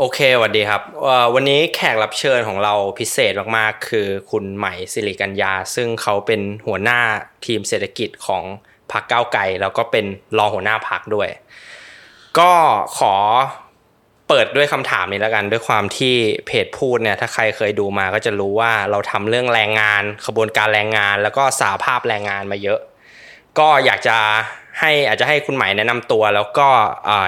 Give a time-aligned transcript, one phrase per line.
[0.00, 0.82] โอเคสวัสดีครับ
[1.34, 7.00] วันนี้แขกรับเชิญของเราพิเศษมากๆ คือคุณใหม่สิริกัญญา ซึ่งเขาเป็นหัวหน้า
[7.46, 8.42] ทีมเศรษฐกิจของ
[8.92, 10.06] พรรคก้าวไกลแล้วก็เป็น
[10.38, 11.28] รองหัวหน้าพรรคด้วย
[12.38, 12.52] ก็
[12.98, 13.14] ขอ
[14.28, 16.14] เปิดด้วยคำถามนี้แล้วกัน ด้วยความที่
[16.46, 22.80] เพจพูดเนี่ย ถ้าใครเคยดูมาก็จะรู้ว่าเราทำเรื่องแรงงานขบวนการแรงงาน แล้วก็สาภาพแรงงานมาเยอะ
[23.58, 24.18] ก็อยากจะ
[24.80, 26.68] ให้อาจจะให้คุณหมายแนะนำตัว แล้วก็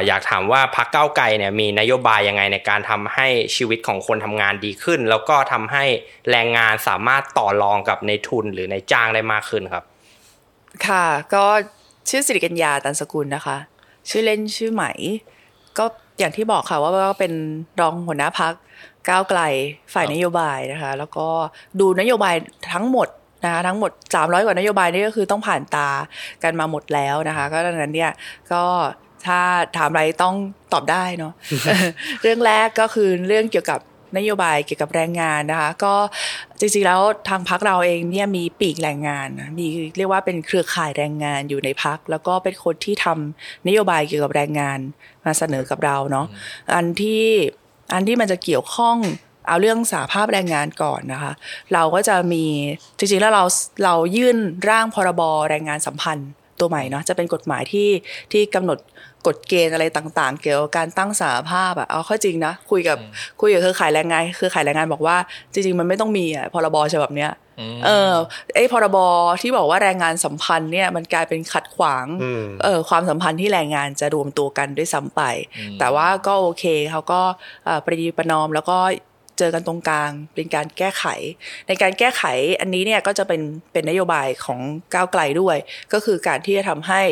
[0.07, 3.27] อยากถามว่าพักเก้าไกลเนี่ยมีนโยบายยังไงในการทำให้
[3.57, 5.85] ชีวิตของคนทำงานดีขึ้น แล้วก็ทำให้
[6.31, 9.85] แรงงานสามารถต่อรองกับในทุนหรือในจ้างได้มากขึ้นครับ
[10.87, 11.45] ค่ะ ก็
[12.09, 13.57] ชื่อสิริกัญญาตันสกุลนะคะ
[14.09, 14.85] ชื่อเล่นชื่อไหม
[15.79, 15.85] ก็
[16.19, 17.33] อย่างที่บอกค่ะว่าก็เป็น
[17.81, 18.53] รองหัวหน้าพัก
[19.09, 19.41] ก้าวไกล
[19.93, 21.27] ฝ่ายนโยบายนะคะ แล้วก็
[21.81, 22.35] ดูนโยบาย
[22.73, 23.09] ทั้งหมด
[23.45, 25.89] นะคะทั้งหมด 300 กว่านโยบายนี่ก็คือต้องผ่านตา
[26.43, 28.13] กันมาหมดแล้วนะคะก็ดังนั้นเนี่ย
[28.53, 28.63] ก็
[29.27, 29.41] ถ้า
[29.77, 30.35] ถามอะไรต้อง
[30.73, 31.33] ตอบได้เนาะ
[32.23, 33.81] เรื่องแรกก็คือเรื่องเกี่ยวกับ
[34.19, 35.95] นโยบายเกี่ยวกับแรงงานนะคะ ก็
[36.61, 44.79] จริงๆแล้วทางพักเราเองเนี่ยมีปีกแรงงานมีเรียกว่าเป็นเครือข่ายแรงงานอยู่ในพัก แล้วก็เป็นคนที่ทำนโยบายเกี่ยวกับแรงงาน
[45.25, 46.27] มาเสนอกับเราเนาะ
[46.75, 47.25] อันที่
[47.95, 48.97] อันที่มันจะเกี่ยวข้อง
[49.51, 51.33] เอาเรื่องสาภาพแรงงานก่อนนะคะ
[51.73, 52.45] เราก็จะมี
[52.99, 53.45] จริงๆแล้วเรา
[53.85, 54.37] เรายื่น
[54.69, 57.89] ร่างพรบแรงงานสัมพันธ์ตัวใหม่เนาะจะเป็นกฎหมายที่
[58.33, 58.79] ที่กำหนด
[59.27, 62.99] กฎเกณฑ์อะไรต่างๆ เกี่ยวกับการตั้งสาภาพอะเอาข้อจริงนะคุยกับ
[63.41, 65.17] คุยกับเครือข่ายแรงงานเครือข่ายแรงงานบอกว่า
[65.53, 67.31] จริง ๆ มันไม่ต้องมีอะพรบฉบับเนี้ย
[67.87, 68.13] เออ
[68.55, 68.99] ไอ้พรบ
[69.43, 72.07] ที่บอกว่าแรงงานสัมพันธ์เนี่ยมันกลายเป็นขัดขวาง
[72.63, 75.23] เออความสัมพันธ์ที่แรงงานจะรวมตัวกันด้วยซ้ำไป
[75.79, 77.21] แต่ว่าก็โอเคเขาก็
[77.85, 78.79] ประดีประนอมแล้วก็
[79.41, 81.05] เจอกันตรงกลาง เป็นการแก้ไข
[81.69, 82.23] ในการแก้ไข
[82.61, 83.43] อันนี้เนี่ยก็จะเป็น
[83.73, 84.61] เป็นนโยบายของ
[84.95, 85.57] ก้าวไกลด้วย
[85.93, 87.03] ก็คือการที่จะทำให้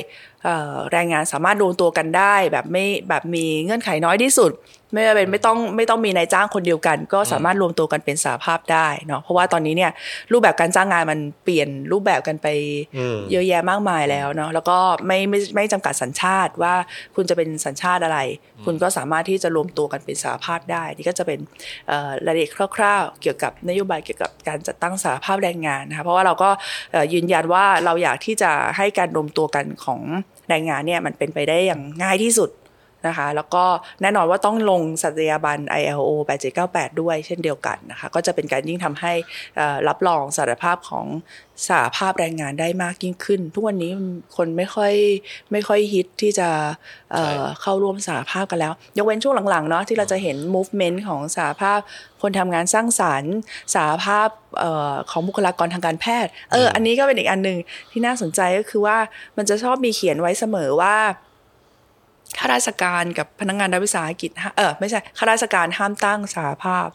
[0.93, 4.53] แรงงานสามารถรวมตัวกันได้ แบบไม่แบบมีเงื่อนไขน้อยที่สุด
[4.93, 9.93] ไม่เป็นไม่ต้องไม่ต้องมีนายจ้างคนเดียวกัน ก็สามารถรวมตัวกันเป็นสาภาพได้เนาะเพราะว่าตอนนี้เนี่ย
[10.33, 12.47] รูปแบบการจ้างงานมันเปลี่ยนรูปแบบกันไป
[13.31, 16.75] เยอะแยะมากมายแล้วเนาะแล้วก็ไม่ไม่ไม่จำกัดสัญชาติว่า
[17.17, 18.19] คุณจะเป็นสัญชาติอะไร
[18.65, 21.39] คุณก็สามารถที่จะรวมตัวกันเป็นสาภาพได้นี่ก็จะเป็น
[22.27, 26.51] รายละเอียดคร่าว ๆ เกี่ยวกับนโยบายเกี่ยวกับการจัดตั้งสาภาพแรงงานนะคะเพราะว่าเราก็
[27.13, 30.01] ยืนยันว่าเราอยากที่จะให้การรวมตัวกันของ
[30.49, 32.51] แรงงานเนี่ยมันเป็นไปได้อย่างง่ายที่สุด
[33.07, 33.65] นะคะ แล้วก็
[34.03, 36.09] แน่นอนว่าต้องลงสัตยาบัน ILO
[36.55, 39.13] 8798 ด้วยเช่นเดียวกันนะคะ ก็จะเป็นการยิ่งทำให้
[39.89, 41.07] รับรองสารภาพของ
[41.69, 43.91] สาภาพแรงงานได้มากยิ่งขึ้น ทุกวันนี้
[44.37, 44.93] คนไม่ค่อย
[45.53, 46.49] ไม่ค่อยฮิตที่จะ
[47.13, 51.79] เเข้าร่วมสาภาพกันแล้ว ยกเว้นช่วงหลังๆเนาะที่เราจะเห็น movement ของสาภาพ
[52.23, 53.35] คนทำงานสร้างสารรค์
[53.75, 54.29] สาภาพ
[54.63, 57.59] ออของบุคลากรทางการแพทย์ เออ อันนี้ก็เป็นอีกอันหนึ่ง
[57.91, 58.97] ที่น่าสนใจก็คือว่า
[59.37, 60.97] มันจะชอบมีเขียนไว้เสมอว่า
[62.39, 66.89] ข้าราชการกับพนักงานรัฐวิสาหกิจเออไม่ใช่ข้าราชการห้ามตั้งสาภาพ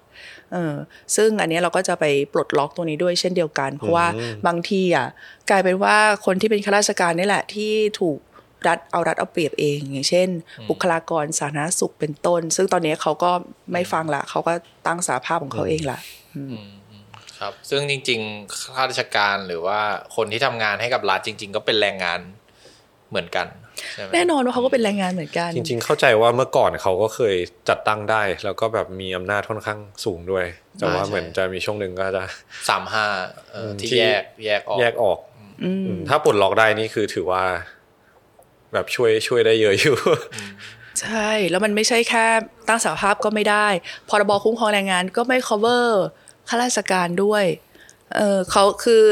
[0.54, 0.76] เออ
[1.16, 4.08] ซึ่งอันนี้เราก็จะไปปลดล็อกตัวนี้ด้วยเช่นเดียวกัน เพราะว่า
[4.48, 5.08] บางทีอะ
[5.50, 8.18] กลายเป็นว่าคนที่เป็นข้าราชการนี่แหละที่ถูก
[8.68, 10.30] รัฐเอารัฐเอาเปรียบเอง อย่างเช่น
[10.70, 13.32] บุคลากรสาธารณสุขเป็นต้น ซึ่งตอนนี้เขาก็
[13.74, 14.54] ไม่ฟังละเขาก็
[14.88, 16.00] ตั้งสาภาพของเขาเองละ
[17.40, 19.80] ครับ ซึ่งจริง ๆ ข้าราชการหรือว่า
[20.16, 22.20] คนที่ทำงานให้กับรัฐจริง ๆ ก็เป็นแรงงาน
[23.10, 23.48] เหมือนกัน
[24.14, 27.36] แน่นอนว่าเขาก็เป็นแรงงานเหมือนกัน จริง ๆ เข้าใจว่าเมื่อก่อนเขาก็เคย
[27.70, 30.46] จัดตั้งได้ แล้วก็แบบมีอำนาจค่อนข้างสูงด้วย
[30.80, 32.24] แต่ว่าเหมือนจะมีช่วงหนึ่งก็จะ
[32.70, 33.06] สามห้า
[33.82, 35.18] ที่แยกแยกออกแยกออก
[36.08, 37.44] ถ้าปลดล็อกได้นี่คือถือว่า
[38.74, 39.96] แบบช่วยช่วยได้เยอะอยู่
[41.02, 42.26] ใช่ แล้วมันไม่ใช่แค่
[42.68, 43.68] ตั้งสาภาพก็ไม่ได้
[44.10, 45.88] พรบคุ้มครองแรงงานก็ไม่ cover
[46.50, 47.46] ข้าราชการด้วย
[48.16, 49.04] เออเขาคือ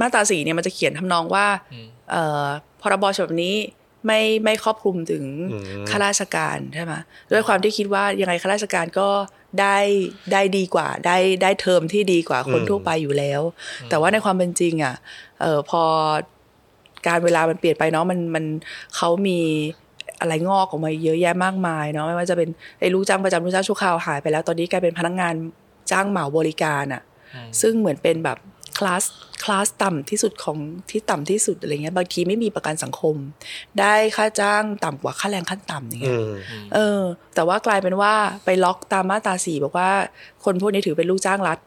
[0.00, 1.46] มาตราสีเนี่ยมันจะเขียนทำนองว่า
[2.10, 2.46] เออ
[2.82, 3.54] พรบฉบับนี้
[4.06, 5.24] ไม่ไม่ครอบคลุมถึง
[5.90, 6.92] ข้าราชการใช่ไหม
[7.32, 9.08] ด้วยความที่คิดว่ายังไงข้าราชการก็
[9.60, 9.78] ได้
[10.32, 13.40] ได้ดีกว่าได้ได้เทอมที่ดีกว่าคนทั่วไปอยู่แล้ว
[13.90, 14.94] แต่ว่าในความเป็นจริง อะ
[15.40, 15.82] เออพอ
[17.06, 18.44] การเวลามันเปลี่ยนไปเนาะมันมัน
[18.96, 19.40] เขามี
[20.20, 22.48] อะไรงอกออกมาเยอะแยะมากมายเนาะไม่ว่าจะเป็น
[22.80, 25.34] ไอ้ลูกจ้างประจำลูกจ้างชั่วคราวหายไปแล้วตอนนี้กลายเป็นพนักงาน
[25.90, 27.02] จ้างเหมาบริการอะ
[27.60, 28.38] ซึ่งเหมือนเป็นแบบ
[28.78, 29.04] คลาส
[29.44, 30.58] คลาสต่ำที่สุดของ
[30.90, 33.16] ที่ต่ำที่สุดอะไรเงี้ยบางทีไม่มีประกันสังคม
[33.80, 36.18] ได้ค่าจ้างต่ำกว่าค่าแรงขั้นต่ำอย่างเงี้ย
[36.74, 37.02] เออ
[37.34, 38.12] แต่ว่ากลายเป็นว่า
[38.44, 39.90] ไปล็อกตามมาตราสี่บอกว่า
[40.44, 41.58] คนพวกนี้ถือเป็นลูกจ้างรัฐ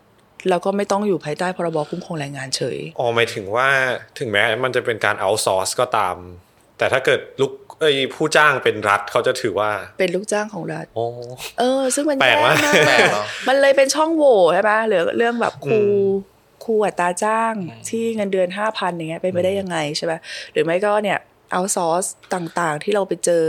[0.49, 3.67] แล้วก็ไม่ต้องอยู่ภายใต้พรบคุ้มครองแรงงานเฉยอ๋อหมายถึงว่า
[4.19, 6.15] ถึงแม้มันจะเป็นการเอาซอร์สก็ตาม
[6.77, 10.85] แต่ถ้าเกิดลูกเอ้ผู้จ้างเป็นรัฐเขาจะถือว่า เป็นลูกจ้างของรัฐ
[11.59, 12.55] เออ ซึ่งมันแย่มาก
[13.47, 16.38] มันเลยเป็นช่องโหว่ใช่ไหมหรือเรื่องแบบครูค
[16.69, 17.53] รูอัตราจ้าง
[17.89, 20.13] ที่เงินเดือนห้าพันอย่างเงี้ยเป็นไปได้ยังไงใช่ไหม
[20.51, 21.19] หรือไม่ก็เนี่ย
[21.51, 23.43] เอาซอร์สต่างๆ ที่เราไปเจอ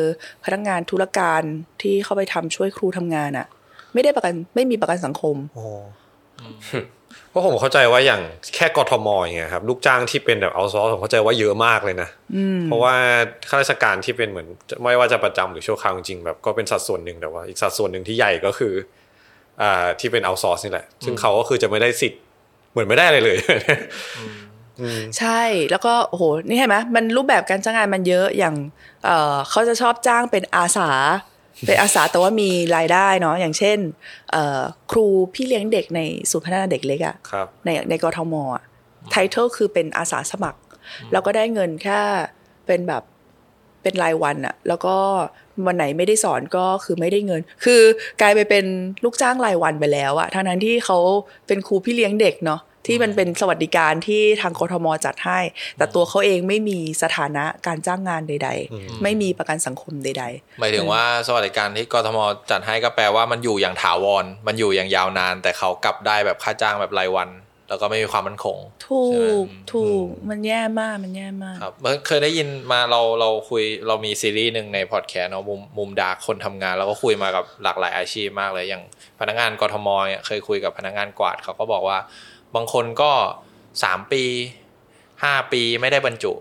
[0.45, 1.43] พนักงานธุรการ
[1.83, 3.47] ที่เข้าไปทำช่วยครูทำงานอะ่ะ
[3.95, 5.65] ไม่ได้ประกันไม่มีประกันสังคมโอ้
[7.31, 8.21] เพราะผมเข้าใจว่าอย่าง
[8.55, 12.09] แค่กทมอย่างเงี้ยครับลูกจ้างที่เป็นแบบเอาซอร์ผมเข้าใจว่าเยอะมากเลยนะ
[12.67, 12.95] เพราะว่า
[13.49, 14.49] ข้าราชการที่เป็นเหมือน
[14.83, 18.73] ไม่ว่าจะประจำหรือชั่วคราวจริงๆแบบก็เป็นสัดส่วนหนึ่งแต่ว่าอีกสัดส่วนหนึ่งที่ใหญ่ก็คือ
[19.63, 22.23] อ่าที่เป็นเอาซอร์สนี่แหละ ซึ่งเขาก็คือจะไม่ได้สิทธิ์
[22.71, 23.37] เหมือนไม่ได้อะไรเลย
[25.19, 25.41] ใช่
[25.71, 28.55] แล้วก็โอ้โหนี่เห็นไหมมันรูปแบบการจ้างงานมันเยอะอย่าง
[29.05, 30.91] เอ่อเขาจะชอบจ้างเป็นอาสา
[31.67, 33.79] เป็นอาสาแต่ว่ามีรายได้เนาะอย่างเช่น
[34.31, 36.01] เอ่อครูพี่เลี้ยงเด็กใน
[36.31, 38.63] ศูนย์พัฒนาเด็กเล็กอะครับในในกทมอะ
[39.11, 40.61] ไทเทลคือเป็นอาสาสมัคร
[41.13, 42.01] แล้วก็ได้เงินแค่
[42.67, 43.03] เป็นแบบ
[43.83, 44.97] เป็นรายวันอะแล้วก็
[45.67, 47.83] วันไหนไม่ได้สอนก็คือไม่ได้เงิน คือ
[48.21, 48.65] กลายไปเป็น
[49.05, 50.99] ลูกจ้างรายวันไปแล้วอะทั้งนั้นที่เขา
[51.47, 55.41] เป็นครูพี่เลี้ยงเด็กเนาะที่มันเป็นสวัสดิการที่ทางกทมจัดให้
[55.77, 60.25] แต่ตัวเขาเองไม่มีสถานะการจ้างงานใด ๆ ไม่มีประกันสังคมใด
[60.61, 62.19] หมายถึงว่าสวัสดิการที่กทม
[62.51, 67.29] จัดให้ก็แปลว่ามันอยู่อย่างถาวร มันอยู่อย่างยาวนาน แต่เขากลับได้แบบค่าจ้างแบบรายวัน
[67.71, 78.83] แล้วก็ไม่มีความมั่นคงๆถูใช่ไหมกถูกมันแย่มากมันแย่มากครับเมื่อเคยได้ยินมาเราเราคุยเรามีซีรีส์หนึ่งในพอดแคสต์เนาะมุมมุมดาร์กคนทำงานเราก็คุยมากับหลากหลายอาชีพมากเลยอย่าง
[79.21, 81.99] พนักงานกทมเนี่ยเคยคุยกับพนักงานกวาดเขาก็บอกว่า
[82.55, 83.11] บางคนก็
[83.85, 84.25] สามปี
[85.23, 86.33] ห้าปีไม่ได้บรรจุ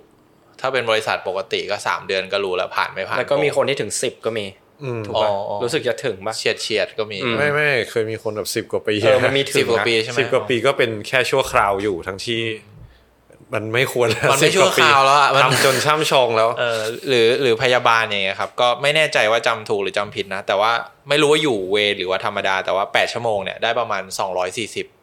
[0.60, 4.69] ถ้าเป็นบริษัทปกติก็สามเดือนก็รู้แล้วผ่านไม่ผ่านแล้วก็มีคนที่ถึงสิบก็มีอืม
[5.08, 12.42] ถูกอ๋อป่ะอ๋อรู้สึกจะถึงป่ะเฉียดเฉียดๆก็มีอืไม่ไม่เคยมีคนแบบสิบ10กว่าปีเออมันมีถึสิงบกว่านะปีใช่ไหมสิบกว่าปีก็เป็นแค่ชั่วคราวอยู่ทั้งที่
[13.54, 20.72] มันไม่ควรแล้วมันไม่10กชั่วคราวแล้วอะมันทำจนช่ำชองแล้วเออหรือหรือพยาบาลอย่างเงี้ยครับ ก็ไม่แน่ใจว่าจำถูกหรือจำผิดนะ แต่ว่า
[21.10, 24.99] ไม่รู้ว่าอยู่เวรหรือว่าธรรมดา แต่ว่า 8 ชั่วโมงเนี่ยได้ประมาณ 240อืม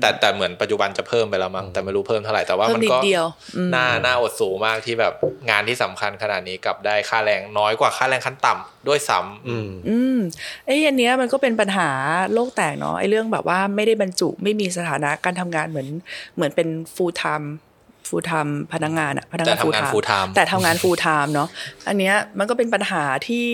[0.00, 3.26] แต่แต่เหมือนปัจจุบันจะเพิ่มไปแล้วมั้งแต่ไม่รู้เพิ่มเท่าไหร่แต่ว่าเพิ่มัมนนิดก็เดียว
[3.56, 5.12] อืมน่าน่าอดสูงมากที่แบบ
[5.50, 10.18] งานที่สำคัญขนาดนี้กลับได้ค่าแรงน้อยกว่าค่าแรงขั้นต่ำด้วยซ้ำอืมอืม
[10.66, 11.88] ไอ้อันเนี้ยมันก็เป็นปัญหา
[12.32, 15.88] โลกแตกเนาะไอ้เรื่องแบบว่าไม่ได้บรรจุไม่มีสถานะการทำงานเหมือน
[16.34, 17.46] เหมือนเป็น full time
[18.08, 21.48] full time พนักงานอะพนักแต่งานทำงาน full time แต่ทำงาน full time เนาะ
[21.88, 23.46] อันเนี้ยมันก็เป็นปัญหาที่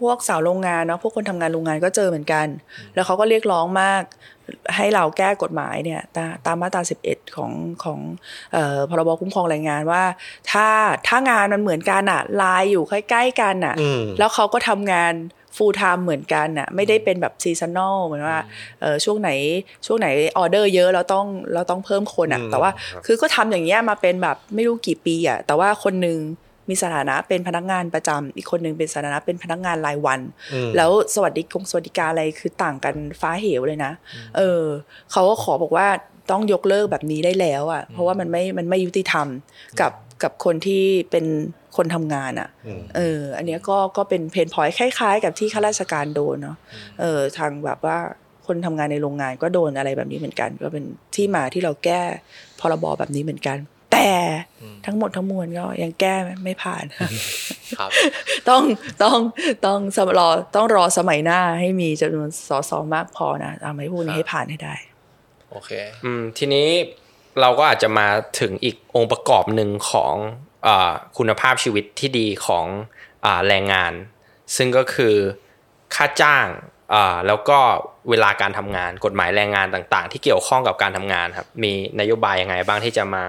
[0.00, 2.46] พวกสาวโรงงานเนาะพวกคนทำงานโรงงานก็เจอเหมือนกัน
[2.94, 4.02] แล้วเขาก็เรียกร้องมาก
[4.76, 7.52] ให้เราแก้กฎหมายเนี่ยตาตามมาตรา 11 ของ
[7.84, 7.98] ของ
[8.52, 10.02] เอ่อพรบคุ้มครองแรงงานว่า
[10.50, 10.66] ถ้า
[11.08, 15.14] ถ้างานมันเหมือนกันอะลายอยู่ใกล้ๆกันอะอืมแล้วเขาก็ทำงาน
[15.56, 18.40] full time เหมือนกันน่ะไม่ได้เป็นแบบซีซัน a ลเหมือนว่า
[18.80, 19.30] เออช่วงไหน
[19.86, 20.08] ช่วงไหน
[20.38, 26.18] ออเดอร์เยอะเราต้องเราต้องเพิ่มคนอะอืมแต่ว่าครับคือก็ทำอย่างเงี้ยมาเป็นแบบไม่รู้กี่ปีอะแต่ว่าคนหนึ่ง
[26.68, 30.20] มีสถานะเป็นพนักงานประจำอีกคนหนึ่งเป็นสถานะเป็นพนักงานรายวัน
[30.54, 33.92] อืมแล้วสวัสดิกงสวัสดิการอะไรคือต่างกันฟ้าเหวเลยนะ
[34.36, 34.62] เออ
[35.12, 35.88] เขาก็ขอบอกว่า
[36.30, 39.26] ต้องยกเลิกแบบนี้ได้แล้วอะ เพราะว่ามันไม่มันไม่ยุติธรรม
[39.80, 39.92] กับ
[40.22, 41.26] กับคนที่เป็น
[41.76, 46.56] คนทำงานอะอืมเออ อันเนี้ยก็ก็เป็นเพนพอยคล้ายๆ กับที่ข้าราชการโดนเนาะ
[47.00, 47.98] เออ ทางแบบว่า
[48.46, 50.84] คนทำงานในโรงงานก็โดนอะไรแบบนี้เหมือนกัน ก็เป็น
[51.14, 52.02] ที่มาที่เราแก้
[52.60, 53.58] พรบแบบนี้เหมือนกัน
[54.06, 54.20] แต่
[54.86, 56.14] ทั้งหมดทั้งมวลก็ยังแก้
[56.44, 56.84] ไม่ผ่าน
[57.78, 57.90] ครับ
[58.48, 58.62] ต้อง
[59.02, 59.18] ต้อง
[59.66, 64.74] ต้องสมรอต้องรอสมัยหน้าให้มีจำนวนสสมากพอนะทำให้พวกนี้ให้ผ่านให้ได้
[65.50, 65.70] โอเค
[66.04, 66.68] อืม ทีนี้
[67.40, 68.06] เราก็อาจจะมา
[68.40, 70.14] ถึงอีกองค์ประกอบหนึ่งของ
[70.66, 72.66] อาคุณภาพชีวิตที่ดีของ
[73.24, 73.92] อาแรงงาน
[74.56, 75.14] ซึ่งก็คือ
[75.94, 76.46] ค่าจ้าง
[76.94, 77.58] อ่าแล้วก็
[78.10, 83.22] เวลาการทำงานกฎหมายแรงงานต่าง ๆ ที่เกี่ยวข้องกับการทำงานครับ มีนโยบายยังไงบ้างที่จะมา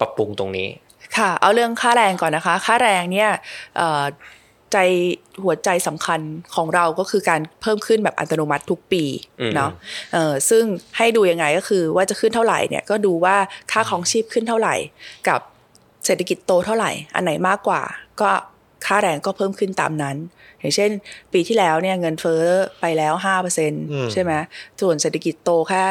[0.00, 0.68] ปรับปรุงตรงนี้
[1.16, 3.30] ค่ะ เอาเรื่องค่าแรงก่อนนะคะ ค่าแรงเนี่ย
[3.76, 4.02] เอ่อ
[4.72, 4.78] ใจ
[5.44, 6.20] หัวใจสำคัญ
[6.54, 9.04] ของเราก็คือการเพิ่มขึ้นแบบอัตโนมัติทุกปี
[9.40, 9.70] อืมเนาะ
[10.12, 10.64] เอ่อซึ่ง
[10.96, 13.36] ให้ดูยังไงก็คือว่าจะขึ้นเท่าไหร่เนี่ยก็ดูว่า
[13.72, 14.74] ค่าของชีพขึ้นเท่าไหร่
[15.28, 15.40] กับ
[16.04, 17.82] เศรษฐกิจโตเท่าไหร่ อันไหนมากกว่า
[18.20, 18.30] ก็
[18.86, 20.16] ค่าแรงก็เพิ่มขึ้นตามนั้น
[20.58, 20.90] อย่างเช่น
[21.32, 22.42] ปีที่แล้วเนี่ยเงินเฟ้อ
[22.80, 23.72] ไปแล้วห้าเปอร์เซ็น
[24.12, 24.32] ใช่ไหม
[24.80, 25.84] ส่วนเศรษฐกิจโตแค่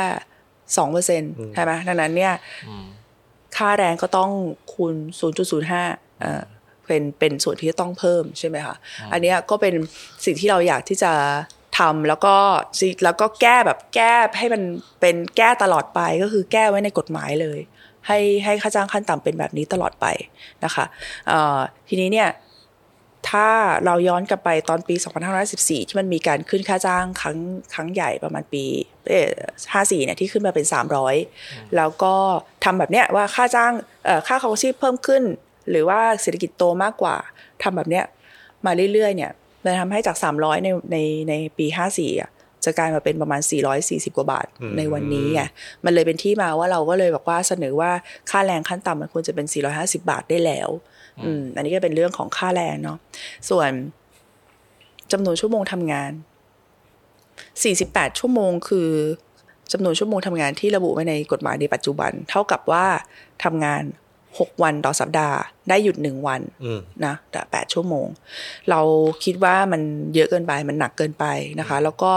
[0.77, 1.22] สองเปอร์เซ็น
[1.53, 2.33] ใช่ไหมดังนั้นเนี่ย
[3.57, 4.31] ค่าแรงก็ต้อง
[4.74, 4.93] คูณ
[5.57, 6.43] 0.05เอ่อ
[6.88, 8.75] เป็นเป็นส่วนที่จะต้องเพิ่มใช่ไหมคะ
[9.13, 9.74] อันเนี้ยก็เป็น
[10.25, 11.13] สิ่งที่เราอยากที่จะ
[11.79, 12.36] ทำแล้วก็
[12.79, 14.62] สิแล้วก็แก้แบบแก้ให้มัน
[15.01, 17.60] เป็นแก้ตลอดไปก็คือแก้ไว้ในกฎหมายเลย
[18.07, 20.05] ให้ให้ค่าจ้างขั้นต่ำเป็นแบบนี้ตลอดไป
[20.63, 20.86] นะคะ
[21.27, 21.57] เอ่อ
[21.88, 22.29] ทีนี้เนี่ย
[23.30, 23.48] ถ้า
[23.86, 24.96] เราย้อนกลับไปตอนปี
[25.42, 27.38] 2514 ที่มันมีการขึ้นค่าจ้างครั้ง
[27.74, 28.63] ครั้งใหญ่ประมาณปี
[29.10, 29.32] เอ่อ
[29.74, 30.65] 54 เนี่ยที่ขึ้นมาเป็น
[31.20, 32.15] 300 แล้วก็
[32.63, 33.74] ทำแบบเนี้ยว่าค่าจ้าง
[34.06, 35.24] เอ่อค่าครองชีพเพิ่มขึ้น
[35.70, 37.15] หรือว่าเศรษฐกิจโตมากกว่า
[37.63, 38.06] ทำแบบเนี้ย
[38.65, 39.32] มาเรื่อยๆ เนี่ย
[39.63, 40.98] มันทำให้จาก 300 ในใน
[41.30, 41.65] ในปี
[41.96, 42.32] 54อะ
[42.65, 43.42] จะกลายมาเป็นประมาณ
[43.80, 45.42] 440 กว่าบาทอืมในวันนี้ไง
[45.86, 47.92] มันเลยเป็นที่มาว่าเราก็เลยบอกว่าเสนอว่า
[48.30, 50.70] ค่าแรงขั้นต่ำมันควรจะเป็น 450 บาทได้แล้ว
[51.25, 52.98] อืม อันนี้ก็เป็นเรื่องของค่าแรงเนาะ
[53.50, 53.72] ส่วน
[55.12, 56.12] จำนวนชั่วโมงทำงาน
[57.55, 58.89] 48 ชั่วโมงคือ
[59.72, 62.86] จำนวนชั่วโมงทำงานที่ระบุไว้ในกฎหมายในปัจจุบัน เท่ากับว่า
[63.43, 63.84] ทำงาน
[64.24, 65.38] 6 วันต่อสัปดาห์
[65.70, 68.08] ได้หยุด1วันอืมนะแต่แปดชั่วโมง
[68.70, 68.82] เรา
[69.24, 69.82] คิดว่ามัน
[70.15, 71.25] เยอะเกินไปมันหนักเกินไป
[71.60, 72.12] นะคะ แล้วก็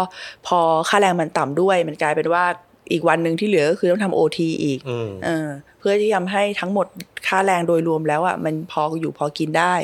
[0.46, 2.44] พอค่าแรงมันต่ำด้วย มันกลายเป็นว่า
[2.90, 6.86] อีกวันหนึ่งที่เหลือก็คือต้องทำโอทีอีกอืมเออเพื่อที่ทำให้ทั้งหมด
[7.26, 9.74] ค่าแรงโดยรวมแล้วอะมันพออยู่พอกินได้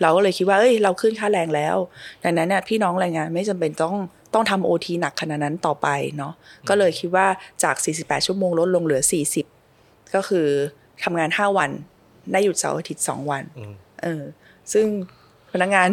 [0.00, 1.76] เราก็เลยคิดว่าเอ้ย เราขึ้นค่าแรงแล้ว
[2.24, 3.94] ดังนั้นเนี่ยพี่น้องแรงงานไม่จำเป็นต้อง
[4.34, 6.32] ต้องทำโอทีหนักขนาดนั้นต่อไปเนาะ
[6.68, 7.26] ก็เลยคิดว่า
[7.62, 9.02] จาก 48 ชั่วโมงลดลงเหลือ
[9.58, 10.46] 40 ก็คือ
[11.04, 11.70] ทำงาน 5 วัน
[12.32, 14.22] ได้หยุดเสาร์อาทิตย์ 2 วันอืมเออ
[14.72, 14.86] ซึ่ง
[15.52, 15.88] พนักงาน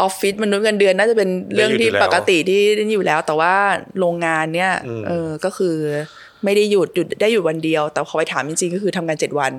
[0.00, 3.54] ออฟฟิศมนุษย์เงินเดือนน่าจะเป็นเรื่องที่ได้หยุดอยู่แล้วปกติที่ได้อยู่แล้ว แต่ว่า
[4.00, 5.76] โรงงานเนี่ยอืมเออก็คือ
[6.44, 9.52] ไม่ได้หยุดหยุดได้หยุดวันเดียว แต่พอไปถามจริงๆก็คือทำงานเจ็ดวัน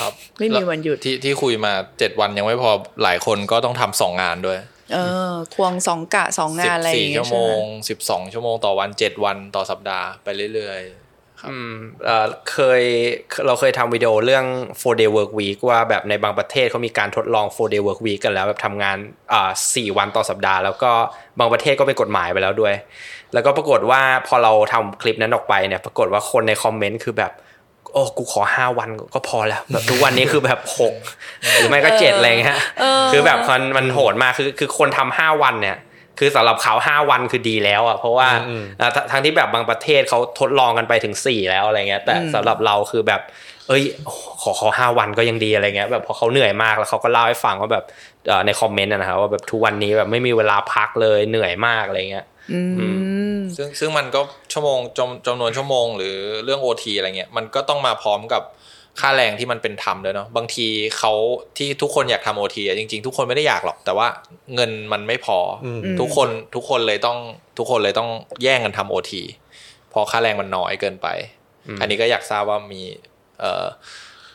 [0.00, 2.70] ครับ ไม่มีวันหยุดที่ที่คุยมาเจ็ดวันยังไม่พอ
[3.02, 4.58] หลายคนก็ต้องทำสองงานด้วย
[4.94, 4.98] เอ
[5.28, 11.01] อ ควงสองกะสองงานอะไรอสี่ย่างเงี้ชั่ยวโมใช่ไหงสิบสองชั่วโมงต่อวันเจ็ดวันต่อสัปดาห์ไปเรื่อยครับ
[11.48, 12.82] อืมเอ่อเคย
[13.46, 14.44] เราเคยทำวิดีโอเรื่อง
[14.80, 18.96] four day work week ว่าแบบในบางประเทศเขามีการทดลอง four day work week กันแล้วแบบทำงาน
[19.32, 20.90] อ่าสี่วันต่อสัปดาห์ แล้วก็
[21.38, 22.74] บางประเทศก็เป็นกฎหมายไปแล้วด้วย
[23.32, 27.32] แล้วก็ปรากฏว่าพอเราทำคลิปนั้นออกไปเนี่ย ปรากฏว่าคนในคอมเมนต์คือแบบ
[27.92, 30.94] โอ้กูขอห้าวันก็พอแล้วแบบทุกวันนี้คือแบบหก
[31.56, 32.58] หรือไม่ก็เจ็ดอะไรเงี้ย
[33.12, 35.76] คือแบบมันมันโหดมากคือคือคนทำห้าวันเนี่ย
[36.18, 43.20] คือสำหรับเขาห้าวันคือดีแล้วอะเพราะว่าอืมอ่าททั้งที่แบบบางประเทศเขาทดลองกันไปถึงสี่แล้วอะไรเงี้ย แต่สำหรับเราคือแบบ
[43.68, 43.82] เอ้ย
[44.42, 47.84] ขอขอห้าวันก็ยังดีอะไรเงี้ยแบบพอเขาเหนื่อยมากแล้วเขาก็เล่าให้ฟังว่าแบบ
[48.28, 52.60] เอ่อในคอมเมนต์นะนะครับว่าแบบทุกวันนี้แบบไม่มีเวลาพักเลยเหนื่อยมากอะไรเงี้ยอื
[53.34, 54.20] มๆซึ่งซึ่งมันก็
[54.52, 58.42] ชั่วโมงจำจำนวนชั่วโมง หรือเรื่องโอทีอะไรเงี้ยมันก็ต้องมาพร้อมกับ
[59.00, 60.66] ค่าแรงที่มันเป็นธรรมด้วยเนาะบางที
[60.98, 61.12] เขา
[61.56, 64.06] ที่ทุกคนอยากทำโอทีจริง ๆ ทุกคนไม่ได้อยากหรอก แต่ว่า
[64.54, 67.18] เงินมันไม่พออมทุกคนทุกคนเลยต้อง
[67.58, 68.10] ทุกคนเลยต้อง
[68.42, 69.22] แย่งกันทำโอที
[69.92, 71.08] พอค่าแรงมันน้อยเกินไป
[71.80, 72.82] อันนี้ก็อยากทราบว่ามี
[73.40, 73.66] เอ่อ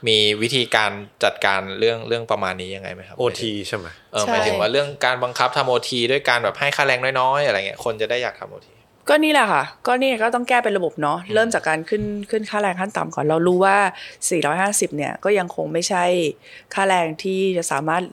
[0.07, 0.91] มีวิธีการ
[1.23, 8.75] จัดการเรื่องเรื่องประมาณนี้ยังไงไหมครับโอทีใช่ไหมเออใช่หมายถึงว่าเรื่องการบังคับทำโอทีด้วยการแบบให้ค่าแรงน้อยๆอะไรเงี้ยคนจะได้อยากทำโอที
[9.09, 13.77] ก็นี่แหละค่ะ ก็นี่ก็ต้องแก้เป็นระบบเนาะเริ่มจากการขึ้นขึ้นค่าแรงขั้นต่ำก่อนเรารู้ว่า
[14.91, 16.03] 450 เนี่ยก็ยังคงไม่ใช่
[16.73, 18.03] ค่าแรงที่จะสามารถ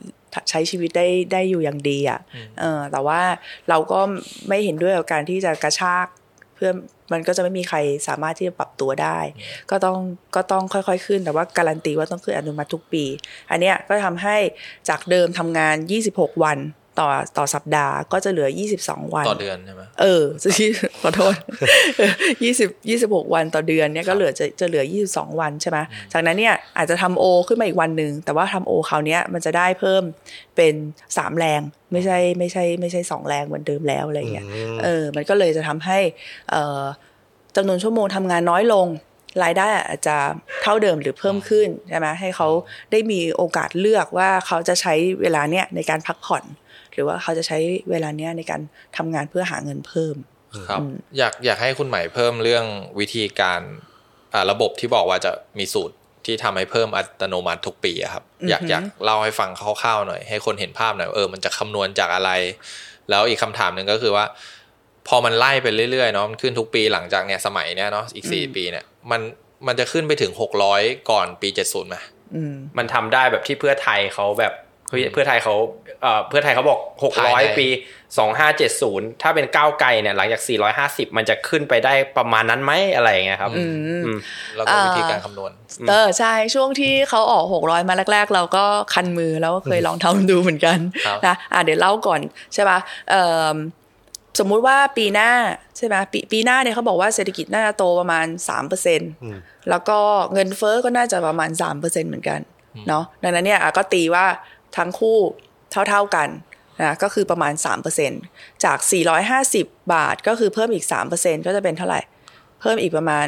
[0.51, 2.21] ใช้ชีวิตได้ได้อยู่อย่างดีอะ่ะ
[2.61, 3.21] เออแต่ว่า
[3.69, 4.01] เราก็
[4.49, 6.07] ไม่เห็นด้วยกับการที่จะกระชาก
[6.55, 6.71] เพื่อ
[7.13, 9.19] มันก็จะไม่มีใครสามารถที่จะปรับตัวได้
[9.71, 9.99] ก็ต้อง
[10.37, 13.05] ก็ต้องค่อยๆขึ้นแต่ว่าการันตีว่าต้องขึ้นอนุมัติทุกปี
[13.51, 14.37] อันเนี้ยก็ทำให้
[14.89, 15.77] จากเดิมทำงาน
[16.11, 16.59] 26 วัน
[16.99, 17.09] ต่อ
[17.39, 18.49] ต่อสัปดาห์ก็จะเหลือ
[18.83, 20.69] 22 วัน ต่อเดือนใช่ไหมเออจะที่
[21.01, 21.35] ขอโทษ
[22.45, 25.79] ยี่สิบยี่สิบหกวันต่อเดือนเนี่ยก็เหลือจะจะเหลือยี่สิบสองวันใช่ไหม
[26.13, 30.03] จากนั้นเนี่ยอาจจะทำโอขึ้นมาอีกวันหนึ่งแต่ว่าทำโอคราวเนี้ยมันจะได้เพิ่ม
[30.57, 30.75] เป็น
[31.17, 31.61] สามแรง
[31.93, 34.47] ไม่ใช่ไม่ใช่ไม่ใช่สองแรงเหมือนเดิมแล้วอะไรเงี้ย
[34.85, 35.99] เออมันก็เลยจะทำให้
[36.51, 36.83] เอ่อ
[37.57, 38.89] จำนวนชั่วโมงทำงานน้อยลง
[39.45, 40.17] รายได้อาจจะ
[40.63, 42.49] เท่าเดิมหรือเพิ่มขึ้นใช่ไหมให้เขา
[42.93, 46.45] ได้มีโอกาสเลือกว่าเขาจะใช้เวลาเนี้ยในการพักผ่อน
[46.95, 47.59] หรือว่าเขาจะใช้
[47.91, 48.61] เวลาเนี้ยในการ
[48.97, 50.17] ทำงานเพื่อหาเงินเพิ่ม
[50.69, 50.81] ครับ
[51.19, 52.65] อยากอยากให้คุณใหม่เพิ่มเรื่อง
[52.99, 53.61] วิธีการ
[54.35, 55.95] อ่าระบบที่บอกว่าจะมีสูตร
[56.27, 62.31] ที่ทำให้เพิ่มอัตโนมัติทุกปีอะครับ อยากอยากเล่าให้ฟังคร่าวๆหน่อย ให้คนเห็นภาพหน่อยเออมันจะคำนวณจากอะไร
[63.11, 64.25] แล้วอีกคำถามหนึ่งก็คือว่า
[65.09, 69.21] พอมันไล่ไปเรื่อยๆเนาะมันขึ้นทุกปีหลังจากเนี่ยสมัยเนี้ยเนาะอีกสี่ปีเนี่ยมัน
[69.67, 71.97] มันจะขึ้นไปถึงหกร้อยก่อนปีเจ็ดศูนย์ไหม
[72.35, 74.53] อืมมันทำได้แบบที่เพื่อไทยเขาแบบ
[74.89, 75.55] เฮ้ยเพื่อไทยเขา
[76.03, 76.81] เอ่อเพื่อไทยเขาบอก
[77.19, 77.67] ภายใน600 ปี
[78.45, 80.43] 2570 ถ้าเป็นก้าวไกลเนี่ยหลังจาก
[80.79, 83.65] 450 มันจะขึ้นไปได้ประมาณนั้นไหมอะไรอย่างเงี้ยครับอื
[84.03, 84.07] ม
[84.57, 85.51] แล้วก็วิธีการคำนวณ
[85.89, 88.65] เออใช่ช่วงที่เขาออกหกร้อยมาแรก ๆ เราก็
[88.95, 92.21] คันมือแล้วก็เคยลองทำดูเหมือนกันครับนะอะเดี๋ยวเล่าก่อน
[92.55, 92.79] ใช่ปะ
[93.11, 93.23] เอ่
[93.53, 93.55] อ
[94.41, 95.31] สมมุติว่าปีหน้า
[95.77, 99.11] ใช่ไหมปีปีหน้าเนี่ยเขาบอกว่าเศรษฐกิจน่าจะโตประมาณสามเปอร์เซ็นต์
[99.71, 99.99] แล้วก็
[100.33, 102.41] เงินเฟ้อก็น่าจะประมาณสามเปอร์เซ็นต์เหมือนกัน
[102.89, 104.25] เนาะดังนั้นเนี่ยอะก็ตีว่า
[104.77, 105.19] ทั้งคู่
[105.89, 106.29] เท่าๆกัน
[106.83, 107.53] นะก็คือประมาณ
[108.09, 108.79] 3%จาก
[109.35, 110.85] 450 บาทก็คือเพิ่มอีก
[111.17, 112.01] 3%ก็จะเป็นเท่าไหร่
[112.61, 113.27] เพิ่มอีกประมาณ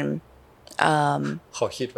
[0.79, 1.21] เอิ่ม
[1.57, 1.97] ขอคิดไป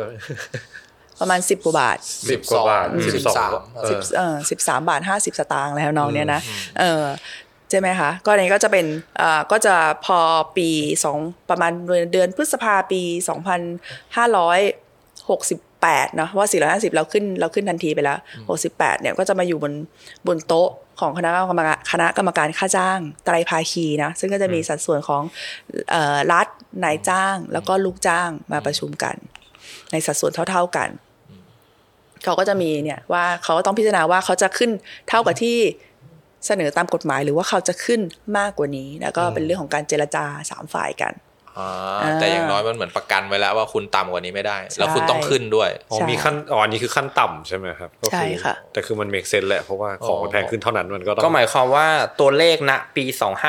[1.20, 1.98] ประมาณ 10กว่าบาท
[2.32, 6.42] สิบกว่าบาทสิสิบบสสอองงเอสิบอเออสิบสามบาทห้าสิบสตางค์แล้วน้องเนี่ยนะ
[6.80, 7.06] เออ
[7.70, 8.86] ใช่ไหมคะก็อันนี้ก็จะเป็น
[9.22, 9.76] อ่าก็จะ
[10.06, 10.20] พอ
[10.58, 10.70] ปี
[11.04, 11.18] สอง
[11.50, 11.72] ประมาณ
[12.12, 13.36] เดือนพฤษภาปีสอ
[15.80, 18.20] งพันห้าร้อยหกสิบแปดเนาะว่าสี่ร้อยห้าสิบเราขึ้นเราขึ้นทันทีไปแล้ว
[18.50, 19.74] หกสิบแปดเนี่ยก็จะมาอยู่บน
[20.28, 20.70] บนโต๊ะ
[21.00, 25.24] ของคณะกรรมการคณะกรรมการค่าจ้างไตรภาคีนะซึ่งก็จะมีสัดส่วนของ
[25.92, 26.48] เอ่อรัฐ
[26.84, 29.16] นายจ้าง แล้วก็ลูกจ้างมาประชุมกัน
[29.92, 30.90] ในสัดส่วนเท่า ๆกัน
[32.24, 34.72] เขาก็จะมีเนี่ยว่าเขาก็ต้องพิจารณาว่าเขาจะขึ้น
[35.10, 35.58] เท่ากับที่
[36.46, 38.02] เสนอตามกฎหมาย หรือว่าเขาจะขึ้น
[38.38, 41.29] มากกว่านี้ แล้วก็เป็นเรื่องของการเจรจาสามฝ่ายกันอ่าอ่า
[42.20, 51.88] แต่อย่างน้อยมันเหมือนประกันไว้แล้วว่าคุณต่ำกว่านี้ไม่ได้ แล้วคุณใช่ต้องขึ้นด้วยอ๋อใช่มีขั้นอ๋ออันนี้คือขั้นต่ำใช่ไหมครับก็อใช่ค่ะแต่คือมันเมกเซนแหละเพราะว่าของมันแพงขึ้นเท่านั้นมันก็ต้องก็หมายความว่า
[52.20, 53.04] ตัวเลขณปี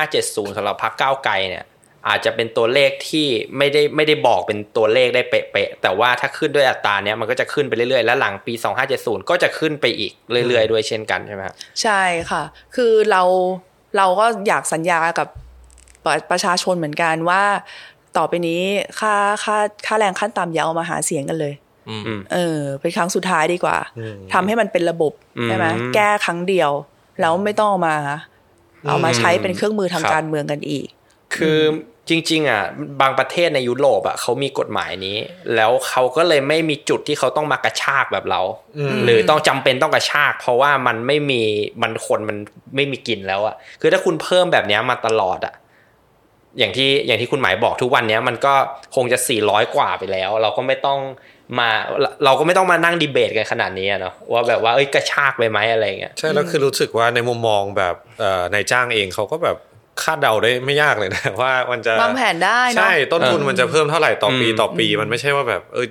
[0.07, 1.65] 2570สำหรับพรรคก้าวไกลเนี่ย
[2.09, 3.27] อาจจะเป็นตัวเลขที่
[3.57, 8.53] ไม่ได้ไม่ได้บอกเป็นตัวเลขได้เป๊ะๆแต่ว่าถ้าขึ้นด้วยอัตราเนี้ยมันก็จะขึ้นไปเรื่อยๆ และหลังปี
[8.93, 10.13] 2570 ก็จะขึ้นไปอีก
[10.49, 12.43] เรื่อยๆ ด้วยเช่นกันใช่ไหมครับใช่ค่ะ
[12.77, 13.23] คือเรา
[13.97, 15.29] เราก็อยากสัญญากับ
[16.05, 17.43] ประประชาชนเหมือนกันว่า
[18.17, 18.63] ต่อไปนี้
[19.01, 19.15] ค่า
[19.45, 21.55] ค่าค่าแรงขั้นต่ำอย่าเอามาหาเสียงกันเลย
[21.89, 23.77] อืมอืมเออเป็นครั้งสุดท้ายดีกว่า
[24.33, 26.71] ทำให้มันเป็นระบบอืมใช่ไหมแก้ครั้งเดียว
[27.21, 27.97] แล้วไม่ต้องเอามา
[28.89, 30.87] เอามาใช้เป็นเครื่องมือทางครับการเมืองกันอีก
[31.37, 31.59] คือ
[32.09, 32.63] จริง ๆ อะ
[33.01, 35.17] บางประเทศในยุโรปอะเขามีกฎหมายนี้
[35.55, 38.41] แล้วเขาก็เลยไม่มีจุดที่เขาต้องมากระชากแบบเรา
[39.05, 41.43] หรือต้องจำเป็นต้องกระชาก เพราะว่ามันไม่มี
[41.83, 42.37] มันคนมัน
[42.77, 45.55] ไม่มีกินแล้วอะคือถ้าคุณเพิ่มแบบเนี้ยมาตลอดอะ
[46.59, 48.55] อย่างที่อย่างที่คุณหมายบอกทุกวันเนี้ยมันก็
[48.97, 50.99] คงจะ 400 กว่าไปแล้ว เราก็ไม่ต้อง
[51.59, 51.69] มา
[52.25, 59.57] เราก็ไม่ต้องมานั่งดีเบตกันขนาดนี้อะเนาะว่าแบบว่าเอ้ยกระชากไปไหมอะไรเงี้ยใช่แล้วคือรู้สึกว่าในมุมมองแบบเอ่อนายจ้างเองเขาก็แบบ
[60.03, 65.87] คาดเดาได้ไม่ยากเลยนะว่ามันจะวางแผนได้เนอะใช่ต้นทุนเออมันจะเพิ่มเท่าไหร่ต่อปีอืมต่อปี มันไม่ใช่ว่าแบบเออ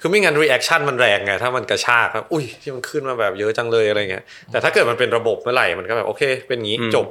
[0.00, 7.06] คือไม่งั้น reaction มันแรงไงถ้ามันกระชากครับอุ้ยที่มันขึ้นมาแบบเยอะจังเลยอะไรเงี้ยแต่ถ้าเกิดมันเป็นระบบเมื่อไหร่มันก็แบบโอเค เป็นงี้จบ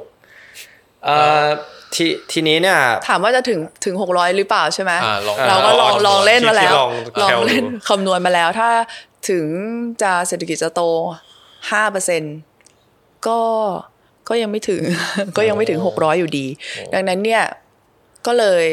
[1.04, 1.46] เอ่อ
[1.94, 8.68] ทีทีนี้เนี่ย ถามว่าจะถึงถึงหกร้อยหรือเปล่าใช่ไหมอ่าลองเราก็ลองลองลองเล่นมาแล้วที่ลองลอง cal ดูเล่นคำนวณมาแล้ว ถ้า
[9.28, 9.46] ถึง
[10.02, 10.82] จะเศรษฐกิจจะโต
[11.70, 12.22] ห้าเปอร์เซ็น
[13.26, 13.40] ก็
[14.28, 14.82] ก็ยังไม่ถึง
[15.36, 16.46] ก็ยังไม่ถึงหกร้อยอยู่ดี
[16.94, 17.42] ดังนั้นเนี่ย
[18.26, 18.64] ก็เลย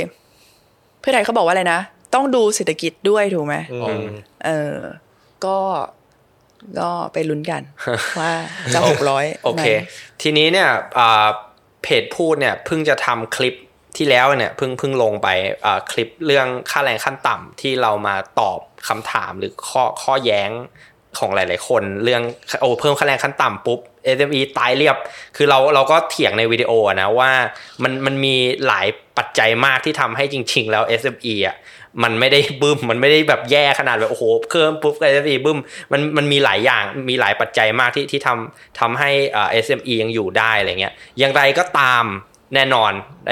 [0.99, 1.79] เพื่อไทยเขาบอกว่าอะไรนะ
[2.13, 4.05] ต้องดูเศรษฐกิจด้วยถูกไหมอืม
[4.45, 4.75] เออ
[5.45, 5.57] ก็
[6.79, 7.61] ก็ไปลุ้นกัน
[8.19, 8.31] ว่า
[8.73, 9.67] จะหกร้อยโอเค
[10.21, 11.27] ทีนี้เนี่ยอ่า
[11.83, 13.55] เพจพูดเนี่ยเพิ่งจะทำคลิป
[13.97, 15.27] ที่แล้วเนี่ยเพิ่งเพิ่งลงไป
[15.91, 20.51] คลิปเรื่องค่าแรงขั้นต่ำที่เรามาตอบคำถามหรือข้อข้อแย้ง
[21.19, 22.21] ของหลาย ๆ คนเรื่อง
[22.61, 23.79] โอ้เพิ่มค่าแรงขั้นต่ำปุ๊บ
[24.17, 24.97] SME ตายเรียบ
[25.35, 27.31] คือเราเราก็เถียงในวิดีโอนะว่า
[27.83, 28.35] มันมันมี
[28.67, 31.55] หลายปัจจัยมากที่ทำให้จริง ๆ แล้ว SME อะ
[32.03, 35.59] มันไม่ได้บึ้มมันไม่ได้แบบแย่ขนาดแบบโอ้โหเพิ่มปุ๊บ SME บึ้ม
[35.91, 42.05] มันมันมีหลายอย่างมีหลายปัจจัยมากที่ที่ทำทำให้เอ่า SME ยังอยู่ได้อะไรเงี้ยอย่างไรก็ตาม
[42.55, 42.91] แน่นอน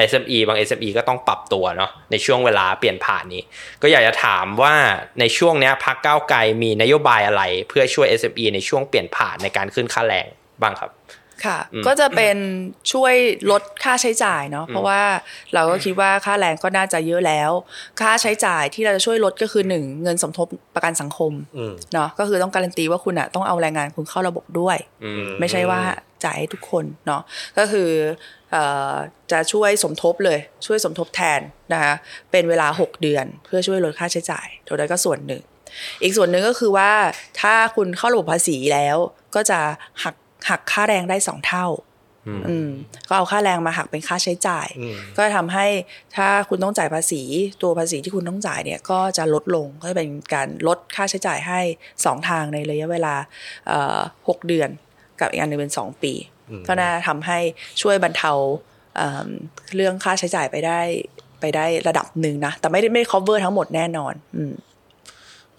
[0.10, 3.44] SME บาง SME ก็ต้องปรับตัวเนาะในช่วงเวลาเปลี่ยนผ่านนี้
[3.82, 4.74] ก็อยากจะถามว่า
[5.20, 10.28] ในช่วงนี้พักเก้าไกลมีนโยบายอะไร เพื่อช่วย SME ในช่วงเปลี่ยนผ่านในการขึ้นค่าแรง
[10.62, 10.92] บ้างครับ
[11.46, 12.38] ค่ะ ก็จะเป็น
[12.92, 13.14] ช่วย
[13.52, 15.02] ลดค่าใช้จ่ายเนาะเพราะว่า
[15.54, 17.52] เราก็คิดว่าค่าแรงก็น่าจะเยอะแล้ว
[18.02, 25.82] ค่าใช้จ่ายที่เราจะช่วยลดก็คือหนึ่งเงินสมทบประกันสังคมอืมเนาะก็คือต้องการันตีว่าคุณอะต้องเอาแรงงานคุณเข้าระบบด้วยอืมไม่ใช่ว่า
[26.26, 27.22] จ่ายให้ทุกคนเนาะ
[27.58, 27.90] ก็คือ
[28.52, 28.94] เอ่อ
[29.32, 31.42] จะช่วยสมทบเลยช่วยสมทบแทน
[31.74, 31.94] นะคะ
[32.32, 35.44] เป็นเวลา 6 เดือนเพื่อช่วยลดค่าใช้จ่ายตัวนั้นก็ส่วนหนึ่ง
[36.04, 36.92] อีกส่วนหนึ่งก็คือว่า
[37.42, 38.98] ถ้าคุณเข้าระบบภาษีแล้ว
[39.36, 39.60] ก็จะ
[40.04, 40.16] หัก
[40.50, 41.68] หักค่าแรงได้สองเท่า
[42.50, 42.70] อืม
[43.08, 45.66] ก็เอาค่าแรงมาหักเป็นค่าใช้จ่ายอืมก็จะทำให้
[46.16, 47.22] ถ้าคุณต้องจ่ายภาษี
[47.62, 51.60] ตัวภาษีที่คุณต้องจ่ายเนี่ยก็จะลดลงก็จะเป็นการลดค่าใช้จ่ายให้
[52.06, 53.16] สองทางในระยะเวลา
[53.68, 54.70] เอ่อหกเดือน
[55.20, 56.14] กับอีกอันหนึงเป็นสองปี
[56.68, 57.40] ก็น่าทำให้
[57.82, 58.32] ช่วยบรรเทา
[58.96, 59.28] เอิ่ม
[59.76, 60.80] เรื่องค่าใช้จ่ายไปได้
[61.40, 64.54] ไปได้ระดับหนึ่งนะ แต่ไม่ได้ไม่ cover ทั้งหมดแน่นอน อืม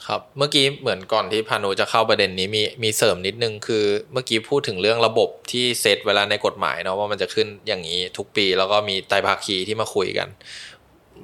[0.06, 10.28] ครับเมื่อกี้เหมือนก่อนที่พานุจะเข้าประเด็นนี้มีมีเสริมนิดนึงคือเมื่อกี้พูดถึงเรื่องระบบที่เซตเวลาในกฎหมายเนาะว่ามันจะขึ้นอย่างนี้ทุกปี แล้วก็มีไตรภาคีที่มาคุยกัน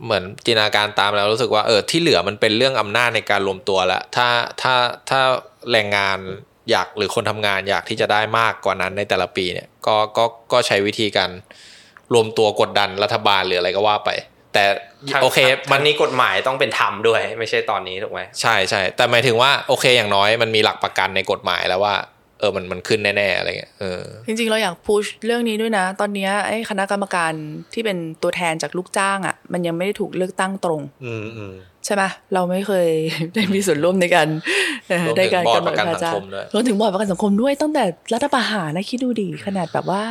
[0.04, 4.28] เหมือนจินตนาการตามแล้วรู้สึกว่าเออที่เหลือมันเป็นเรื่องอำนาจในการรวมตัวล้วถ้า
[4.62, 4.74] ถ้า
[5.10, 5.20] ถ้า
[5.72, 6.18] แรงงาน
[6.70, 11.30] อยากหรือคนทำงานอยากที่จะได้มากกว่านั้นในแต่ละปีเนี่ยก็ก็ก็ใช้วิธีการ
[12.14, 14.10] รวมตัวกดดันรัฐบาลหรืออะไรก็ว่าไป
[14.56, 14.66] แต่
[15.12, 21.94] ทางโอเคทามังนนี้กฎหมายต้องเป็นธรรมด้วย ไม่ใช่ตอนนี้ถูกไหมใช่ใช่แต่หมายถึงว่าโอเคอย่างน้อยมันมีหลักประกันในกฎหมายแล้วว่า
[22.40, 27.32] เออมันมันขึ้นแน่ๆอะไรเงี้ยเออจริงๆเราอยากพุชเรื่องนี้ด้วยนะ ตอนเนี้ยไอ้คณะกรรมการ
[27.74, 31.54] ที่เป็นตัวแทนจากลูกจ้างอะ่ะ มันยังไม่ได้ถูกเลือกตั้งตรง อืมอืม
[31.86, 32.02] ใช่ไหม
[32.34, 32.88] เราไม่เคย
[33.34, 34.28] ได้มีส่วนร่วมในการ
[34.88, 40.04] เอ่อรวมถึงในการบอร์ดกำหนดประกันค่าสังจ้างคมด้วยรวมถึงบอร์ดประกันสังคมด้วยตั้งแต่รัฐประหารนะคิดดูดีขนาดแบบว่า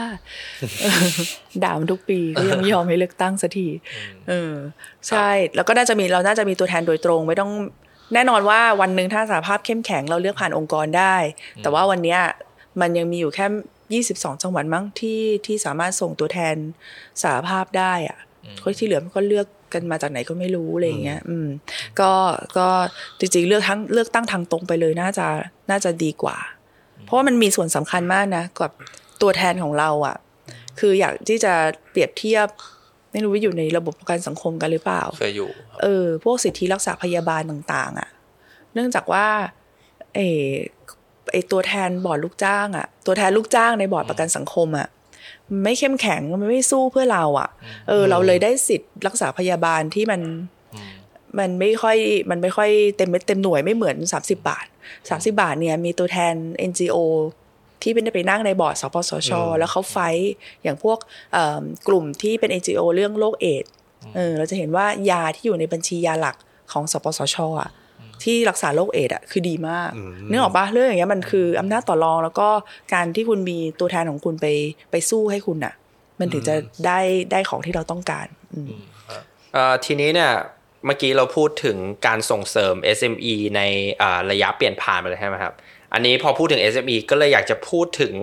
[1.63, 3.67] ด่ามันทุกปีก็ยังไม่ยอมให้เลือกตั้งสักที
[4.27, 4.53] เออ
[5.07, 7.51] ใช่ แล้วก็น่าจะมีเราน่าจะมีตัวแทนโดยตรงไม่ต้อง
[8.13, 11.15] แน่นอนว่าวันหนึ่งถ้าสหภาพเข้มแข็งเราเลือกผ่านองค์กรได้
[11.61, 12.19] แต่ว่าวันเนี้ย
[12.81, 13.47] มันยังมีอยู่แค่
[14.15, 16.55] 22 จังหวัดมั้งที่ที่สามารถส่งตัวแทน
[17.23, 18.17] สหภาพได้อะ
[18.63, 21.47] คนที่เหลือมันก็เลือก กันมาจากไหนก็ไม่รู้อะไรอย่างเงี้ย อืม
[21.99, 22.11] ก็
[22.57, 22.67] ก็
[23.19, 25.27] จริงๆเลือกทั้งเลือกตั้งทางตรงไปเลยน่าจะ
[25.69, 26.37] น่าจะดีกว่า
[27.03, 28.71] เพราะว่ามันมีส่วนสำคัญมากนะกับ
[29.21, 30.15] ตัวแทนของเราอะ
[30.79, 31.53] คืออยากที่จะ
[31.91, 32.47] เปรียบเทียบ
[33.11, 38.09] ไม่รู้ว่าอยู่ในระบบประกันสังคมกันหรือเปล่าเคยอยู่ครับเออ พวกสิทธิรักษาพยาบาลต่าง ๆ อะ
[38.73, 39.27] เนื่องจากว่า
[40.15, 40.47] เออ
[41.31, 45.04] ไอตัวแทนบอร์ดลูกจ้าง อะ ตัวแทนลูกจ้างในบอร์ดประกันสังคมอะมัน
[45.63, 47.49] ไม่เข้มแข็งมันไม่สู้เพื่อเราอะ
[47.87, 50.21] เออ เราเลยได้สิทธิ์รักษาพยาบาลที่มัน
[51.39, 51.97] มันไม่ค่อย
[52.29, 54.65] มันไม่ค่อยเต็มเม็ดเต็มหน่วยไม่เหมือน 30 บาท
[54.99, 56.33] 30 บาทเนี่ยมีตัวแทน
[56.69, 56.97] NGO
[57.81, 60.31] ที่เป็นไปนั่งในบอร์ดสปสช แล้วเขา fight
[60.63, 60.97] อย่างพวก
[61.33, 63.71] เอิ่มกลุ่มที่เป็น NGO เรื่องโรคเอดส์
[64.15, 66.35] เออเราจะเห็นว่ายาที่อยู่ในบัญชียาหลัก
[66.71, 67.69] ของสปสชอะ
[68.23, 69.89] ที่รักษาโรคเอดส์อะคือดีมาก
[70.29, 72.47] นึกออกปะเรื่องอย่างเงี้ยมันคืออำนาจต่อรองแล้วก็
[72.93, 74.47] การที่คุณมีตัวแทนของคุณไป
[74.91, 75.73] ไปสู้ให้คุณอะ
[76.19, 76.99] มันถึงจะได้
[77.31, 78.67] ได้ของที่เราต้องการอืม
[79.53, 80.31] เอ่อทีนี้เนี่ย
[80.85, 83.61] เมื่อกี้เราพูดถึงการส่งเสริม SME ใน
[84.01, 85.53] อ่าระยะเปลี่ยนผ่านไปเลยใช่ไหมครับ
[85.93, 88.15] อันนี้พอพูดถึง SME ก็เลยอยากจะพูดถึง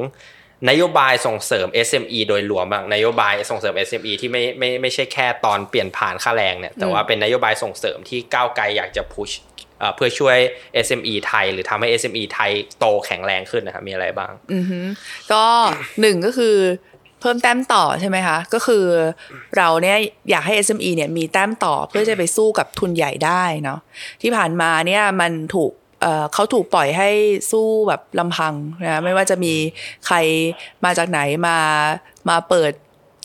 [0.71, 9.31] นโยบายส่งเสริม SME โดยรวมบ้างนโยบายส่งเสริม SME ที่ไม่ไม่ไม่ใช่แค่ตอนเปลี่ยนผ่านค่าแรงเนี่ยแต่ว่าเป็นนโยบายส่งเสริมที่ก้าวไกลอยากจะพุช
[9.97, 10.38] เพื่อช่วย
[10.87, 14.81] SME ไทย หรือทำให้ SME ไทยโตแข็งแรงขึ้นนะครับมีอะไรบ้างอือฮึ
[15.33, 15.45] ก็
[16.01, 16.57] หนึ่งก็คือ
[17.21, 18.85] เพิ่มแต้มต่อใช่ไหมคะก็คือ
[19.57, 19.99] เราเนี่ย
[20.31, 23.79] อยากให้ SME เนี่ยมีแต้มต่อเพื่อจะไปสู้กับทุนใหญ่ได้เนาะ
[24.23, 25.71] ที่ผ่านมาเนี่ยมันถูก
[26.03, 27.11] เอ่อเขาถูกปล่อยให้
[27.51, 29.55] สู้แบบลำพังนะไม่ว่าจะมี
[30.07, 30.16] ใคร
[30.85, 31.59] มาจากไหนมา
[32.29, 32.73] มาเปิด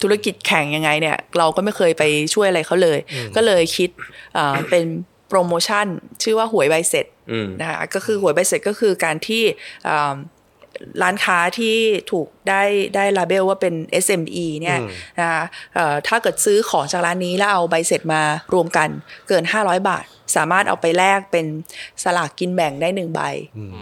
[0.01, 2.99] ธุรกิจแข่งยังไงเนี่ย เราก็ไม่เคยไปช่วยอะไรเขาเลย
[3.35, 3.89] ก็เลยคิด
[4.33, 4.85] เอ่อเป็น
[5.29, 5.87] โปรโมชั่น
[6.23, 9.43] ชื่อว่าหวยใบเสร็จอืมนะคะก็คือหวยใบเสร็จก็คือการที่
[9.87, 10.15] อ่า
[11.03, 11.75] ร้านค้าที่
[12.11, 12.63] ถูกได้
[12.95, 13.73] ได้ลาเบลว่าเป็น
[14.05, 14.79] SME เนี่ย
[15.19, 15.43] นะคะ
[15.75, 18.21] เอ่อถ้าเกิดซื้อของจากร้านนี้แล้วเอาใบเสร็จมา
[18.53, 18.89] รวมกัน
[19.27, 21.45] เกิน 500 บาท สามารถเอาไปแลกเป็น
[22.03, 23.21] สลากกินแบ่งได้หนึ่งใบ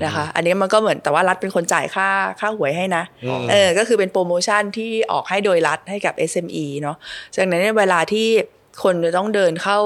[0.04, 3.04] นะคะ อันนี้มันก็เหมือนแต่ว่ารัฐเป็นคนจ่ายค่าค่าหวยให้นะ
[3.52, 6.98] เออก็คือเป็นโปรโมชั่นที่ออกให้โดยรัฐให้กับ SME เนาะ
[7.36, 8.28] จากนั้นเนี่ยเวลาที่
[8.84, 9.80] คนจะต้องเดินเข้า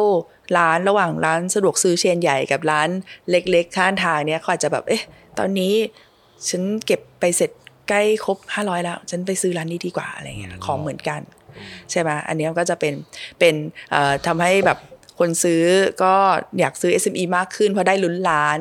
[0.57, 2.89] ร้านระหว่างร้านสะดวกซื้อเชนใหญ่กับร้าน
[3.29, 5.03] เล็กๆ ข้างทางเนี่ยเขาอาจจะแบบเอ๊ะ
[5.39, 5.73] ตอนนี้
[6.49, 7.51] ฉันเก็บไปเสร็จ
[7.89, 11.21] ใกล้ครบ500แล้ว ฉันไปซื้อร้านนี้ดีกว่าอะไรเงี้ยของเหมือนกัน
[11.91, 12.93] ใช่ไหมอันนี้ก็จะเป็น
[13.39, 13.55] เป็น
[13.91, 14.79] เอ่อทำให้แบบ
[15.19, 15.63] คนซื้อ
[16.03, 16.13] ก็
[16.59, 18.59] อยากซื้อ SME มากขึ้นเพราะได้ลุ้นล้าน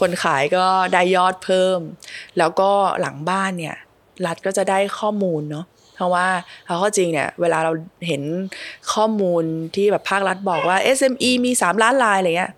[0.00, 1.78] คนขายก็ได้ยอดเพิ่ม
[2.38, 2.70] แล้วก็
[3.00, 3.76] หลังบ้านเนี่ย
[4.26, 6.26] รัฐก็จะได้ข้อมูลเนาะ เพราะว่า
[6.66, 7.72] เอาเข้อจริงเนี่ยเวลาเรา
[8.06, 8.22] เห็น
[8.92, 12.52] ข้อมูลที่แบบภาครัฐบอกว่า SME มี 3 ล้านลายอะไรเงี้ย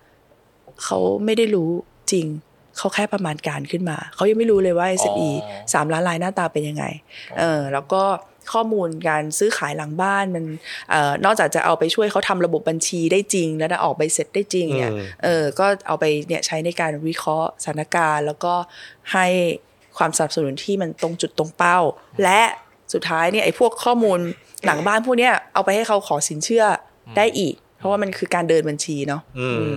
[0.84, 1.70] เขาไม่ได้รู้
[2.12, 2.26] จริง
[2.78, 6.84] เขาแค่ประมาณการขึ้นมา เขายังไม่รู้เลยว่า SME อ๋อสามล้านลายหน้าตาเป็นยังไง
[7.38, 8.02] เออ แล้วก็
[8.52, 10.44] ข้อมูลการซื้อขายหลังบ้านมัน
[10.90, 18.54] เอ่อนอกจากจะเอาไปช่วยเขาทำระบบบัญชีได้จริง แล้วออกใบเสร็จได้จริงเนี่ยอืมเออ ก็เอาไปเนี่ยใช้ในการวิเคราะห์สถานการณ์ แล้วก็
[19.12, 19.26] ให้
[19.98, 21.78] ความสนับสนุนที่มันตรงจุดตรงเป้า
[22.22, 22.40] และ
[22.92, 24.18] สุดท้ายเนี่ยไอ้พวกข้อมูล
[24.66, 26.64] หลังบ้านพวกเนี้ยเอาไปให้เขาขอสินเชื่อ
[27.16, 29.76] ได้อีก เพราะว่ามันคือการเดินบัญชีเนาะอืม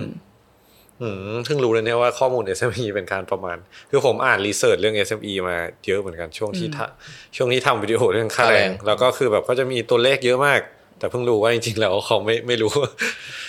[1.02, 3.56] อืมเพิ่งรู้เลยเนี่ยว่าข้อมูล SME เป็นการประมาณ
[3.90, 10.60] คือผมอ่านรีเสิร์ชเรื่อง SME มาเยอะเหมือนกันช่วงที่ทำช่วงที่ทำวิดีโอเรื่องค่าแรง แล้วก็คือแบบก็จะมีตัวเลขเยอะมาก
[10.98, 12.72] แต่เพิ่งรู้ว่าจริงๆแล้วเขาไม่ไม่รู้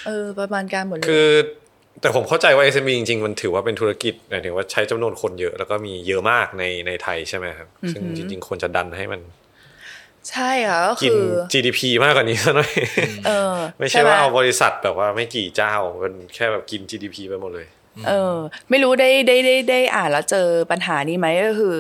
[0.08, 1.28] เออประมาณการหมดเลยคือ
[2.02, 9.22] แต่ผมเข้าใจว่า SME จริงๆ มันถือว่าเป็นธุรกิจหมายถึงว่าใช้จำนวนคนเยอะ แล้วก็มีเยอะมากในในไทยใช่ไหมครับซึ่งจริง ๆควรจะดันให้มัน
[10.32, 12.72] ใช่ค่ะก็กินคือ GDP มากกว่านี้ซะหน่อย
[13.28, 17.68] เออไม่ใช่ว่าหเอาบริษัทแบบว่าไม่กี่เจ้ามันแค่แบบกิน GDP ไปหมดเลย
[18.08, 18.36] เออ
[18.70, 21.78] ไม่รู้ได้ได้ได้ได้อ่านแล้วเจอปัญหานี้ไหมก็คือ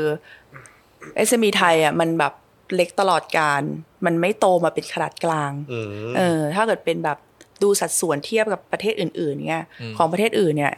[1.27, 2.33] SME ไทยอะมันแบบ
[2.75, 3.61] เล็กตลอดการ
[4.05, 7.17] มันไม่โตมาเป็นขนาดกลางอืมเออ ถ้าเกิดเป็นแบบ
[7.63, 9.65] ดูสัดส่วนเทียบกับประเทศอื่น ๆ เนี่ย
[9.97, 10.73] ของประเทศอื่นเนี่ย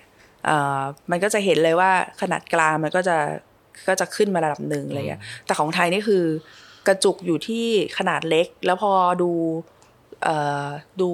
[0.45, 3.17] เอ่อมันก็จะเห็นเลยว่าขนาดกลางมันก็จะ
[3.87, 6.23] ก็จะขึ้นมาระดับหนึ่งอะไรเงี้ยแต่ของไทยนี่คือ
[6.87, 7.65] กระจุกอยู่ที่
[7.97, 9.31] ขนาดเล็ก แล้วพอดู
[10.23, 10.65] เอ่อ
[11.01, 11.09] ดู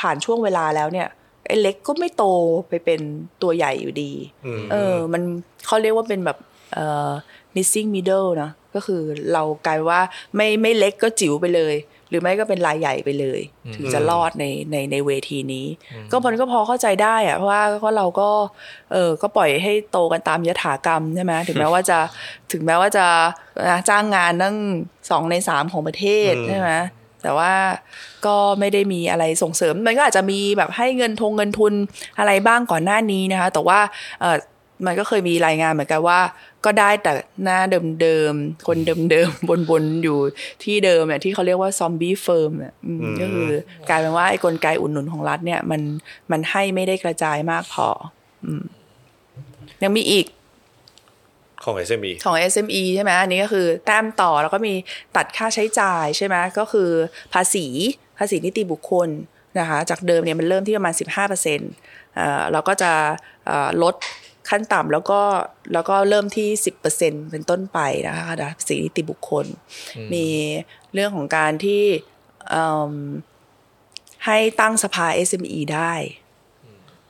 [0.00, 1.08] ผ่านช่วงเวลาแล้วเนี่ย
[1.46, 2.24] ไอ้เล็กก็ไม่โต
[2.68, 3.00] ไปเป็น
[3.42, 4.12] ตัวใหญ่อยู่ดี
[4.46, 5.22] อืมเออ มัน
[5.66, 6.38] เขาเรียกว่าเป็นแบบ
[6.74, 7.10] เอ่อ
[7.54, 10.00] missing middle เนอะก็คือเรากลายว่า
[10.36, 11.74] ไม่ไม่เล็กก็จิ๋วไปเลย
[12.10, 13.40] หรือไม่ก็เป็นรายใหญ่ไปเลย
[13.76, 15.66] ถึงจะรอดในในในเวทีนี้
[16.10, 18.28] ก็มันก็พอเข้าใจได้อะเพราะว่าเพราะเราก็
[18.92, 21.98] เออก็ปล่อยให้โตกันตามยถากรรมใช่ไหมถึงแม้ว่าจะ
[22.52, 23.06] ถึงแม้ว่าจะ
[23.66, 24.56] อะจ้างงานตั้ง
[25.10, 26.70] สองในสามของประเทศอืมใช่ไหม
[27.22, 27.52] แต่ว่า
[28.26, 31.72] ก็ไม่ได้มีอะไรส่งเสริม มันก็อาจจะมีแบบให้เงินทงเงินทุน
[32.18, 33.80] อะไรบ้างก่อนหน้านี้นะคะ แต่ว่า
[34.20, 34.36] เออ
[34.86, 36.20] มันก็เคยมีรายงานเหมือนกันว่า
[36.64, 37.12] ก็ได้แต่
[37.44, 37.58] หน้า
[38.02, 38.78] เดิมๆ คน
[39.10, 40.18] เดิมๆวนๆ อยู่
[40.64, 43.50] ที่เดิมเนี่ยที่เขาเรียกว่า zombie firm เนี่ยอืมก็คือ
[43.88, 45.80] กลายเป็นว่าไอ้กลไกอุดหนุนของรัฐเนี่ยมัน
[46.30, 47.88] มันให้ไม่ได้กระจายมากพอ
[48.44, 48.64] อืม
[49.82, 50.26] ยังมีอีก
[51.64, 54.74] ของ SME ของ SME ใช่ไหมอันนี้ก็คือแต้มต่อแล้วก็มี
[55.16, 56.90] ตัดค่าใช้จ่ายใช่ไหมก็คือ
[57.32, 57.66] ภาษี
[58.18, 59.08] ภาษีนิติบุคคล
[59.58, 60.94] นะคะจากเดิมเนี่ยมันเริ่มที่ประมาณ
[61.58, 62.92] 15%เอ่อเราก็จะ
[63.46, 63.94] เอ่อลด
[64.50, 65.20] ขั้นต่ำแล้วก็
[65.72, 66.48] แล้วก็เริ่มที่
[66.90, 68.24] 10%เป็นต้นไปนะคะ
[68.58, 69.46] ภาษีนิติบุคคล
[70.12, 70.26] มี
[70.94, 71.82] เรื่องของการที่
[72.50, 72.92] เอิ่ม
[74.26, 75.92] ให้ตั้งสภา SME ได้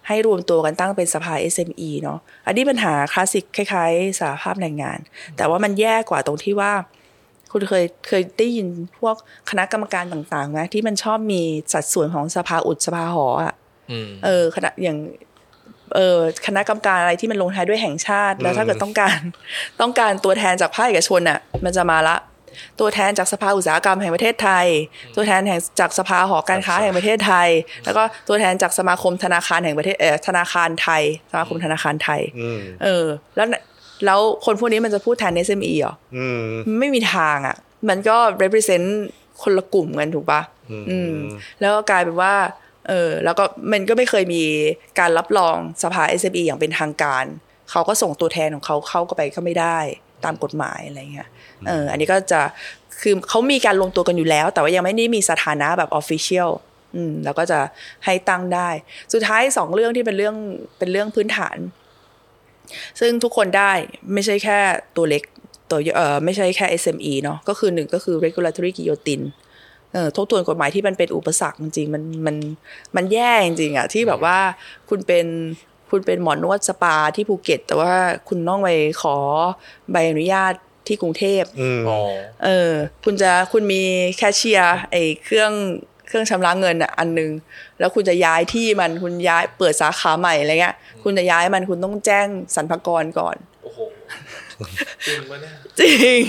[0.06, 4.98] ให้รวมตัวกันตั้งเป็นสภา SME เนาะอันนี้ปัญหาคลาสสิกคล้ายๆสาภาพแรงงาน
[5.36, 6.72] แต่ว่ามันแย่กว่าตรงที่ว่า
[7.52, 9.16] คุณเคยเคยได้ยินพวก
[9.50, 13.54] คณะกรรมการต่างๆไหมที่มันชอบมีสัดส่วนของสภาอุดสภาหออะ
[13.90, 15.29] อืมเออคณะอย่างเออ
[16.46, 19.18] คณะกรรมการอะไรที่มันลงท้ายด้วยแห่งชาติ แล้วถ้าเกิดต้องการ
[19.80, 22.16] ต้องการตัวแทนจากภาคเอกชนอะ มันจะมาละ
[22.80, 24.66] ตัวแทนจากสภาอุตสาหกรรมแห่งประเทศไทย
[25.14, 27.48] ตัวแทนแห่งจากสภาหอการค้าแห่งประเทศไทย
[27.84, 33.04] แล้วก็ตัวแทนจากสมาคมธนาคารแห่งประเทศเออธนาคารไทย สมาคมธนาคารไทยอืมเออ
[33.36, 33.48] แล้ว
[34.06, 36.42] แล้วคนพวกนี้มันจะพูดแทน SME เหรออืม
[36.80, 37.56] ไม่มีทางอะ
[37.88, 38.88] มันก็ represent
[39.42, 40.40] คนละกลุ่มกันถูกปะ
[40.90, 41.12] อืม
[41.60, 42.34] แล้วก็กลายเป็นว่า
[42.88, 44.42] เออแล้วก็มันก็ไม่เคยมี
[44.98, 47.24] การรับรองสภา SME อย่างเป็นทางการ
[47.70, 49.78] เขาก็ส่งตัวแทนของเขาเข้าก็ไปก็ไม่ได้
[50.24, 51.28] ตามกฎหมายอะไรเงี้ย
[51.68, 52.40] เอออันนี้ก็จะ
[53.00, 56.50] คือเขามีการลงตัวกันอยู่แล้ว แต่ว่ายังไม่ได้มีสถานะแบบ official
[56.94, 57.60] อืมแล้วก็จะ
[58.04, 58.68] ให้ตั้งได้
[59.12, 60.36] สุดท้ายสองเรื่องที่เป็นเรื่อง
[60.78, 61.56] เป็นเรื่องพื้นฐาน
[63.00, 63.72] ซึ่งทุกคนได้
[64.12, 64.58] ไม่ใช่แค่
[64.96, 65.22] ตัวเล็ก
[65.70, 69.24] ตัวเออไม่ใช่แค่ SME เนาะก็คือหนึ่งก็คือ regulatory guillotine
[69.92, 72.36] เออทบทวนกฎหมายที่มันเป็นอุปสรรคจริงๆมันมัน
[72.96, 74.38] มันแย่จริงๆอะที่แบบว่า
[74.88, 75.26] คุณเป็น
[75.90, 77.94] คุณเป็นหมอนวดสปาที่ภูเก็ต แต่ว่า
[78.28, 78.70] คุณต้องไป
[79.02, 79.16] ขอ
[79.90, 80.52] ใบอนุญาต
[80.86, 81.98] ที่กรุงเทพอืมอ๋อ
[82.44, 82.72] เออ
[83.04, 83.82] คุณจะคุณมี
[84.16, 85.52] แคชเชียร์ไอ้เครื่อง
[86.08, 87.30] เครื่องชำระเงินอะอันหนึง
[87.78, 93.78] แล้วคุณจะย้ายที่มันคุณย้ายเปิดสาขาใหม่อะไรเงี้ย คุณจะย้ายมันคุณต้องแจ้งสรรพากรก่อนโอ้โห
[95.06, 96.22] จริงปะเนี่ยจริง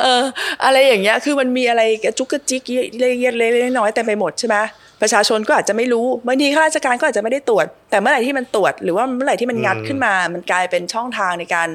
[0.00, 0.22] เออ
[0.64, 2.62] อะไรอย่างเงี้ยคือมันมีอะไรกระจุกกระจิก
[2.98, 4.56] เล็กๆเล็กๆน้อยๆเต็มไปหมดใช่ไหม
[5.02, 11.68] ประชาชนก็อาจจะไม่รู้บางทีข้าราชการก็อาจจะไม่ได้ตรวจ แต่เมื่อไหร่ที่มันตรวจ หรือว่าเมื่อไหร่ที่มันงัดขึ้นมา มันกลายเป็นช่องทางในการ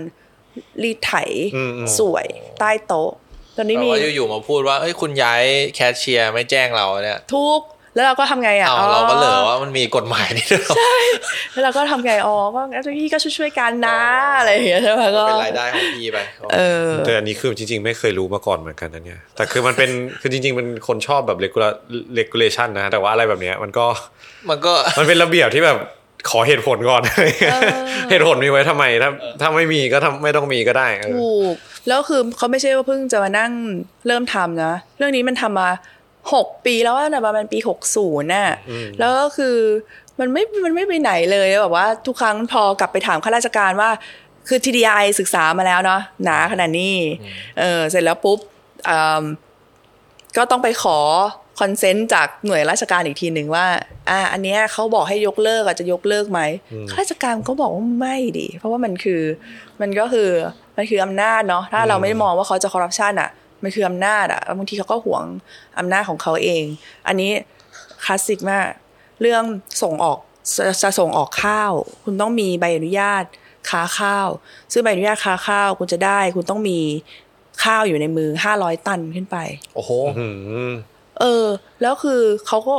[0.83, 1.13] รีดไถ
[1.55, 2.27] อืมอืมสวย
[2.59, 3.11] ใต้โต๊ะ
[3.57, 5.43] ตอนนี้แต่มีว่าอยู่ๆมาพูดว่าเอ้ยคุณย้าย
[5.75, 7.59] แคชเชียร์ไม่แจ้งเราเนี่ยทุก
[7.95, 10.75] แล้วเราก็ทำไงอะเอาเราก็เหลอว่ามันมีกฎหมายนี่ด้วยเหรอ
[11.51, 13.99] แล้วเราก็ทำไงอ๋อก็งั้นพี่ก็ช่วยๆกันนะ
[14.37, 16.17] อะไรอย่างเงี้ยใช่ไหมก็เป็นรายได้ของพี่ไป
[16.53, 19.89] เออแต่อันนี้คือจริง ๆ ไม่เคยรู้มาก่อนเหมือนกันนะเนี่ยแต่คือมันเป็น
[20.21, 21.77] คือจริงๆเป็นคนชอบแบบ regula-
[22.17, 23.85] regulation นะแต่ว่าอะไรแบบเนี้ยมันก็
[24.49, 25.79] มันก็มันเป็นระเบียบที่แบบ
[26.29, 27.01] ขอเหตุผลก่อน
[28.09, 29.09] เหตุผลมีไว้ทำไมถ้า
[29.41, 31.55] ถ้าไม่มีก็ทำไม่ต้องมีก็ได้เออถูก
[31.87, 33.51] แล้วคือเขาไม่ใช่ว่าเพิ่งจะมานั่ง
[34.07, 35.69] เริ่มทำนะ เรื่องนี้มันทำมา
[36.33, 38.49] หกปีแล้วว่าประมาณปีหกศูนย์น่ะ
[38.99, 39.57] แล้วก็คือ
[40.19, 43.89] มันไม่มันไม่ไปไหนเลยแบบว่า ทุกครั้งพอกลับไปถามข้าราชการว่า
[44.47, 46.95] คือ TDI ศึกษามาแล้วเนาะหนาขนาดนี้
[47.59, 48.39] เออเสร็จแล้วปุ๊บ
[48.89, 49.23] อืม
[50.37, 50.97] ก็ต้องไปขอ
[51.59, 53.65] คอนเซนต์จากหน่วยราชการอีกทีหนึ่งว่า
[54.09, 56.41] อ่า อันเนี้ยเขาบอกให้ยกเลิกอาจจะยกเลิกไหม
[56.89, 59.21] ข้าราชการก็บอกว่าไม่ดิเพราะว่ามันคือ
[59.81, 60.29] มันก็คือ
[60.77, 63.29] มันคืออำนาจเนาะถ้าเราไม่ได้มองว่าเขาจะคอร์รัปชันอะ
[63.63, 65.23] มันคืออำนาจอะแล้วบางทีเขาก็หวง
[65.79, 66.63] อำนาจของเขาเอง
[67.07, 67.31] อันนี้
[68.03, 68.67] คลาสสิกมาก
[69.21, 69.43] เรื่อง
[69.83, 70.19] ส่งออก
[70.55, 71.71] จะจะส่งออกข้าว
[72.03, 73.23] คุณต้องมีใบอนุญาต
[73.69, 74.27] ค้าข้าว
[74.71, 76.79] ซึ่งใบอนุญาตค้าข้าว คุณจะได้ คุณต้องมี
[77.63, 79.37] ข้าวอยู่ในมือห้าร้อยตันขึ้นไป
[79.75, 80.25] โอ้โหอื
[80.69, 80.71] ม
[81.19, 81.45] เออ
[81.81, 82.75] แล้วคือเขาก็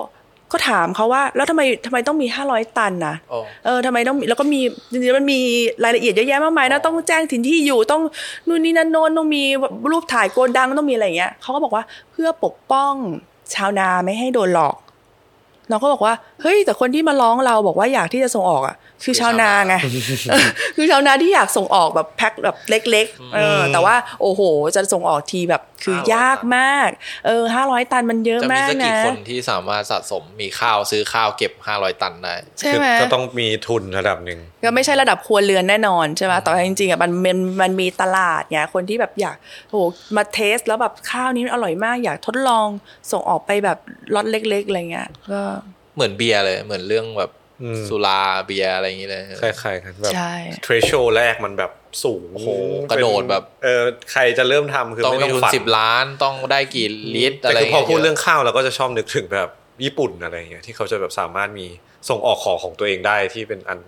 [0.53, 4.61] ก็ถามเขาว่าแล้วทำไมทำไมต้องมีห้าร้อยตันนะอ๋อเออทำไมต้องมีแล้วก็มี
[4.91, 5.39] จริงๆมันมี
[5.85, 8.03] รายละเอียดเยอะแยะมากมายนะต้องแจ้งถิ่นที่อยู่ต้อง
[8.49, 9.43] นู่นนี่นั่นโน้นต้องมี
[9.93, 11.83] รูปถ่ายโกดังต้องมีอะไรอย่างเงี้ยเขาก็บอกว่า
[12.13, 12.93] เพื่อปกป้อง
[13.55, 14.77] ชาวนาไม่ให้โดนหลอก
[15.71, 19.75] เราก็บอกว่าเฮ้ยแต่คนที่มาร้องเราบอกว่าอยากที่จะส่งออกอะ คือชาวนาไง
[20.31, 24.41] เออคือชาวนาที่อยากส่งออกแบบแพ็คแบบเล็กๆเออแต่ว่าโอ้โห
[24.77, 26.91] จะส่งออกทีแบบคือยากมาก
[27.27, 39.37] เออห้าร้อยตันมันเยอะจะมีมากสักกี่นะคนที่สามารถสะสมมีข้าวซื้อข้าวเก็บ500ตันได้ใช่คือไหมก็ต้องมีทุนระดับหนึ่งก็ไม่ใช่ระดับครัวเรือนแน่นอนใช่ไหมแต่ว่าจริงๆอะมันมันมันมีตลาดเนี่ยคนที่แบบอยาก
[39.71, 39.85] โอ้โห
[40.17, 42.69] มา taste แล้วแบบข้าวนี้มันอร่อยมากอยากทดลอง
[43.13, 43.79] ส่งออกไปแบบ
[44.15, 45.41] ล็อตเล็ก ๆ อะไรเงี้ยก็
[45.95, 47.40] เหมือนเบียร์เลยเหมือนเรื่องแบบอืม
[47.89, 51.73] สุราเบียร์อะไรอย่างนี้เลยคล้ายๆกันแบบใช่ threshold แรกมันแบบ
[52.05, 52.49] สูงโอ้โห
[52.91, 59.49] กระโดดแบบเออใครจะเริ่มทำคือต้องไม่มีต้องทุนฝันสิบล้านต้องได้กี่ลิตรแต่อะไรคือพอพูดย่ายเรื่องข้าวเราก็จะชอบนึกถึงแบบ
[59.85, 61.67] ญี่ปุ่นอะไรอย่างเงี้ยที่เขาจะแบบสามารถมี
[62.09, 63.79] ส่งออกของของตัวเองได้ที่เป็นอัน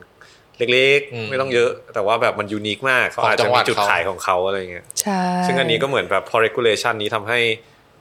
[0.58, 7.40] เล็กๆ ไม่ต้องเยอะ แต่ว่าแบบมันยูนิคมากเขาอาจจะมีจุดขายของเขาอะไรอย่างเงี้ยใช่ซึ่งอันนี้ก็เหมือนแบบพอ regulation นี้ทำให้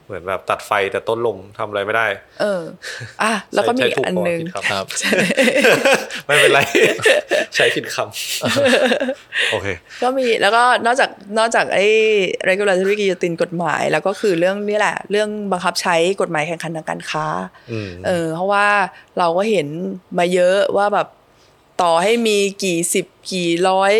[0.06, 2.06] เหมือนแบบตัดไฟแต่ต้นลมทำอะไรไม่ได้
[2.40, 2.62] เออ
[3.22, 6.60] อะแล้วก็มีใช้ถูกอันพอหนึงผิดคครับำไม่เป็นไร
[7.54, 9.66] ใช้ผิดคำโอเค
[10.02, 11.86] ก็มีแล้วก็นอกจากนอกจากไอ้
[12.48, 17.26] regulatory guillotine กฎหมาย แล้วก็คือเรื่องนี่แหละ เรื่องบังคับใช้กฎหมายแข่งขันทางการค้า
[17.72, 18.66] อืมเออ เพราะว่า
[19.18, 19.68] เราก็เห็น
[20.18, 21.08] มาเยอะว่าแบบ
[21.82, 23.94] ต่อให้มีกี่สิบกี่ร้อย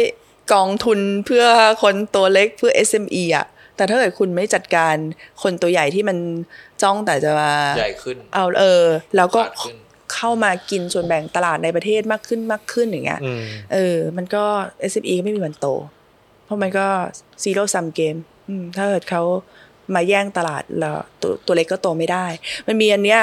[0.54, 1.44] กองทุนเพื่อ
[1.82, 3.46] คนตัวเล็กเพื่อ SME อะ
[3.82, 4.96] แต่ถ้าเกิดคุณไม่จัดการ
[5.42, 6.18] คนตัวใหญ่ที่มัน
[6.82, 8.84] จ้องแต่จะมาใหญ่ขึ้น เอาเออ
[9.16, 9.76] แล้วก็ขาดขึ้น
[10.14, 13.42] เข้ามากินส่วนแบ่งตลาดในประเทศมากขึ้นมากขึ้นอย่างเงี้ยอืม
[13.72, 14.44] เออ มันก็
[14.92, 15.66] SME ก็ไม่มีวันโต
[16.44, 16.86] เพราะมันก็
[17.42, 18.18] zero sum game
[18.48, 19.22] อืมถ้าเกิดเขา
[19.94, 22.26] มาแย่งตลาดแล้วตัวตัวเล็กก็โตไม่ได้
[22.66, 23.22] มันมีอันเนี้ย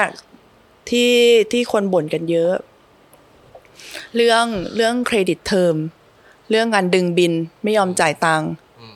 [0.90, 1.12] ที่
[1.52, 2.54] ที่คนบ่นกันเยอะ
[4.16, 4.44] เรื่อง
[4.76, 5.74] เรื่องเครดิตเทอม
[6.50, 7.32] เรื่องการดึงบิน
[7.64, 8.50] ไม่ยอมจ่ายตังค์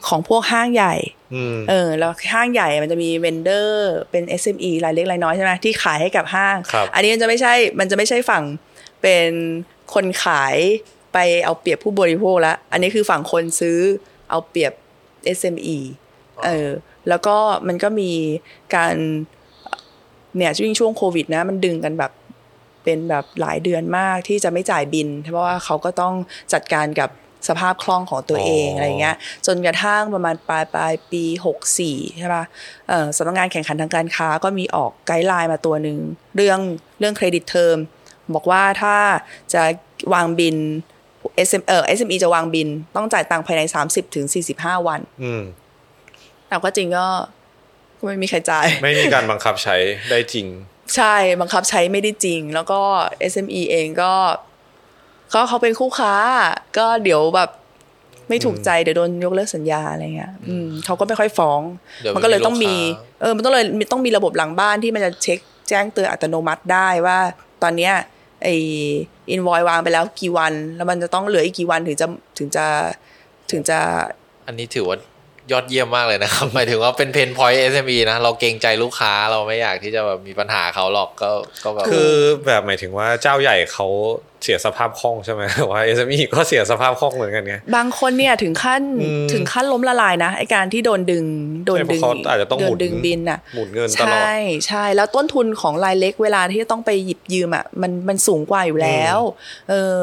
[0.09, 0.95] ของพวกห้างใหญ่
[1.35, 8.45] อืมเออแล้วห้างใหญ่มันจะมีเวนเดอร์เป็น SME รายเล็กรายน้อยใช่ไหมที่ขายให้กับห้างครับอันนี้มันจะไม่ใช่มันจะไม่ใช่ฝั่ง
[9.03, 9.31] เป็น
[9.95, 10.57] คนขาย
[11.13, 13.79] ไปเอาเปรียบผู้บริโภคแล้วอันนี้คือฝั่งคนซื้อ
[14.31, 14.73] เอาเปรียบ
[15.39, 15.79] SME
[16.45, 16.69] เออ
[17.09, 17.37] แล้วก็
[17.69, 18.13] มันก็มี
[18.75, 18.95] การ
[20.37, 22.13] เนี่ยช่วงช่วงโควิดนะ มันดึงกันแบบ
[22.85, 26.15] เป็นแบบหลายเดือนมากที่จะไม่จ่ายบิน เพราะว่าเขาก็ต้อง
[26.53, 27.11] จัดการกับ
[27.49, 31.25] สภาพคล่องของตัวเองอ๋อออะไรเงี้ยจนกระทั่งประมาณปลายปลายปี
[31.73, 32.45] 64ใช่ปะ
[32.89, 35.99] เอ่อสำนักงานแข่งขันทางการค้าก็มีออกไกด์ไลน์มาตัวหนึ่ง
[36.37, 36.59] เรื่อง
[36.99, 37.77] เรื่องเครดิตเทอม
[38.35, 38.97] บอกว่าถ้า
[39.55, 39.63] จะ
[40.15, 40.57] วางบิน
[41.49, 44.27] SM เอ่อ SME จะวางบิน ต้องจ่ายตังค์ภายใน 30ถึง
[44.57, 45.43] 45 วันอืม
[46.49, 47.07] แต่ก็จริงก็
[47.99, 49.77] ก็ไม่มีใครจ่าย ไม่มีการบังคับใช้
[50.11, 50.47] ได้จริง
[50.97, 52.81] ใช่บังคับใช้ไม่ได้จริง แล้วก็
[53.33, 54.13] SME เองก็
[55.33, 56.15] ก็เขาเป็นคู่ค้า
[56.79, 57.51] ก็เดี๋ยวแบบ
[58.29, 61.61] ไม่ถูกใจเดี๋ยวโดนยกเลิกสัญญาอะไรเงี้ยอืมเขาก็ไม่ค่อยฟ้อง
[62.03, 67.19] เดี๋ยวมันก็เลยต้องมีมีลูกค้าเออ มันต้องเลยมีต้องมีระบบหลังบ้านที่มันจะเช็คแจ้งเตือนอัตโนมัติได้ว่า
[67.63, 67.95] ตอนเนี้ย
[68.43, 68.49] ไอ
[69.31, 72.07] อินวอยวางไปแล้วกี่วัน แล้วมันจะต้องเหลืออีกกี่วันถึงจะ
[72.39, 72.67] ถึงจะ
[73.51, 73.79] ถึงจะ
[74.47, 74.97] อันนี้ถือว่า
[75.53, 81.31] ยอดเยี่ยมมากเลยนะครับหมายถึงว่าเป็นเพนพอยต์ SME นะเราเกรงใจลูกค้าเราไม่อยากที่จะแบบมีปัญหาเขาหรอกก็
[81.65, 82.13] ก็แบบคือ
[82.47, 83.87] แบบหมายถึงว่าเจ้าใหญ่เขา
[84.45, 91.25] เสียสภาพคล่องใช่ไหมว่า SME ก็เสียสภาพคล่องเหมือนกันไงบางคนเนี่ยถึงขั้นอืมถึงขั้นล้มละลายนะไอการที่โดนดึง
[91.67, 94.33] โดนใช่เพดึราะงเขาอาจจะต้องโดหมุนนดึงบินอะหมุนเงินตลอดใช่
[94.67, 99.19] ใช่แล้วต้นทุนของรายเล็กเวลาที่จะต้องไปหยิบยืมอะมันมันสูงกว่าอยู่แล้ว
[99.71, 100.01] เออ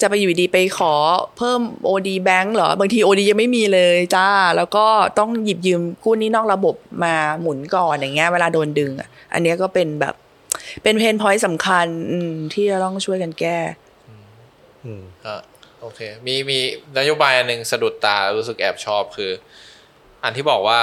[0.00, 0.92] จะไปอยู่ดีไปขอ
[1.36, 4.86] เพิ่ม OD Bank เหรอบางที OD ยังไม่มีเลยจ้า แล้วก็
[5.18, 6.74] ต้องหยิบยืมกู้หนี้นอกระบบ
[7.04, 10.14] มาหมุนก่อนอย่างเงี้ยเวลาโดนดึงอะอันเนี้ยก็เป็นแบบ
[10.82, 13.58] เป็นเพนพอยต์สำคัญอืมที่จะต้องช่วยกันแก้
[14.84, 15.40] อืมอะ
[15.80, 16.58] โอเค มีมี
[16.98, 19.30] นโยบายอันหนึ่งสะดุดตารู้สึกแอบชอบคือ
[20.24, 20.80] อันที่บอกว่า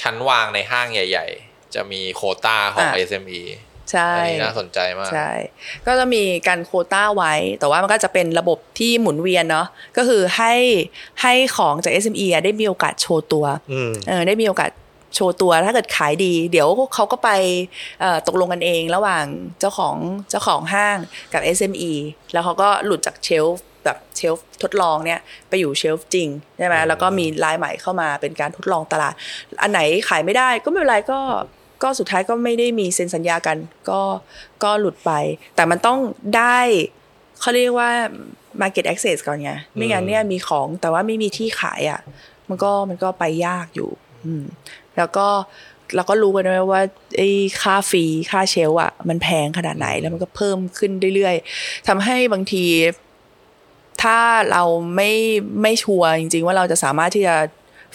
[0.00, 3.42] ชั้นวางในห้างใหญ่ ๆ จะมีโควต้าของอะ SME
[3.92, 5.30] ใช่อันนี้น่าสนใจมากใช่
[5.86, 10.54] ก็จะมีการโควต้าไว้ แต่ว่ามันก็จะเป็นระบบที่หมุนเวียนเนาะก็คือให้
[11.22, 14.70] ให้ของจาก SME อะได้มีโอกาสโชว์ตัวอืมเออได้มีโอกาส
[15.14, 17.30] โชว์ตัวถ้าเกิดขายดี เดี๋ยวเขาก็ไป
[18.00, 19.24] เอ่อตกลงกันเองระหว่าง
[19.60, 19.96] เจ้าของ
[20.30, 20.98] เจ้าของห้าง
[21.32, 21.92] กับ SME
[22.32, 29.14] แล้วเขาก็หลุดจากเชลฟ์แบบเชลฟ์ทดลองเนี่ยไปอยู่เชลฟ์จริงใช่ไหมแล้วก็มีลายใหม่เข้ามาเป็นการทดลองตลาด
[29.62, 31.20] อันไหนขายไม่ได้ก็ไม่เป็นไรก็
[31.82, 33.56] ก็สุดท้ายก็ไม่ได้มีเซ็นสัญญากัน
[33.90, 34.00] ก็
[34.64, 35.12] ก็หลุดไป
[35.56, 35.98] แต่มันต้อง
[36.36, 36.58] ได้
[37.40, 37.90] เขาเรียกว่า
[38.62, 42.00] market access ก่อนไงไม่งั้นเนี่ยมีของแต่ว่าไม่มีที่ขายอะ
[42.48, 43.90] มันก็มันก็ไปยากอยู่
[44.24, 44.44] อืม
[44.98, 45.26] แล้วก็
[45.96, 46.82] เราก็รู้กันด้วยว่า
[47.16, 47.28] ไอ้
[47.62, 52.64] ค่าฟรีค่าเชลฟ์อะมันแพงขนาดไหนแล้วมันก็เพิ่มขึ้นเรื่อยๆทำให้บางที
[54.02, 54.18] ถ้า
[54.50, 54.62] เรา
[54.96, 55.10] ไม่
[55.62, 57.36] ไม่ชัวร์จริง ๆ ว่าเราจะสามารถที่จะ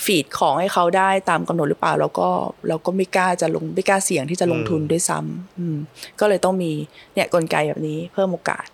[0.05, 2.29] ฟีดของให้เขาได้ตามกำหนดหรือเปล่าเราก็
[2.67, 5.77] เราก็ไม่กล้าจะลงไม่กล้าเสี่ยงที่จะลงทุนด้วยซ้ำอืม
[6.19, 6.71] ก็เลยต้องมี
[7.13, 8.65] เนี่ยกลไกแบบนี้ เพิ่มโอกาส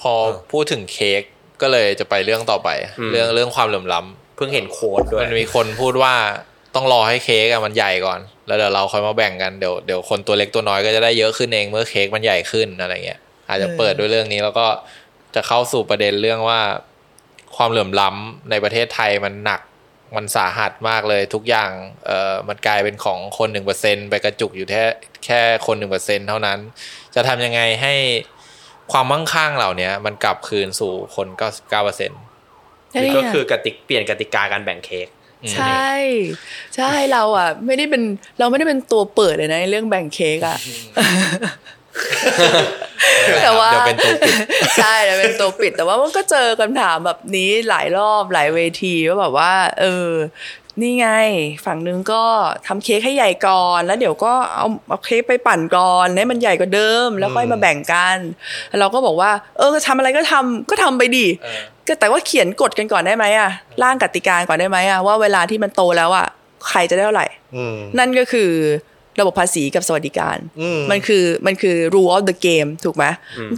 [0.00, 0.12] พอ
[0.52, 1.22] พูดถึงเค้ก
[1.62, 2.68] ก็เลยจะไปเรื่องต่อไป
[2.98, 6.14] อืมเรื่องเรื่องความเหลื่อมล้ำ เพิ่งเห็นโค้ดด้วยมันมีคนพูดว่า
[6.74, 14.66] ต้องรอให้เค้กอะมันใหญ่ก่อน แล้วเดี๋ยวเราค่อยมาแบ่งกันเดี๋ยวเดี๋ยวคนตัวเล็กตัวน้อยก็จะได้เยอะขึ้นเองเมื่อเค้กมันใหญ่ขึ้นอะไรเงี้ยอาจจะเปิดด้วยเรื่องนี้แล้วก็
[15.34, 16.60] จะเข้าสู่ประเด็นเรื่องว่า
[17.56, 19.60] ความเหลื่อมล้ำในประเทศไทยมันหนัก
[20.16, 21.70] มันสาหัสมากเลยทุกอย่าง
[22.06, 24.84] เอ่อมันกลายเป็นของคนหนึ่งเปอร์เซ็นไปกระจุกอยู่แค่
[25.24, 26.58] แค่คนหนึ่งเปอร์เซ็นเท่านั้น
[27.14, 27.94] จะทำยังไงให้
[28.92, 32.20] ความมั่งคั่งเหล่านี้มันกลับคืนสู่คนเก้าสิบเก้าเปอร์เซ็นต์
[33.02, 35.08] นี่ก็คือกติกเปลี่ยนกติกาการแบ่งเค้ก
[35.52, 35.90] ใช่
[36.76, 38.02] ใช่เราอะ ไม่ได้เป็น
[38.38, 40.58] เราไม่ได้เป็นตัวเปิดเลยนะในเรื่องแบ่งเค้กอะ
[43.42, 44.34] แต่ว่าเดี๋ยวเป็นตัวปิด
[44.78, 50.08] ใช่เดี๋ยวเป็นตัวปิดแต่ว่ามันก็เจอคำถามแบบนี้หลายรอบหลายเวทีว่าแบบว่า เออ
[50.82, 51.08] นี่ไง
[51.66, 52.22] ฝั่งนึงก็
[52.66, 58.18] ทำเค้กให้ใหญ่ก่อน แล้วเดี๋ยวก็เอาเอาเค้กไปปั่นก่อนให้มันใหญ่กว่าเดิม แล้วค่อยมาแบ่งกัน
[58.68, 63.50] แล้วเราก็บอกว่า เออทำอะไรก็ทำก็ทำไปดิเออก็แต่ว่าเขียนกฎกันก่อนได้ไหมอะ
[63.82, 66.26] ร่างกติกาก่อนได้ไหมอะว่าเวลาที่มันโตแล้วอะ
[66.68, 67.26] ใครจะได้เท่าไหร่
[67.56, 68.50] อืมนั่นก็คือ
[69.20, 73.04] ระบบภาษีกับสวัสดิการอืมมันคือมันคือ rule of the game ถูกไหม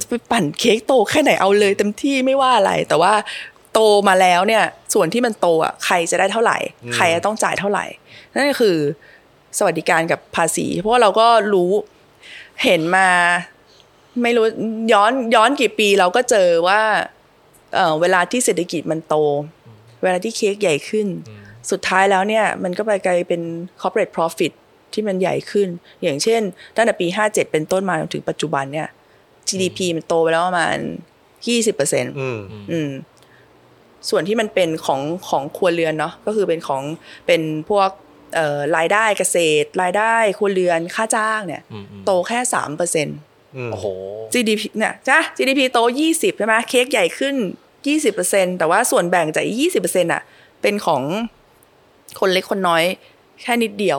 [0.02, 3.12] จะไปปั่นเค้กโตแค่ไหนเอาเลยเต็มที่ไม่ว่าอะไร แต่ว่า
[3.74, 4.64] โตมาแล้วเนี่ย
[4.94, 6.58] ส่วนที่มันโตอะใครจะได้เท่าไหร่
[6.94, 7.84] ใครจะต้องจ่ายเท่าไหร่
[8.34, 8.76] นั่นก็คือ
[9.58, 11.70] สวัสดิการกับภาษี เพราะว่าเราก็รู้
[12.64, 13.08] เห็นมา
[14.22, 14.46] ไม่รู้
[14.92, 16.80] ย้อนย้อนกี่ปีเราก็เจอว่า
[17.74, 19.16] เอ่อเวลาที่เศรษฐกิจมันโต
[20.02, 21.06] เวลาที่เค้กใหญ่ขึ้น
[21.70, 23.42] สุดท้ายแล้วเนี่ย มันก็ไปกลายเป็น
[23.80, 24.52] corporate profit
[24.92, 25.68] ที่มันใหญ่ขึ้น
[26.02, 26.40] อย่างเช่น
[26.76, 28.88] ตั้งแต่ปี 57 เป็นต้นมาจนถึงปัจจุบันเนี่ย
[29.48, 30.76] GDP มันโตไปแล้วประมาณ
[31.26, 32.38] 20%เปอร์เซ็นต์อืม
[32.72, 32.90] อืม
[34.08, 36.82] ส่วนที่มันเป็นของของครัวเรือนเนาะก็คือเป็นของ
[37.26, 37.90] เป็นพวก
[38.34, 43.18] เอ่อรายได้เกษตร รายได้ครัวเรือนค่าจ้างเนี่ยอืมอืมโตแค่สามเปอร์เซ็นต์
[43.56, 43.86] อืมโอ้โห
[44.32, 45.78] GDP เนี่ยจ้ะ GDP โต
[46.08, 47.34] 20ใช่ไหมเค้กใหญ่ขึ้น
[47.96, 49.44] 20%แต่ว่าส่วนแบ่งจาก
[49.82, 50.22] 20%อะ
[50.62, 51.02] เป็นของ
[52.20, 52.84] คนเล็กคนน้อย
[53.42, 53.98] แค่นิดเดียว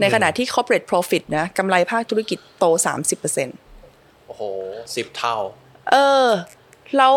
[0.00, 2.64] ในขณะที่ corporate profit นะกำไรภาคธุรกิจโต
[3.26, 4.42] 30%โอ้โห
[4.94, 5.36] สิบเท่า
[5.90, 5.96] เอ
[6.26, 6.28] อ
[6.96, 7.14] แล้ว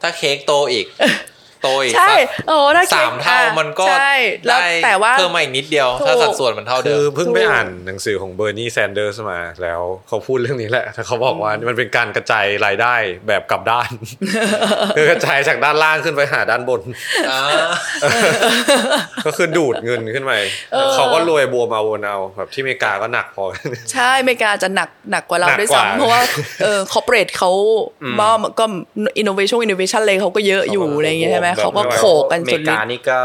[0.00, 0.86] ถ้าเค้กโตอีก
[1.62, 4.14] โตอีกใช่สักโอ้ถ้าค้สามเท่าอะมันก็ใช่
[4.46, 12.94] แล้วได้แต่ว่าเพิ่มมาอีกนิดเดียว ถ้าถูกสัดส่วนมันเท่าเดิคือมเพิ่งไปถูกอ่านหนังสือของเบอร์นีแซนเดอร์สมา แล้วเขาพูดเรื่องนี้แหละแต่เขาบอกว่ามันเป็นการกระจายรายได้
[13.28, 13.90] แบบกลับด้าน
[14.96, 16.80] คือกระจายจากด้านล่างขึ้นไปหาด้านบน
[17.30, 17.40] อ่า
[19.26, 20.32] ก็คือดูดเงินขึ้นไป
[20.70, 23.44] แล้วเขาก็รวยบวมเอาวนเอาแบบที่อเมริกาก็หนักพอ
[23.92, 26.22] ใช่อเมริกาจะหนักหนักกว่าเราหนักด้วยกว่าซ้ำเพราะว่า
[26.62, 27.50] เออ corporate เขา
[28.20, 28.64] บ้าก็
[29.20, 33.18] innovation innovation เลยเขาก็เยอะอยู่อะไรอย่างเงี้ยใช่ไหมเขาก็โขกกันอเมจนริกานี่ก็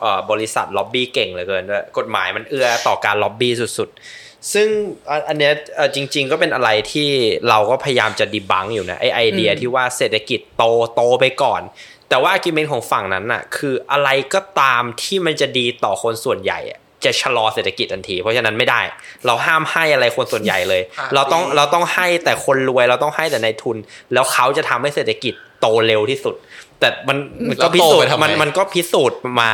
[0.00, 4.68] เอ่อบริษัทล็อบบี้เก่งเหลือเกินด้วยกฎหมายมันเอื้อต่อการล็อบบี้สุดๆ ซึ่ง
[5.10, 7.08] อันอันเนี้ยเอ่อจริง ๆ ก็เป็นอะไรที่
[7.48, 10.64] เราก็พยายามจะ debunk อยู่นะไอไอเดียที่ว่าเศรษฐกิจโต
[10.94, 11.62] โตไปก่อน
[12.08, 18.80] แต่ว่า argument ของฝั่งนั้นน่ะ คืออะไรก็ตามที่มันจะดีต่อคนส่วนใหญ่อะจะชะลอเศรษฐกิจทันทีเพราะฉะนั้นไม่ได้
[19.26, 23.76] เราห้ามให้อะไรคนส่วนใหญ่เลยอะเราต้องดีเราต้องให้แต่คนรวยเราต้องให้แต่ในทุน
[24.12, 26.34] แล้วเขาจะทำให้เศรษฐกิจโตเร็วที่สุด
[26.82, 27.18] แต่มัน
[27.48, 29.50] มันก็แล้วพิโตสูจไปน์ทำไมมันมันก็พิสูจน์มา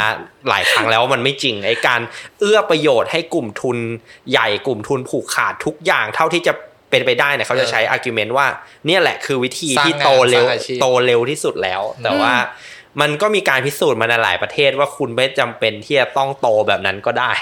[0.48, 2.00] หลายครั้งแล้วว่ามันไม่จริงไอ้การ
[2.40, 3.76] เอื้อประโยชน์ให้กลุ่มทุน
[4.30, 6.52] ใหญ่กลุ่มทุนผูกขาดทุกอย่างเท่าที่จะ
[6.90, 8.46] เป็นไปได้เนี่ยเขาจะใช้ argument ว่า
[8.86, 12.32] เนี่ยแหละคือวิธีสร้างที่งานโตเร็วสร้างอาชีพโตเร็วที่สุดแล้ว แต่ว่า
[13.00, 17.32] มันก็มีการพิสูจน์มาในหลายประเทศว่าคุณไม่จำเป็นที่จะต้องโตแบบนั้นก็ได้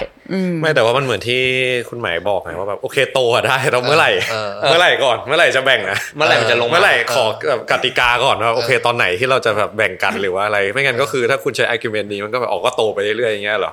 [0.60, 1.42] ไม่แต่ว่ามันเหมือนที่
[1.88, 13.72] คุณหมายบอกไงว่าแบบโอเคโตอะได้เราเมื่อไหร่เออเมื่อไหร่ก่อนเมื่อไหร่จะแบ่งนะเมื่อไหร่มันจะลงมาเมื่อไหร่ขอแบบกติกาก่อนว่าโอเคตอนไหนที่เราจะแบบแบ่งกันหรือว่าอะไร ไม่งั้นก็คือถ้าคุณใช้ argument นี้มันก็แบบออกก็โตไปเรื่อยๆอย่างเงี้ยเหรอ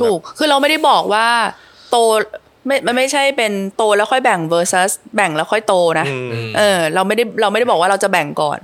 [0.00, 1.26] ถูกคือเราไม่ได้บอกว่า
[1.90, 1.96] โต
[2.66, 8.58] ไม่มันไม่ใช่เป็นโตแล้วค่อยแบ่ง versus แบ่งแล้วค่อยโตนะอืมเออ เราไม่ได้เราไม่ได้บอกว่าเราจะแบ่งก่อน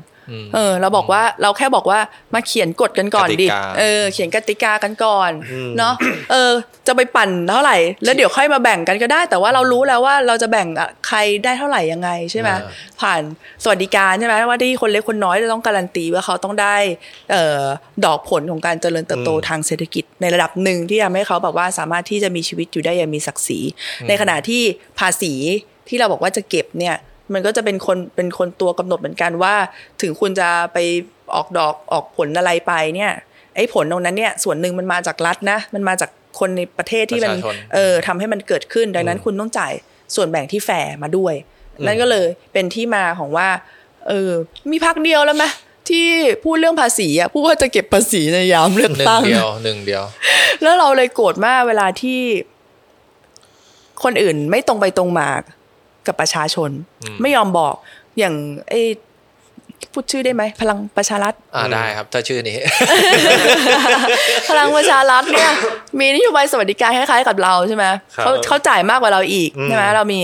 [0.55, 2.01] เออ เราบอกว่าเราแค่บอกว่า
[2.35, 5.31] มาเขียนกฎกันก่อนดิกติกาเออ เขียนกติกากันก่อน
[5.79, 5.95] เนาะ
[6.33, 6.53] เออ
[6.87, 12.51] จะไปปั่นเท่าไหร่ แล้วเดี๋ยวค่อยมาแบ่งกันก็ได้ แต่ว่าเรารู้แล้วว่าเราจะแบ่งอะใครได้เท่าไหร่ยังไงใช่ไหม
[13.01, 13.21] ผ่าน
[13.63, 16.77] สวัสดิการใช่ไหมว่าที่คนเล็กคนน้อยจะต้องการันตีว่าเขาต้องได้
[17.31, 17.63] เอ่อ
[18.05, 23.61] ดอกผลของการเจริญเติบโตทางเศรษฐกิจในระดับหนึ่งที่ทำให้เขาแบบว่าสามารถที่จะมีชีวิตอยู่ได้อย่างมีศักดิ์ศรี
[24.09, 24.63] ในขณะที่
[24.99, 25.35] ภาษี
[25.89, 26.97] ที่เราบอกว่าจะเก็บเนี่ย
[27.33, 29.55] มันก็จะเป็นคนเป็นคนตัวกำหนดเหมือนกันว่า
[30.03, 30.79] ถึงคุณจะไป
[31.35, 33.13] ออกดอกออกผลอะไรไปเนี่ย
[33.57, 39.73] ไอ้ผลตรงนั้นเนี่ยส่วนหนึ่งมันมาจากรัฐนะ มันมาจากคนในประเทศที่มันประชาชนเออทำให้มันเกิดขึ้น ดังนั้นคุณต้องจ่าย
[40.15, 41.35] ส่วนแบ่งที่แฟร์มาด้วย
[41.87, 43.49] นั่นก็เลยเป็นที่มาของว่า
[44.09, 44.31] เออ
[44.71, 45.45] มีพักเดียวแล้วไหม
[45.89, 46.07] ที่
[46.45, 50.05] พูดเรื่องภาษีอะพูดว่าจะเก็บภาษีในยามเลือกหนึ่งตั้งเดียวหนึ่งเดียว
[50.63, 52.21] แล้วเราเลยโกรธมากเวลาที่
[54.03, 55.29] คนอื่นไม่ตรงไปตรงมา
[56.09, 56.71] กับประชาชน
[57.23, 57.75] ไม่ยอมบอก
[58.19, 58.35] อย่าง
[58.71, 58.83] ไอ้
[59.93, 62.59] พูดชื่อได้ไหมพลังประชารัฐอ่าได้ครับ ถ้าชื่อนี้
[64.49, 65.51] พลังประชารัฐเนี่ย
[65.99, 67.85] มีนโยบายสวัสดิการคล้ายๆกับเราใช่ไหม
[68.17, 70.21] ครับเขาเขาจ่ายมากกว่าเราอีกอืมใช่ไหมเรามี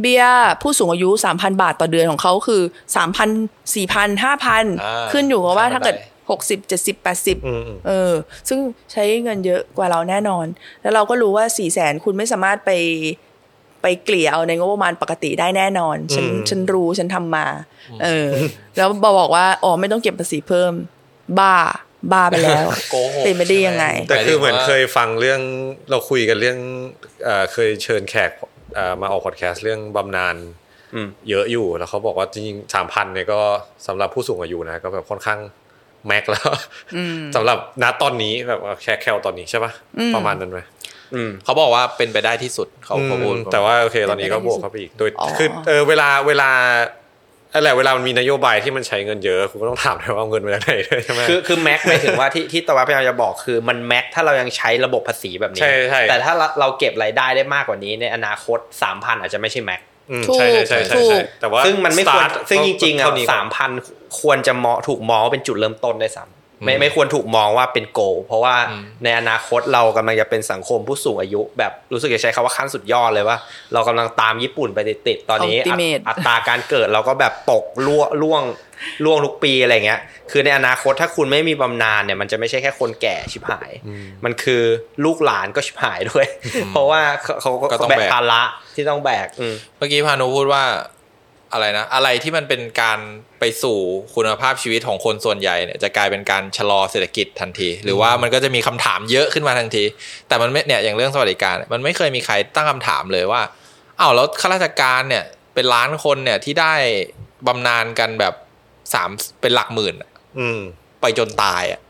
[0.00, 0.24] เบี้ย
[0.62, 2.62] ผู้สูงอายุสามพันบาทต่อเดือนของเขาคือ
[2.96, 3.28] สามพัน
[3.74, 8.12] สี่พันห้าพันอ่าขึ้นอยู่กับว่าขั้นถ้าเกิดบันไดหกสิบเจ็ดสิบแปดสิบอืมอืมเออ
[8.48, 8.58] ซึ่ง
[8.92, 10.46] ใช้เงินเยอะกว่าเราแน่นอน
[10.82, 12.70] แล้วเราก็รู้ว่าสี่แสนคุณไม่สามารถไป
[13.84, 17.46] ไปเกลี่ยเอาในงบประมาณปกติได้แน่นอน ฉันอืมฉันรู้ฉันทำมา
[18.02, 18.28] เออ
[18.76, 20.72] แล้วบอกว่าอ๋อไม่ต้องเก็บภาษีเพิ่ม
[21.38, 21.54] บ้า
[22.12, 25.40] บ้าไปแล้วโกหกเป็นไปได้ยังไง แต่คือเหมือนหมายถึงว่าเคยฟังเรื่อง
[25.90, 26.58] เราคุยกันเรื่อง
[27.24, 28.30] เอ่อเคยเชิญแขก
[28.74, 30.36] เอ่อมาออกพอดแคสต์เรื่องบำนาญ
[30.94, 33.40] อืมเยอะอยู่แล้วเขาบอกว่าจริงๆสามพันเนี่ยก็
[33.86, 35.40] สำหรับผู้สูงอายุนะก็แบบค่อนข้าง
[36.06, 36.48] แม็กแล้ว
[37.34, 39.72] สำหรับณตอนนี้แบบว่าแค่แคลตอนนี้ใช่ปะ
[40.14, 40.73] ประมาณนั้นไหมอืม
[41.44, 46.50] เขาบอกว่าเป็นไปได้ที่สุดเขาเขาพูดอืมแต่ว่าโอเค ตอนนี้ก็บวกเข้าไปอีกโดยอ๋อคือเออเวลาเวลา
[47.52, 63.70] อะไรเวลามันมีนโยบายที่มันใช้เงินเยอะคุณก็ต้องถามด้วยว่าเอาเงินมาจากไหนด้วยใช่ไหมคือคือแม็กหมายถึงว่าที่ที่ตะวันพยายามจะบอกคือมันแม็กถ้าเรายังใช้ระบบภาษีแบบนี้ใช่ใช่แต่ถ้าเราเราเก็บรายได้ได้มากกว่านี้ในอนาคตสามพันอาจจะไม่ใช่แม็กอืมถูกใช่ใช่ใช่ถูใช่กแต่ว่าซึ่งมันไม่ควร start ซึ่งจริงๆอะเท่นี้ก่อนสามพัน
[64.20, 68.54] ควรจะมองถูกมองว่าเป็นจุดเริ่มต้นได้วยซ้ำ ไม่ไม่ควรถูกมองว่าเป็นโก เพราะว่า
[69.04, 73.36] ในอนาคตเรากำลังจะเป็นสังคมผู้สูงอายุ แบบรู้สึกจะใช้คำว่าขั้นสุดยอดเลยว่า
[73.72, 74.78] เรากำลังตามญี่ปุ่นไป
[75.08, 78.42] ติดๆตอนนี้ อัต Ultimate อัตราการเกิดเราก็แบบตกล่วล่วง
[79.04, 80.00] ล่วงทุกปีอะไรเงี้ย
[80.30, 83.70] คือในอนาคตถ้าคุณไม่มีบำนาญเนี่ยมันจะไม่ใช่แค่คนแก่ชิบหาย
[84.24, 84.62] มันคือ
[85.04, 86.26] ลูกหลานก็ชิบหายด้วย
[86.70, 88.42] เพราะว่าเขาเขาก็ต้องแบกแบกภาระ
[88.74, 90.62] ที่ต้องแบกอืมเมื่อกี้พานุพูดว่า
[91.54, 92.98] อะไรนะ อะไรที่มันเป็นการ
[93.40, 93.78] ไปสู่
[94.14, 99.84] คุณภาพชีวิตของคนส่วนใหญ่เนี่ยจะกลายเป็นการชะลอเศรษฐกิจทันที หรือว่ามันก็จะมีคำถามเยอะขึ้นมาทันที
[100.28, 103.42] แต่มันไม่เนี่ยอย่างเรื่องสวัสดิการเนี่ยมันไม่เคยมีใครตั้งคำถามเลยว่า
[104.00, 105.24] อ้าวแล้วข้าราชการเนี่ย
[105.54, 106.74] เป็นล้านคนเนี่ยที่ได้
[107.46, 108.34] บำนาญกันแบบ
[108.94, 110.60] สามเป็นหลักหมื่นอะอืม
[111.00, 111.80] ไปจนตายอะ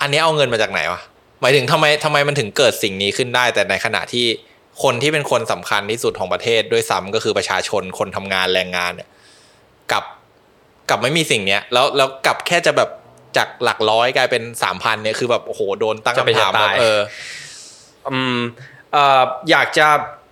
[0.00, 1.00] อันนี้เอาเงินมาจากไหนวะ
[1.40, 4.26] หมายถึงทำไมทำไมมันถึงเกิดสิ่งนี้ขึ้นได้ แต่ในขณะที่
[4.82, 9.08] คนที่เป็นคนสำคัญที่สุดของประเทศด้วยซ้ำก็คือประชาชนคนทำงานแรงงานเนี่ย
[9.92, 10.04] กลับ
[10.88, 12.90] กลับไม่มีสิ่งเนี้ย แล้วแล้วกลับแค่จะแบบ
[13.36, 17.00] จากหลักร้อยกลายเป็นสามพันเนี่ยคือแบบโอ้โหโดนตั้งจะเป็นคำถามจะว่าตายเออ
[18.10, 18.38] อืม
[18.92, 19.86] เอ่ออยากจะ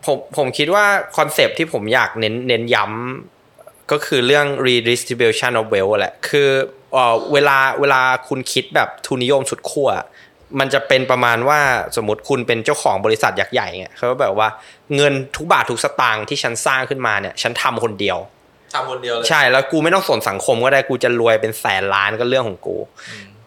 [0.04, 0.84] ผมผมคิดว่า
[1.16, 6.48] concept ที่ผมอยากเน้นเน้นย้ำก็คือเรื่อง redistribution of wealth แหละ คือ
[6.92, 9.88] เอ่อเวลาเวลาคุณคิดแบบทุนนิยมสุดขั้ว
[10.58, 11.60] มันจะเป็นประมาณว่า
[11.96, 14.48] สมมติคุณเป็นเจ้าของบริษัทยักษ์ใหญ่เงี้ยเขาก็แบบว่า
[14.96, 18.18] เงินทุกบาททุกสตางค์ที่ฉันสร้างขึ้นมาเนี่ย ฉันทำคนเดียว
[18.74, 22.76] ทำคนเดียวเลยใช่แล้วกูไม่ต้องสนสังคมก็ได้กูจะรวยเป็นแสนล้านก็เรื่องของกู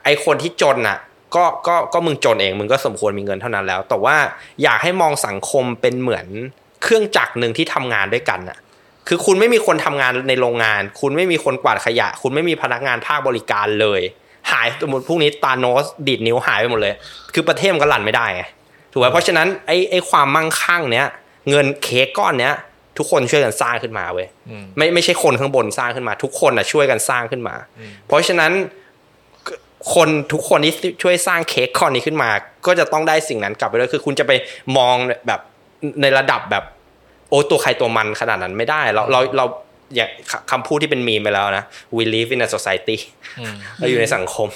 [0.03, 0.97] ไอคนที่จนอะ
[1.35, 4.15] ก็ก็ก็มึงจนเองมึงก็สมควรมีเงินเท่านั้นแล้ว แต่ว่า
[4.63, 6.27] อยากให้มองสังคมเป็นเหมือน
[6.83, 8.57] เครื่องจักรหนึ่งที่ทำงานด้วยกันอะ
[9.07, 14.01] คือคุณไม่มีคนทำงานในโรงงาน คุณไม่มีคนกวาดขยะ คุณไม่มีพนักงานภาคบริการเลย
[14.51, 16.93] หายสมมติพรุ่งนี้ตาโนสดีดนิ้วหายไปหมดเลย
[17.33, 18.43] คือประเทศมันก็หลั่นไม่ได้ไง
[18.91, 21.07] ถูกไหมเพราะฉะนั้นไอไอความมั่งคั่งเนี้ย
[21.49, 22.53] เงินเค้กก้อนเนี้ย
[22.97, 27.55] ทุกคนช่วยกันสร้างขึ้นมาเว้ยอืมไม่ไม่ใช่คนข้างบนสร้างขึ้นมา ทุกคนอะช่วยกันสร้างขึ้นมา
[28.07, 28.51] เพราะฉะนั้น
[29.93, 30.73] คนทุกคนที่
[31.03, 32.29] ช่วยสร้างเค้กก้อนนี้ขึ้นมา
[32.65, 34.31] ก็จะต้องได้สิ่งนั้นกลับไปด้วยคือคุณจะไป
[34.77, 34.95] มอง
[35.27, 35.39] แบบ
[36.01, 36.63] ในระดับแบบ
[37.29, 39.45] โอ้ตัวใครตัวมันขนาดนั้นไม่ได้ เราเราเรา
[39.95, 40.09] อย่าง
[40.51, 41.65] คำพูดที่เป็นมีมไปแล้วนะ
[41.95, 42.97] we live in a society
[43.39, 44.47] อืมเราอยู่ในสังคม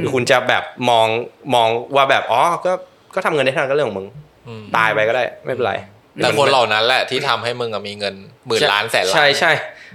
[0.00, 1.06] คือคุณจะแบบมอง
[1.54, 2.72] มองว่าแบบอ๋อก็
[3.14, 4.08] ก็ทำเงินได้เท่านั้นก็เรื่องของมึง
[4.48, 5.74] อืมตายไปก็ได้ไม่เป็นไร
[6.16, 8.14] แต่คนเหล่านั้นแหละที่ทำให้มึงอะมีเงิน
[8.46, 9.52] หมื่นล้านแสนล้านใช่ใช่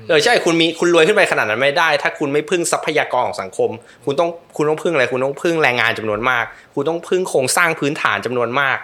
[0.08, 3.70] เออใช่คุณมีคุณรวยขึ้นไปขนาดนั้นไม่ได้ ถ้าคุณไม่พึ่งทรัพยากรของสังคม
[4.06, 8.78] คุณต้องคุณต้องพึ่งอะไรคุณต้องพึ่งแรงงานจำนวนมาก คุณต้องพึ่งโครงสร้างพื้นฐานจำนวนมาก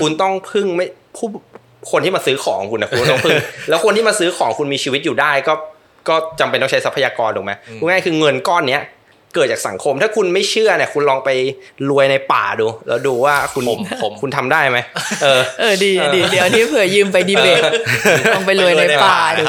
[0.00, 0.86] คุณต้องพึ่งไม่
[1.16, 1.26] ผู้
[1.90, 3.36] คนที่มาซื้อของคุณนะคุณต้องพึ่ง
[3.68, 5.54] แล้วคนที่มาซื้อของคุณมีชีวิตอยู่ได้ก็
[6.08, 8.82] ก็จำเป็นต้องใช้ทรัพยากรถูกไหมพูดง่ายๆคือเงินก้อนเนี้ย
[9.34, 11.30] เกิดจากสังคม ถ้าคุณไม่เชื่อเนี่ยคุณลองไป
[11.90, 14.78] รวยในป่าดู แล้วดูว่าคุณผมผมคุณทำได้ไหม
[15.22, 17.60] เออเออดีดีเดี๋ยวนี้เผื่อยืมไปดีเบต
[18.34, 19.42] ลองไปรวยในป่าดู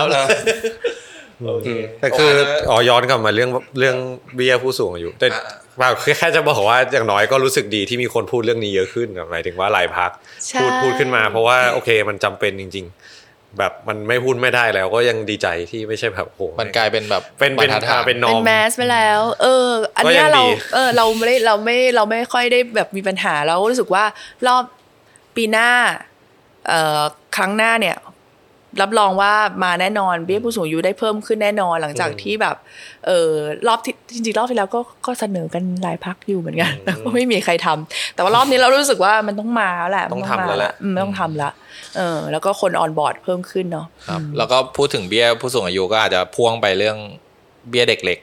[1.45, 1.69] โอเค
[2.01, 3.97] แต่คือโอเคอ๋อย้อนกลับมาเรื่องเรื่อง
[4.35, 5.41] เบี้ยผู้สูงอายุแต่อ่า
[5.77, 10.11] เปล่าคือแค่จะบอกว่าอย่างน้อยก็รู้สึกดีที่มีคนพูดเรื่องนี้เยอะขึ้นหมายถึงว่าหลายพัก
[10.47, 12.85] ใช่พูดพูดขึ้นมา เพราะว่าโอเคมันจำเป็นจริง
[13.21, 24.03] ๆ แบบมันไม่พูดไม่ได้แล้วก็ยังดีใจที่ไม่ใช่แบบโอ้โหมันกลายเป็นแบบเป็นเป็นบรรทัดฐานเป็นนอเป็นมแมสไปแล้ว เออ อันเนี้ก็ยัยงเราดีเออเราไม่ได้เราไม่เราไม่ค่อยได้แบบมีปัญหาเรารู้สึกว่า
[24.47, 24.63] รอบ
[25.35, 25.69] ปีหน้า
[26.67, 27.01] เอ่อ
[27.38, 27.95] ครั้งหน้าเนี่ย
[28.82, 32.55] รับรองว่ามาแน่นอนเบี้ยผู้สูงอายุได้เพิ่มขึ้นแน่นอนหลังจากที่แบบ
[33.07, 33.32] เออ
[33.68, 41.49] รอบที่จริงๆรอบที่แล้วก็ก็เสนอกันหลายพักอยู่เหมือนกันแต่ก็ไม่มีใครทำแต่ว่ารอบนี้เรารู้สึกว่ามันต้องมาแล้วแหละต้องมันทำแล้วแหละอืมต้องทำละ
[41.97, 46.97] เออ แล้วก็คนออนบอร์ดเพิ่มขึ้นเนาะครับ แล้วก็พูดถึงเบี้ยผู้สูงอายุก็อาจจะพ่วงไปเรื่อง
[47.70, 48.20] เบี้ยเด็กเล็ก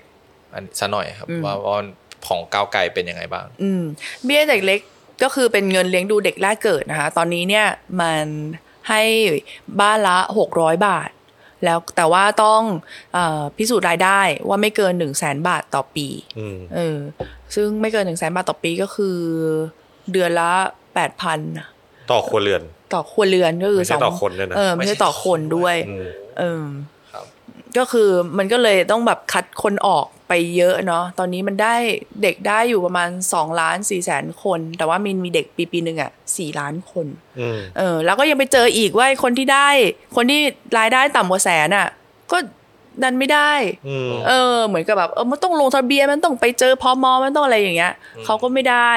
[0.55, 1.79] อันซะหน่อยครับว่าว่า
[2.27, 3.83] ของก้าวไกลเป็นยังไงบ้าง อืม
[4.25, 4.81] เบี้ยเด็กเล็ก
[5.23, 7.67] ก็คือเป็นเงินเลี้ยงดูเด็กแรกเกิดนะคะ ตอนนี้เนี่ย
[8.01, 8.27] มัน
[8.89, 9.03] ให้
[9.81, 11.11] บ้านละหกร้อยบาท
[11.65, 12.63] แล้วแต่ว่าต้อง
[13.15, 16.07] เออพิสูจน์รายได้ว่าไม่เกินหนึ่งแสนบาทต่อปี
[16.39, 16.99] อืมเออ
[17.55, 19.17] ซึ่งไม่เกินหนึ่งแสนบาทต่อปีก็คือ
[20.13, 20.51] เดือนละ
[20.95, 21.39] แปดพัน
[22.13, 22.63] ต่อครัวเรือน
[22.95, 26.05] ต่อครัวเรือนก็คือไม่ใช่สองต่อคนด้วยนะเออไม่ใช่ต่อคนด้วยอืม
[26.39, 26.94] เออครับ
[27.79, 28.09] ก็คือ
[28.39, 31.75] มันก็เลยต้องแบบคัดคนออกไปเยอะเนาะตอนนี้มันได้
[32.23, 37.07] เด็กได้อยู่ประมาณ2ล้าน4แสนคน แต่ว่ามินมีเด็กปีปีหนึ่งอะ4ล้านคน
[37.41, 39.69] อืมเออ แล้วก็ยังไปเจออีกว่าคนที่ได้
[40.17, 40.41] คนที่
[40.79, 41.89] รายได้ต่ำกว่าแสนอะ
[42.33, 42.39] ก็
[43.03, 43.53] ดันไม่ได้
[43.89, 47.93] อืมเออ เหมือนกับแบบเออมันต้องลงทะเบียนมันต้องไปเจอพอมมันต้องอะไรอย่างเงี้ย
[48.25, 48.93] เขาก็ไม่ได้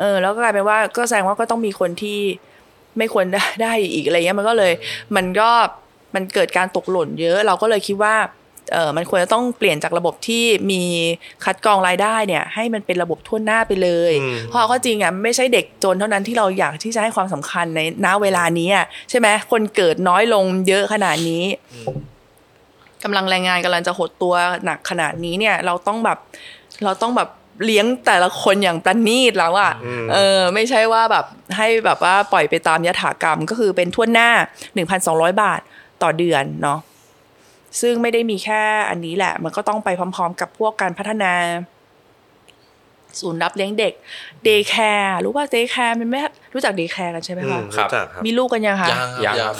[0.00, 2.20] เออ แล้วก็กลายเป็นว่าก็แสดงว่าก็ต้องมีคนที่
[2.98, 4.72] ไม่ควรได้ได้อีกอะไรเงี้ยมันก็เลย
[5.16, 5.50] มันก็
[6.14, 8.16] มันเกิดการตกหล่นเยอะ เราก็เลยคิดว่า
[8.72, 10.82] เออมันควรจะต้องเปลี่ยนจากระบบที่มี
[11.44, 21.44] คัดกรองรายได้เนี่ยให้มันเป็นระบบทั่วหน้าไปเลยอืมเพราะก็จริงอะไม่ใช่เด็กจนเท่านั้นที่เราอยากที่จะให้ความสำคัญในณเวลานี้อะใช่ไหมคนเกิดน้อยลงเยอะขนาดนี้
[23.04, 24.34] กำลังแรงงานกำลังจะหดตัว
[24.64, 26.18] หนักขนาดนี้เนี่ย เราต้องแบบ
[26.84, 27.28] เราต้องแบบ
[27.64, 29.72] เลี้ยงแต่ละคนอย่างประณีตแล้วอะ่ะ
[30.12, 31.24] เออไม่ใช่ว่าแบบ
[31.56, 34.30] ให้แบบว่าปล่อยไปตามยถากรรมก็คือเป็นทั่วหน้า
[34.86, 35.60] 1,200 บาท
[36.02, 36.78] ต่อเดือนเนาะ
[37.80, 41.32] ซึ่งไม่ได้มีแค่อันนี้แหละ มันก็ต้องไปพร้อม ๆ กับพวกการพัฒนา
[43.20, 43.92] ศูนย์รับเลี้ยงเด็ก
[44.44, 46.20] daycare รู้ว่า daycare มันไม่
[46.54, 49.54] รู้จัก daycare กันใช่ไหมคะอืมครับรู้จักครับมีลูกกันยังคะยังยังยัง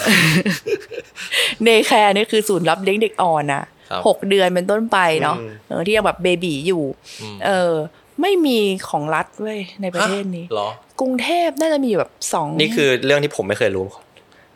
[1.65, 6.83] daycare นี่คือศูนย์รับเลี้ยงเด็กอ่อนอะครับหกเดือนเป็นต้นไปเนาะอืมเออที่ยังแบบ baby อยู่
[7.23, 7.73] อืมเออ
[8.21, 10.69] ไม่มีของรัฐเว้ยในประเทศนี้เหรอ
[11.01, 13.87] กรุงเทพน่าจะมีแบบสองนี่คือเรื่องที่ผมไม่เคยรู้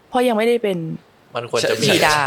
[0.09, 0.78] เพราะยังไม่ได้เป็น
[1.35, 2.18] มันควรจะมีบิดา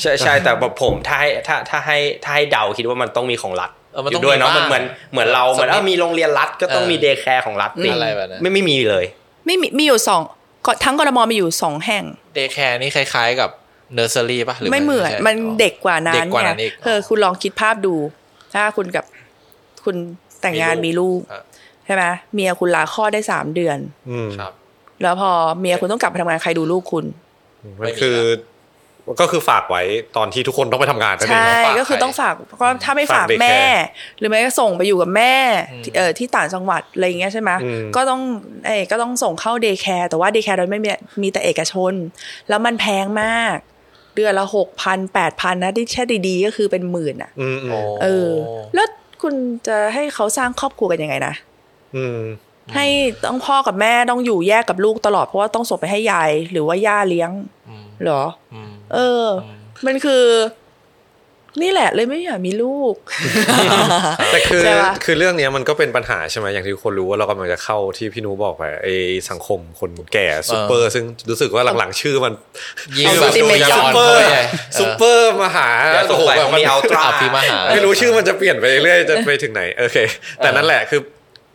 [0.00, 9.04] ใช่ใช่แต่แบบผมถ้าให้ถ้าถ้าให้ถ้าให้เดาคิดว่ามันต้องมีของรัฐเออมันต้องอยู่ด้วยเนาะมีมันบ้างเหมือนเหมือนเราเหมือนสำหรับว่ามีโรงเรียนรัฐก็ต้องเออมี daycare ของรัฐติดอะไรแบบนั้นไม่ไม่มีเลย
[9.46, 10.20] ไม่มีมีอยู่สอง
[10.66, 13.50] ก็ทั้งกรมมีอยู่สองแห่ง daycare นี่คล้าย ๆ กับ
[13.94, 17.94] เนอร์เซอรี่ป่ะหรือไม่เหมือนใช่มันเด็กกว่านั้นเด็กกว่านั้นไงอีกเออคุณลองคิดภาพดู
[18.54, 19.04] ถ้าคุณกับ
[19.84, 19.96] คุณ
[20.40, 21.42] แต่งงานมีมีลูลูกอะ
[21.86, 23.78] ใช่ไหมเมียคุณลาคลอดได้สามเดือน
[24.10, 24.52] อืมครับ
[25.02, 25.30] แล้วพอ
[25.60, 27.04] เมียคุณต้องกลับไปทำงานใครดูลูกคุณ
[27.80, 28.18] มันคือ
[29.20, 29.82] ก็คือฝากไว้
[30.16, 33.86] ตอนที่ทุกคนต้องไปทำงานนั่นเองใช่ฝากก็คือใครต้องฝากก็ถ้าไม่ฝากฝาก daycare
[34.18, 35.34] หรือไม่ก็ส่งไปอยู่กับแม่
[35.84, 38.20] ที่เออที่ต่างจังหวัดอะไรอย่างเงี้ยใช่ไหมอืมก็ต้อง
[38.66, 40.90] เอ้ยก็ต้องส่งเข้า daycare แต่ว่า daycare เราไม่มี
[41.22, 41.92] มีแต่เอกชน
[42.48, 43.56] แล้วมันแพงมาก
[44.14, 48.30] เดือนละหกพันแปดพันนะที่แบบดีๆ ก็คือเป็นหมื่นอะอืมอืมเออ
[48.74, 48.86] แล้ว
[49.22, 49.34] คุณ
[49.66, 51.34] จะให้เขาสร้างครอบครัวกันยังไงนะ
[51.96, 52.18] อืม
[52.74, 52.86] ให้
[53.26, 57.30] ต้องพ่อกับแม่ต้องอยู่แยกกับลูกตลอดเพราะว่าต้องส่งไปให้ยายหรือว่าย่าเลี้ยง
[57.68, 59.24] อืมเหรออืมเออ
[59.86, 60.24] มันคือ
[61.62, 62.94] นี่แหละเลยไม่อยากมีลูก
[64.32, 68.88] แต่คือใช่ปะคือเรื่องเนี้ยมันก็เป็นปัญหาใช่ไหมอย่างที่ทุกคนรู้ว่าเรากำลังจะเข้าที่พี่นูบอกไปไอ
[69.30, 72.32] สังคมคนแก่ซูเปอร์ซึ่งรู้สึกว่าหลังๆชื่อมัน
[72.98, 74.44] ยิ่งเอาแบบซิดูเมนต์ย้อนซูเปอเข้าร์ไปใหญ่
[74.78, 79.96] ซูเปอร์มหาเดี๋ยวสงสัยโอ้โหเขามีอัลตร้าอภิมหาไม่รู้ชื่อมันจะเปลี่ยนไปเรื่อยๆจะไปถึงไหนโอเค
[80.38, 81.00] แต่นั่นแหละคือ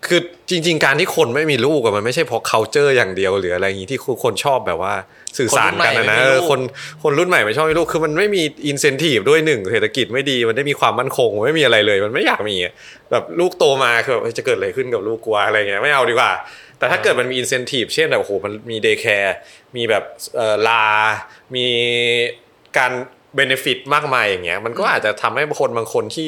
[0.07, 0.19] คือ
[0.49, 4.93] จริง ๆ การที่คนไม่มีลูกอะมันไม่ใช่เพราะ culture อย่างเดียวหรืออะไรอย่างนี้ที่คนชอบแบบว่า
[5.37, 6.59] สื่อสารกันนะนะคนรุ่นใหม่ไม่มีเออลูกคน
[7.03, 12.73] คนรุ่นใหม่ไม่ชอบมีลูกคือมันไม่มี incentive ด้วยหนึ่งเศรษฐกิจไม่ดีมันได้มีความมั่นคงไม่มีอะไรเลย มันไม่อยากมีอะ
[13.11, 16.31] แบบลูกโตมาคือแบบเฮ้ยจะเกิดอะไรขึ้นกับลูกกลัวอะไรเงี้ยไม่เอาดีกว่า
[16.77, 19.31] แต่ถ้าเกิดมันมี incentive เช่นแบบโอ้โหมันมี day care
[19.75, 20.03] มีแบบ
[20.35, 20.83] เอ่อลา
[21.55, 21.67] มี
[22.77, 22.91] การ
[23.39, 26.27] benefit มากมายอย่างเงี้ยมันก็อาจจะทำให้คนบางคนที่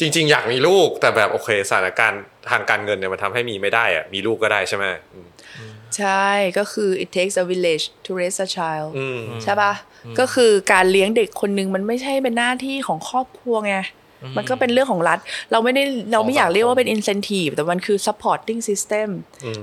[0.00, 5.28] จริง ๆ อยากมีลูกแต่แบบโอเคสถานการณ์ทางการเงินเนี่ยมันทำให้มีไม่ได้อะมีลูกก็ได้ใช่ไหมอืม
[5.96, 6.26] ใช่
[6.58, 9.72] ก็คือ it takes a village to raise a child อืมใช่ปะ
[10.18, 13.76] ก็คือการเลี้ยงเด็กคนนึงมันไม่ใช่เป็นหน้าที่ของครอบครัวไง
[14.36, 15.18] มันก็เป็นเรื่องของรัฐ
[15.52, 15.82] เราไม่ได้
[16.12, 19.08] เราไม่อยากเรียกว่าเป็น incentive แต่มันคือ supporting system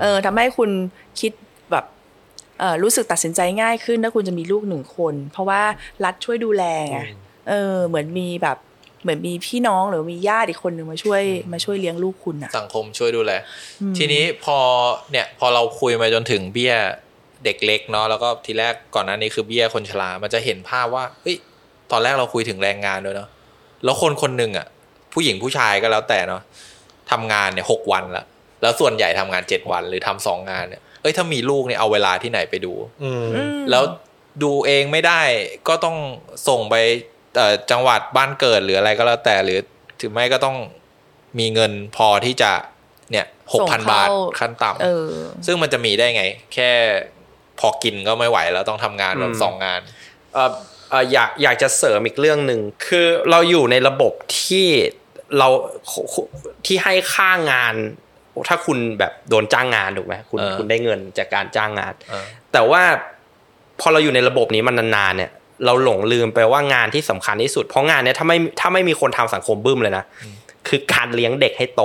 [0.02, 0.70] เออทำให้คุณ
[1.20, 1.32] คิด
[1.72, 1.86] แบบ
[2.60, 5.62] เออรู้สึกตัดสินใจง่ายขึ้นถ้าคุณจะมีลูกหนึ่งคน เพราะว่า
[6.06, 7.00] รัฐช่วยดูแลไง
[7.50, 8.58] เออเหมือนมีแบบ
[9.06, 11.22] เหมือนมีพี่น้องหรือมีญาติอีกคนหนึ่งมาช่วย
[11.54, 13.34] มาช่วยเลี้ยงลูกคุณอะสังคมช่วยดูแล
[13.98, 14.58] ทีนี้พอ
[15.12, 16.76] เนี่ยพอเราคุยมาจนถึงเบี้ย
[17.46, 21.38] เด็กเล็กเนาะแล้วก็ทีแรกก่อนหน้านี้คือเบี้ยคนชรา มันจะเห็นภาพว่าเฮ้ย
[21.92, 23.30] ตอนแรกเราคุยถึงแรงงานด้วยเนาะ
[23.84, 24.68] แล้วคนคนหนึ่งอะ
[25.14, 26.42] ผู้หญิงผู้ชายก็แล้วแต่เนาะ
[27.12, 28.26] ทำงานเนี่ยหกวันละ
[28.62, 33.26] แล้วส่วนใหญ่ทำงานเจ็ดวันหรือทำสองงานเนี่ยเอ้ยถ้ามีลูกเนี่ยเอาเวลาที่ไหนไปดู อืม
[33.72, 33.84] แล้ว
[34.44, 35.22] ดูเองไม่ได้
[35.68, 35.98] ก็ต้อง
[36.48, 37.15] ส่งไปเอ่อ
[37.72, 39.60] จังหวัดบ้านเกิดหรืออะไรก็แล้วแต่หรือ
[40.02, 40.58] ถึงไม่ก็ต้อง
[41.40, 42.52] มีเงินพอที่จะ
[43.12, 44.10] เนี่ยหกส่งพันเข้าบาท
[44.40, 46.24] ขั้นต่เออำซึ่งมันจะมีได้ไง
[46.54, 46.72] แค่
[47.60, 49.80] พอกินก็ไม่ไหวแล้วต้องทำงานแบบอืมสองงาน
[50.34, 50.52] เอ่อ
[50.90, 54.68] เอ่ออยากอยากจะเสริมอีกเรื่องหนึ่งคือเราอยู่ในระบบที่
[55.38, 55.48] เรา
[56.66, 57.74] ที่ให้ค่างาน
[58.48, 62.84] ถ้าคุณแบบโดนจ้างงานถูกไหมคุณเออคุณได้เงินจากการจ้างงานเออแต่ว่า
[63.80, 65.32] พอเราอยู่ในระบบนี้มันนานๆเนี่ย
[65.66, 70.04] เราหลงลืมไปว่างานที่สำคัญที่สุด เพราะงานเนี้ยถ้าไม่ถ้าไม่มีคนทำสังคมบึ้มเลยนะ
[70.68, 71.84] คือการเลี้ยงเด็กให้โต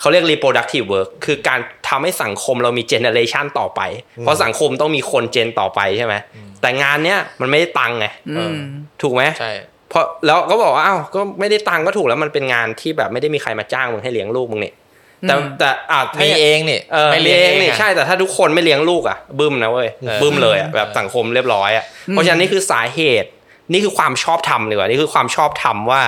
[0.00, 3.80] เขาเรียก reproductive work คือการทำให้สังคมเรามี generation ต่อไป
[4.20, 6.14] เพราะสังคมต้องมีคนเจนต่อไปใช่ไหม
[6.60, 8.54] แต่งานเนี้ยมันไม่ได้ตังค์ไงอืม
[9.02, 9.52] ถูกไหมใช่
[9.88, 14.74] เพราะแล้วก็บอกว่าอ้าวก็ไม่ได้ตังค์ก็ถูกแล้วมันเป็นงานที่แบบไม่ได้มีใครมาจ้างมึงให้เลี้ยงลูกมึงเนี่ย
[15.28, 23.28] แต่แต่อ่าถ้ามีเองนี่เออไม่เลี้เลี้ยยงงเองนี่อะใช่แต่ถ้าทุกคนไม่เลี้ยงลูกอะบึ้มนะเว้ยเออบึ้มเลยอะแบบสังคมเรียบร้อยอะเพราะฉะนั้นนี่คือสาเหตุ
[23.72, 26.02] นี่คือความชอบธรรมดีกว่านี่คือความชอบธรรมว่า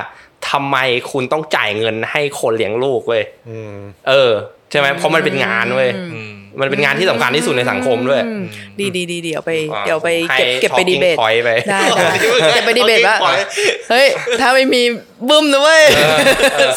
[0.50, 0.76] ทำไม
[1.12, 3.76] คุณต้องจ่ายเงินให้คนเลี้ยงลูกเว้ยอืม
[4.08, 4.32] เออ
[4.70, 8.44] ใช่ไหมเพราะมันเป็นงานเว้ยอืมมันเป็นงานที่สำคัญที่สุดในสังคมด้วยอืม
[8.80, 12.08] ดีดีดีเดี๋ยวไปอ่าเดี๋ยวไปให้เก็บเก็บไป talking ดีเบต point ไปได้ได้
[12.54, 13.44] เก็บไปดีเบตว่า Talking point
[13.90, 14.06] เฮ้ย
[14.40, 14.82] ถ้าไม่มี
[15.28, 15.82] บึ้มนะเว้ย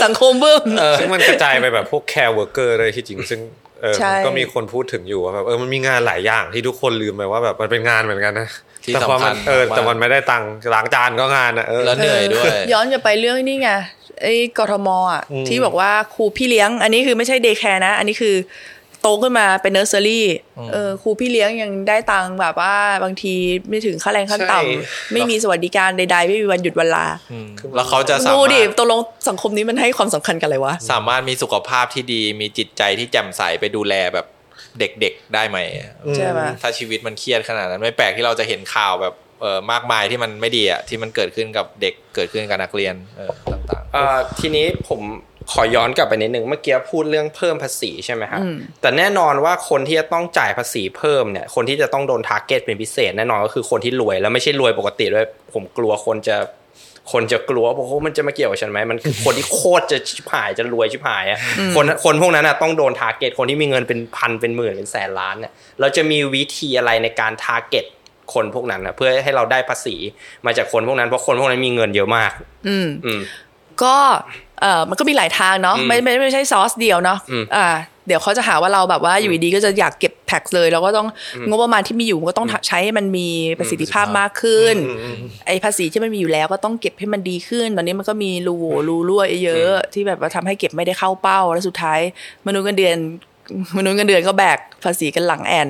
[0.04, 0.64] สังคมบึ้ม
[1.00, 3.40] ซึ่งมันกระจายไปแบบพวก care worker เลยที่จริงซึ่ง
[3.82, 8.48] เออใช่ก็มีคนพูดถึงอยู่ว่าแบบเออมันมีงานหลายอย่างที่ทุกคนลืมไปว่าแบบมันเป็นงานเหมือนกันนะ
[8.86, 13.70] ที่แต่พอสำคัมัญนเออมากแต่มันไม่ได้ตังค์ล้างจานก็งานอะเออ แล้วเหนื่อยด้วย ย้อนกลับไปเรื่องนี่ไง
[14.24, 18.36] ไอ้กทมอะที่บอกว่าครูพี่เลี้ยง อันนี้คือไม่ใช่ daycare นะ อันนี้คือ
[19.02, 20.28] โตขึ้นมาเป็นเนอร์เซอรี่
[20.74, 23.34] เออครูพี่เลี้ยงยังได้ตังค์แบบว่าบางที
[23.70, 34.26] ไม่ถึงค่าแรงขั้นต่ำใช่ไม่มีสวัสดิการใดๆ ไม่มีวันหยุดวันลาอืมแล้วเขาจะสามารถดูดิตกลงสังคมนี้มันให้ความสำคัญกันอะไรวะ สามารถมีสุขภาพที่ดี มีจิตใจที่แจ่มใสไปดูแลแบบ
[34.80, 35.58] เด็กๆได้ไหม
[36.16, 45.02] ใช่ไหมถ้าชีวิตมันเครียดขนาดนั้นไม่แปลกที่เราจะเห็นข่าวแบบเออมากมายที่มันไม่ดีอะที่มันเกิดขึ้นกับเด็กเกิดขึ้นกับนักเรียนเออต่างเอ่อทีนี้ผม
[45.52, 56.38] ขอย้อนกลับไปนิดนึงเมื่อกี้พูดเรื่องเพิ่มภาษีใช่ไหมฮะอืมแต่แน่นอนว่าคนที่จะต้องจ่ายภาษีเพิ่มเนี่ยคนที่จะต้องโดน target เป็นพิเศษแน่นอนก็คือคนที่รวยแล้วไม่ใช่รวยปกติด้วยผมกลัวคนจะ
[57.12, 61.40] คนจะกลัวบอกว่ามันจะมาเกี่ยวกับฉันไหมมันคือคนที่โคตรจะชิบหายจะรวยชิบหายอะ
[61.76, 67.86] คนคนพวกนั้นอะต้องโดน target คนที่มีเงินเป็นพันเป็นหมื่นเป็นแสนล้านเนี่ยเราจะมีวิธีอะไรในการ target
[68.34, 69.96] คนพวกนั้นนะเพื่อให้เราได้ภาษี
[70.46, 72.32] มาจากคนพวกนั้นเพราะคนพวกนั้นมีเงินเยอะมาก
[72.68, 73.22] อืมอืม
[73.84, 73.98] ก็
[74.62, 77.68] เออมันก็มีหลายทางเนาะอืมไม่ไม่ไม่ใช่ซอสเดียวเนาะอืมอ่า
[78.08, 81.08] เดี๋ยวเขาจะหาว่าเราแบบว่าอยู่ดีๆก็จะอยากเก็บ tax เลยเราก็ต้อง
[81.50, 83.28] งบประมาณที่มีอยู่ก็ต้องใช้ให้มันมี
[83.60, 84.76] ประสิทธิภาพมากขึ้น
[85.48, 92.00] ไอ้ภาษีที่มันมีอยู่แล้วก็ต้องเก็บให้มันดีขึ้น ตอนนี้มันก็มีรูโหว่รูรั่วเยอะ ที่แบบว่าทำให้เก็บไม่ได้เข้าเป้า แล้วสุดท้าย
[92.48, 92.96] มนุษย์เงินเดือน
[93.78, 95.70] มนุษย์เงินเดือนก็แบกภาษีกันหลังแอน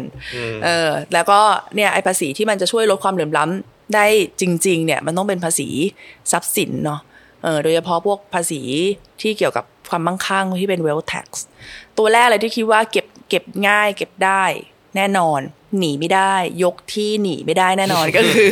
[0.63, 1.39] เออแล้วก็
[1.75, 4.05] เนี่ยไอ้ภาษีที่มันจะช่วยลดความเหลื่อมล้ำได้
[4.41, 5.69] จริง ๆ เนี่ยมันต้องเป็นภาษี
[6.31, 6.99] ทรัพย์สินเนาะ
[7.43, 8.61] เออโดยเฉพาะพวกภาษี
[9.21, 11.27] ที่เกี่ยวกับความมั่งคั่งที่เป็น wealth tax
[11.97, 14.43] ตัวแรกเลยที่คิดว่าเก็บ เก็บง่ายเก็บได้
[14.95, 15.41] แน่นอน
[15.79, 18.49] หนีไม่ได้ ยกที่หนีไม่ได้แน่นอนก็คือ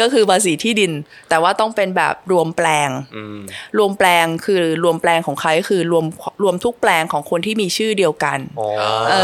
[0.00, 0.92] ก็คือภาษีที่ดิน
[1.28, 3.38] แต่ว่าต้องเป็นแบบรวมแปลงอืม
[3.78, 6.04] รวมแปลงคือรวมแปลงของใครก็คือรวม
[6.42, 8.68] รวมทุกแปลงของคนที่มีชื่อเดียวกันอ๋อ
[9.10, 9.14] เอ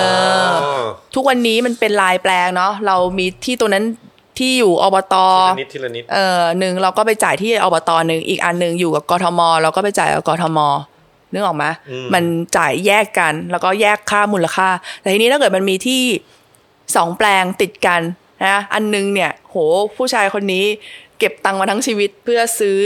[0.48, 0.52] อ
[1.14, 3.84] ทุกวันนี้มันเป็นลายแปลงเนาะเรามีที่ตัวนั้น
[4.38, 10.58] ที่อยู่อบตทีละนิดทีละนิดเออหนึ่งเราก็ไปจ่ายที่อบตหนึ่งอีกอันหนึ่งอยู่กับกทม เราก็ไปจ่ายกับกทม
[11.36, 11.66] นึกออกไหม
[12.14, 12.24] มัน
[12.56, 14.68] จ่ายแยกกัน แล้วก็แยกค่ามูลค่า
[15.00, 16.02] แต่ทีนี้ถ้าเกิดมันมีที่
[16.96, 18.00] สองแปลงติดกัน
[18.46, 19.56] นะอันหนึงเนี่ย โห
[19.96, 20.64] ผู้ชายคนนี้
[21.18, 22.78] เก็บตังค์มาทั้งชีวิตเพื่อซื้อ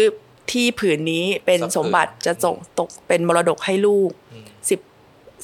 [0.52, 4.10] ที่ผืนนี้เป็นสมบัติจะส่งตกเป็นมรดกให้ลูก
[4.70, 4.80] สิบ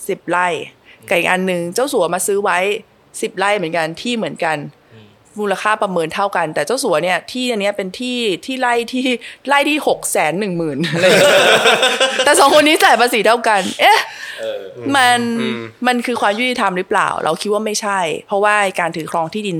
[0.09, 0.49] สิบไร่
[1.09, 2.59] กับอีกอันหนึ่งเจ้าสัวมาซื้อไว้
[3.21, 4.57] สิบไร่เหมือนกันที่เหมือนกัน
[5.41, 9.07] มูลค่าประเมินเท่ากัน แต่เจ้าสัวเนี่ยที่อันเนี้ยเป็นที่ที่ไร่ที่
[9.49, 11.37] ไร่ที่หกแสนหนึ่งหมื่นอะไรอย่างเงี้ย
[12.25, 14.01] แต่สองคนนี้จ่ายภาษีเท่ากัน เอ๊ะ
[14.97, 19.59] มันอืมมันคือความยุติธรรมหรือเปล่า เราคิดว่าไม่ใช่ เพราะว่าการถือครองที่ดิน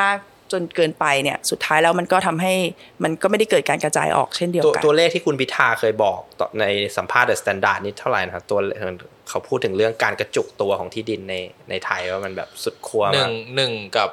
[0.00, 0.16] มาก
[0.52, 2.54] จนเกินไปเนี่ยสุดท้ายแล้วมันก็ทำให้
[3.02, 6.64] มันก็ไม่ได้เกิดการกระจายออกเช่นเดียวตัวกัน ตัวเลขที่คุณพิธาเคยบอกต่อใน
[6.96, 8.58] สัมภาษณ์ The Standard นี่เท่าไหร่นะครับตัว
[9.30, 11.34] เขาพูดถึงเรื่องการกระจุกตัวของที่ดินใน
[11.70, 14.10] ในไทยว่ามันแบบสุดขั้วๆมากหนึ่งหนึ่งกับ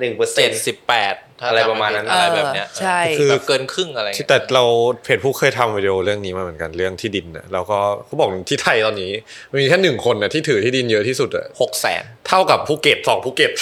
[0.00, 1.14] หนึ่งเปอร์เซ็เจ็นดสิบแปด
[1.48, 4.64] อะไรประมาณนั้นอะไรแบบเนี้ยเออใช่คือแบบเกินครึ่งอะไรที่เงี้ยแต่เรา
[5.04, 9.12] เพจผู้เคยทำวิดีโอเรื่องนี้มาเหมือนกันเรื่องที่ดินน่ะแล้วก็เขาบอกที่ไทยตอนนี้
[9.50, 13.52] มันมีแค่หนึ่งคนน่ะที่ถือที่ดินเยอะที่สุดอะหกแสนเท่ากับภูเก็ตสองภูเก็ต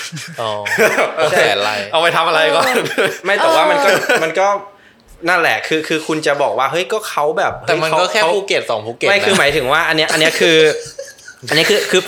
[0.40, 0.50] อ๋อ
[1.22, 2.64] หกแสนไร่เอาไปทำอะไรก่อน
[3.24, 3.88] ไม่แต่ว่ามันก็
[4.24, 4.46] มันก็
[5.28, 10.58] นั่นแหละคือคือคุณจะบอกว่าเฮ้ยก็เขาแบบแต่มันเฮ้ยก็เขาแค่เขาภูเก็ตสองภูเก็ตไม่คือนะหมายถึงว่าอันเนี้ยอันเนี้ยคือ
[11.48, 12.00] อันนี้คือคือ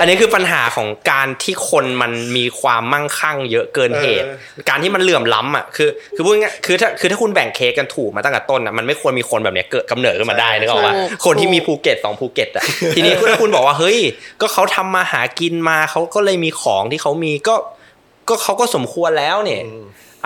[0.00, 4.26] อันนี้คือปัญหาของการที่คนมันมีความมั่งคั่ง เยอะเกินเหตุ
[4.68, 12.64] การที่มันเหลื่อมล้ำอะคือคือพูดง่ายๆคือถ้าคือถ้าคุณแบ่งเค้กกันถูกมาตั้งแต่ต้นอะมันไม่ควรมีคนแบบเนี้ยเกิดกำเนิดขึ้นมาได้นึกออกปะถูกคนที่มีถูกภูเก็ตสองภูเก็ตอะ
[12.94, 13.98] ทีนี้คุณคุณบอกว่าเฮ้ย
[14.40, 17.54] ก็เขาทำมาหากินมาเขาก็เลยมีของที่เขามีก็
[18.28, 19.60] ก็เขาก็สมควรแล้วเนี่ย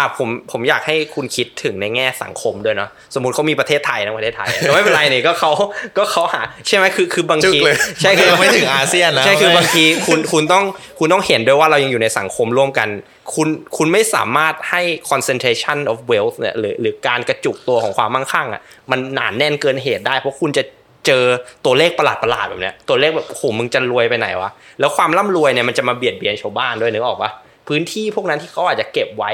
[0.00, 5.50] อะผมผมอยากให้คุณคิดถึงในแง่สังคมด้วยเนาะสมมติเขามีประเทศไทยนะประเทศไทยแต่ไม่เป็นไรนี่ก็เขา
[5.96, 10.64] ก็เขาหาใช่ไหมคือคือบางจึ๊ทีกเลยใช่คือยังไม่ถึงอาเซียนนะใช่คือบางทีคุณคุณต้อง
[10.98, 12.88] คุณต้องเห็นด้วยว่าเรายังอยู่ในสังคมร่วมกัน
[13.34, 20.62] คุณคุณไม่สามารถให้ concentration of wealth เนี่ยหรือหรือการกระจุกตัวของความมั่งคั่งอะมันหนาแน่นเกินเหตุได้ เพราะคุณจะ
[21.06, 21.24] เจอ
[21.64, 27.30] ตัวเลขประหลาดประหลาดๆแบบเนี้ยตัวเลขแบบโอ้โหมึงจะรวยไปไหนวะแล้วความร่ำรวยเนี่ยมันจะมาเบียดเบียนชาวบ้านด้วยนึกออกปะ
[27.68, 29.32] พื้นที่พวกนั้นที่เขาอาจจะเก็บไว้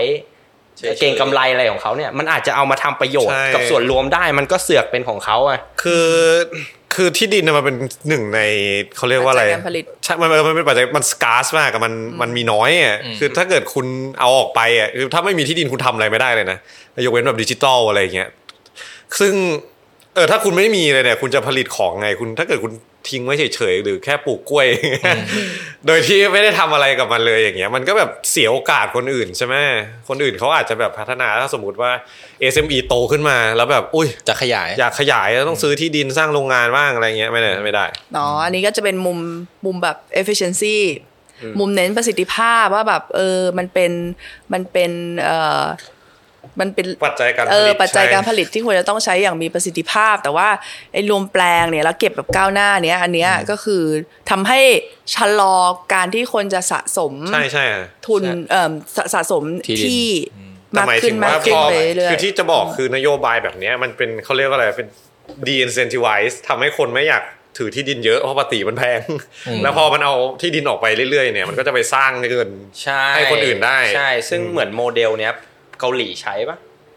[0.79, 6.07] เฉยๆเก่งกำไรอะไรของเขาเนี่ยมันอาจจะเอามาทำประโยชน์ใช่กับส่วนรวมได้ มันก็เสือกเป็นของเขาอะคือ
[6.95, 7.77] คคือที่ดินน่ะมันเป็น
[8.09, 8.41] หนึ่งใน
[8.97, 13.87] เขาเรียกว่าอะไรปัจจัยการผลิตใช่มันมันมันเป็นปัจจัยมันสกาสมากอะมันมันมีน้อยอะคือถ้าเกิดคุณ
[14.21, 16.59] เอาออกไปอะคือถ้าไม่มีที่ดินคุณทำอะไรไม่ได้เลยนะ
[17.05, 18.29] ยกเว้นแบบดิจิตอลอะไรอย่างเงี้ย
[19.21, 19.33] ซึ่ง
[20.15, 22.73] เออถ้าคุณไม่มีเลยเนี่ย คุณจะผลิตของไง คุณถ้าเกิดคุณ
[23.11, 24.67] ทิ้งไว้เฉยๆหรือแค่ปลูกกล้วย
[25.87, 29.55] โดยที่ไม่ได้ทำอะไรกับมันเลยอย่างเงี้ย มันก็แบบเสียโอกาสคนอื่นใช่ไหม
[30.09, 31.91] คนอื่นเขาอาจจะแบบพัฒนาถ้าสมมติว่า
[32.53, 39.19] SME โตขึ้นมาแล้วแบบอุ้ยจะขยายอยากขยายแล้วต้องซื้อที่ดินสร้างโรงงานบ้างอะไรเงี้ยไม่ได้ไม่ได้เนาะอันนี้ก็จะเป็นมุม
[39.65, 40.77] มุมแบบ efficiency
[41.59, 43.93] มุมเน้นประสิทธิภาพว่าแบบเออมันเป็น
[44.53, 44.91] มันเป็น
[45.25, 45.31] เอ
[45.61, 45.65] อ
[46.61, 50.49] มันเป็นปัจจัยการผลิตเออปัจจัยการผใช่ลิตที่ควรจะต้องใช้อย่างมีประสิทธิภาพ แต่ว่า
[50.93, 53.83] ไอ้รวมแปลงเนี่ยแล้วเก็บแบบก้าวหน้าเนี้ยอันเนี้ยก็คือ
[54.31, 54.61] ทำให้
[55.15, 55.55] ชะลอ
[55.95, 60.07] การที่คนจะสะสมใช่ใช่อะทุนเอ่อสะสะสมที่ดินที่
[60.73, 64.89] แต่มากหมายขึ้ถึนงมากว่าขึ้พนอไปเรื่อยคือที่จะบอกคือนโยบายแบบเนี้ยมันเป็นเขาเรียกว่าอะไรเป็น
[65.47, 67.23] de-incentivize ทำให้คนไม่อยาก
[67.59, 69.01] ถือที่ดินเยอะเพราะปกติมันแพง
[69.63, 72.51] แล้วพอมันเอาที่ดินออกไปเรื่อยๆเนี่ยมันก็จะไปสร้างเงิน
[72.83, 75.33] ใช่ให้คนอื่นได้ใช่ ซึ่งเหมือนโมเดลเนี้ย
[75.81, 76.57] เกาหลีใช้ปะ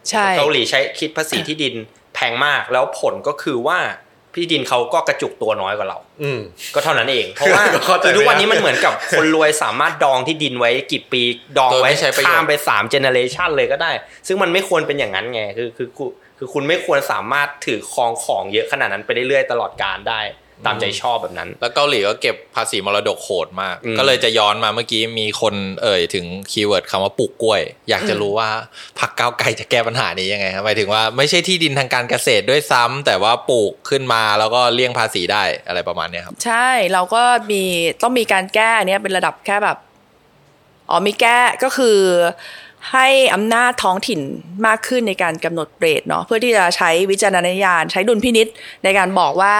[0.09, 1.75] ใช่เกาหลีใช้คิดภาษีที่ดิน
[2.15, 3.80] แพงมากแล้วผลก็คือว่า
[4.36, 6.39] ที่ดินเขาก็กระจุกตัวน้อยกว่าเรา อืม
[6.75, 11.21] ก็เท่านั้นเอง เพราะว่าเข้าใจคือทุกวันนี้ไม่ได้มันเหมือนกับคนรวยสามารถดองที่ดินไว้กี่ปี
[11.57, 13.91] ดองโดยไว้ไม่ใช้ประโยชน์ข้ามไปสาม generation เลยก็ได้
[14.27, 20.21] ซึ่งมันไม่ควรเป็นอย่างนั้นไงคือคือคือคือคุณไม่ควรสามารถถือครองของเยอะขนาดนั้นไปเรื่อยๆตลอดกาลได้
[20.66, 28.49] ตามใจชอบแบบนั้น แล้วเกาหลีก็เก็บภาษีมรดกโหดมากอืมก็เลยจะย้อนมาเมื่อกี้มีคนเอ่ยถึง keyword คำว่าปลูกกล้วย อยากจะรู้ว่า
[28.99, 37.64] พรรคก้าวไกลจะแก้ปัญหานี้ยังไงครับหมายถึงว่าไม่ใช่ที่ดินทางการเกษตรด้วยซ้ำแต่ว่าปลูกขึ้นมาแล้วก็เลี่ยงภาษีได้อะไรประมาณเนี้ยครับ ใช่เราก็มี
[38.01, 39.78] ต้องมีการแก้อันเนี้ยเป็นระดับแค่แบบ
[40.89, 41.97] อ๋อมีแก้ก็คือ
[42.91, 44.22] ให้อำนาจท้องถิ่น
[44.68, 48.47] มากขึ้นในการกำหนด rate เนาะเพื่อที่จะใช้วิจารณญาณใช้ดุลพินิจ
[48.84, 49.55] ในการบอกว่า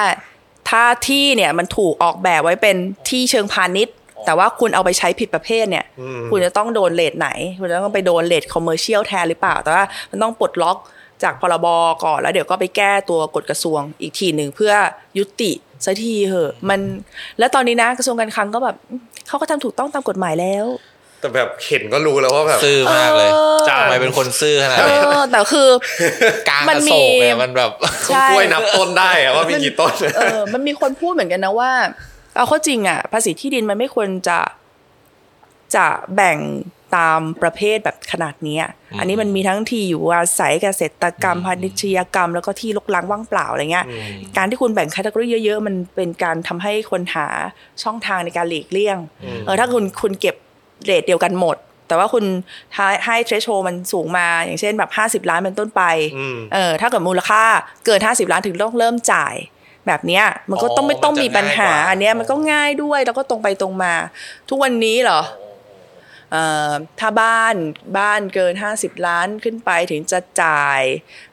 [0.70, 2.76] ถ้าที่เนี่ยมันถูกออกแบบไว้เป็น
[3.10, 3.96] ที่เชิงพาณิชย์
[4.26, 5.86] แต่ว่าคุณเอาไปใช้ผิดประเภทเนี่ย
[6.30, 10.78] คุณจะต้องโดนเลทไหน คุณจะต้องไปโดนเลทคอมเมอร์เชียลแทนหรือเปล่า แต่ว่ามันต้องปลดล็อก
[11.24, 11.68] จากพรบ
[12.04, 14.74] ก่อนแล้วเดี๋ยวก็ไปแก้ตัวกฎกระทรวงอีกทีหนึ่งเพื่อ
[15.18, 15.52] ยุติ
[15.86, 16.80] สักทีเหอะมัน
[17.40, 20.66] แล้วตอนนี้นะกระทรวงการคลังก็แบบอืมเขาก็ทำถูกต้องตามกฎหมายแล้ว
[21.20, 25.68] แต่แบบเห็นก็รู้แล้วว่าแบบซื่อมากเลยเออจ้าทำไมเป็นคนซื่อขนาดเอนี้อแต่คือ
[26.50, 27.72] กลางมันอมีโศกเนี่ยมันแบบ
[28.08, 31.72] ใช่กล้วยนับต้นได้อะว่ามีกี่ต้นเออมันมีคนพูดเหมือนกันนะว่า
[32.36, 34.40] เอาเข้าจริงอะ ภาษีที่ดินมันไม่ควรจะ
[35.76, 36.38] จะแบ่ง
[36.96, 38.64] ตามประเภทแบบขนาดเนี้ย
[39.00, 43.86] อันนี้มันมีทั้งที่อยู่อาศัยเกษตรกรรมพาณิชยกรรม แล้วก็ที่ลกล้างว่างเปล่าอะไรเงี้ย
[44.38, 47.28] การที่คุณแบ่งแคตตากรีเยอะๆ มันเป็นการทำให้คนหา
[47.84, 48.98] ช่องทางในการหลีกเลี่ยง
[49.46, 50.36] เออถ้าคุณคุณเก็บ
[50.86, 51.58] rate เดียวกันหมด
[51.88, 52.26] แต่ว่าคุณ
[52.76, 55.84] ให้ให้ threshold มันสูงมา อย่างเช่นแบบห้าสิบล้านเป็นต้นไป
[56.18, 57.44] อืมเออถ้าเกิดมูลค่า
[57.86, 59.36] เกิน 50 ล้านถึงต้องเริ่มจ่าย
[59.88, 63.94] แบบเนี้ยมันก็ต้องอ๋อไม่ต้องมันจะมีปัญหาง่ายกว่าอันเนี้ยมันก็ง่ายด้วยแล้วก็ตรงไปตรงมา
[64.50, 65.22] ทุกวันนี้เหรอ
[66.32, 67.56] เอ่อถ้าบ้าน
[67.98, 70.82] บ้านเกิน 50 ล้านขึ้นไปถึงจะจ่าย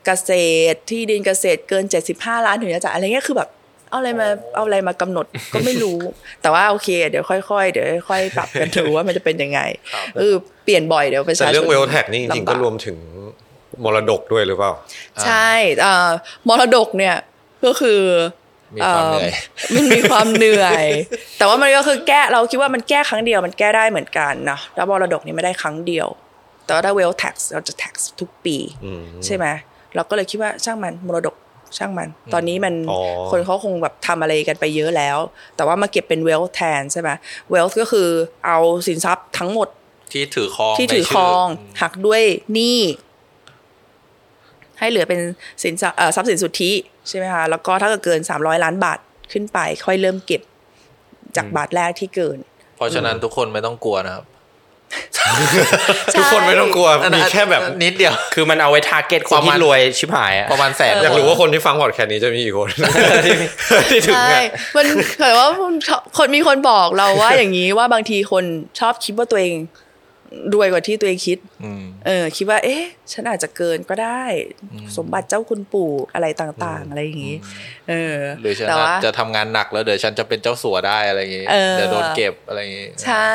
[0.07, 0.31] เกษ
[0.73, 1.85] ตรที่ดินเกษตรเกิน
[2.15, 3.51] 75 ล้านถึงจะจ่ายอะไรเงี้ยคือแบบ
[3.97, 5.99] เอาอะไรมาเอาอะไรมากำหนดก็ไม่รู้
[6.43, 9.61] แต่ว่าโอเค เดี๋ยวค่อยๆเดี๋ยวค่อยๆปรับกันดูว่ามันจะเป็นยังไง
[10.19, 10.35] เออ
[10.65, 12.97] เปลี่ยนบ่อยเดี๋ยวประชาชนแต่เรื่องเวลแท็กนี่จริงๆลำบาก็รวมถึง
[13.85, 14.73] มรดกด้วยหรือเปล่า
[15.25, 16.09] ใช่เอ่อ
[16.49, 17.17] มรดกเนี่ย
[17.67, 18.01] ก็คือ
[18.77, 19.31] มีความเหนื่อย
[19.75, 20.85] มันมีความเหนื่อย
[21.39, 26.09] แต่ว่ามันก็คือแก้เราคิดว่ามันแก้ครั้งเดียวมันแก้ได้เหมือนกันนะแล้วมรดกนี่ไม่ได้ครั้งเดียว
[26.65, 29.47] แต่ว่าถ้าเวลแท็กเราจะ tax ทุกปีอืมใช่ไหม
[29.95, 31.35] เราก็เลยคิดว่าช่างมันมรดก
[31.77, 33.01] ช่างมัน ตอนนี้มันอ๋อ
[33.31, 35.19] คนเขาคงแบบทำอะไรกันไปเยอะแล้ว
[35.57, 37.11] แต่ว่ามาเก็บเป็นเวลแทนใช่ไหม
[37.51, 38.09] เวลก็คือ
[38.47, 39.69] เอาสินทรัพย์ทั้งหมด
[40.13, 41.47] ที่ถือครองที่ถือในคชื่รอง
[41.83, 42.81] หักด้วยหนี้
[44.79, 45.21] ให้เหลือเป็น
[45.63, 46.73] สินทรัพย์เอ่อทรัพย์สินสุทธิ
[47.09, 48.99] ใช่ไหมคะแล้วก็ถ้าเกิดเกิน300ล้านบาท
[49.33, 50.43] ขึ้นไป ค่อยเริ่มเก็บ
[51.37, 52.39] จากบาทแรกที่เกิน
[52.77, 54.25] เพราะฉะนั้นทุกคนไม่ต้องกลัวนะครับ
[56.17, 62.69] ทุกคนไม่ต้องกลัวมีแค่แบบนิดเดียว คือมันเอาไว้ทาร์เก็ตคปนระมาที่ณรวยชิบหายอะประมาณแสนอยากคนรู้ว่าคนที่ฟังพอดแคสต์นี้จะมีกี่คน
[63.91, 64.43] ที่ถึงใช่อะ
[64.77, 64.87] มัน
[65.21, 65.47] แต่ว่า
[66.19, 68.45] คนมีคนบอกเราว่าอย่างนี้ว่าบางทีคน
[68.81, 69.55] ชอบคิดว่าตัวเอง
[70.55, 72.83] รวยกว่าที่ตัวเองคิดอืมเออ คิดว่า เอ๊ะ
[73.13, 74.25] ฉันอาจจะเกินก็ได้
[74.97, 77.37] สมบัติเจ้าคุณปู่อะไรต่าง ๆ อะไรอย่างนี้
[77.89, 83.33] เออหรือฉันแต่ว่าจะทำงานหนักแล้วเดี๋ยวฉันจะเป็นเจ้าสัวได้อะไรอย่างงี้เออเดี๋ยวโดนเก็บอะไรอย่างงี้ใช่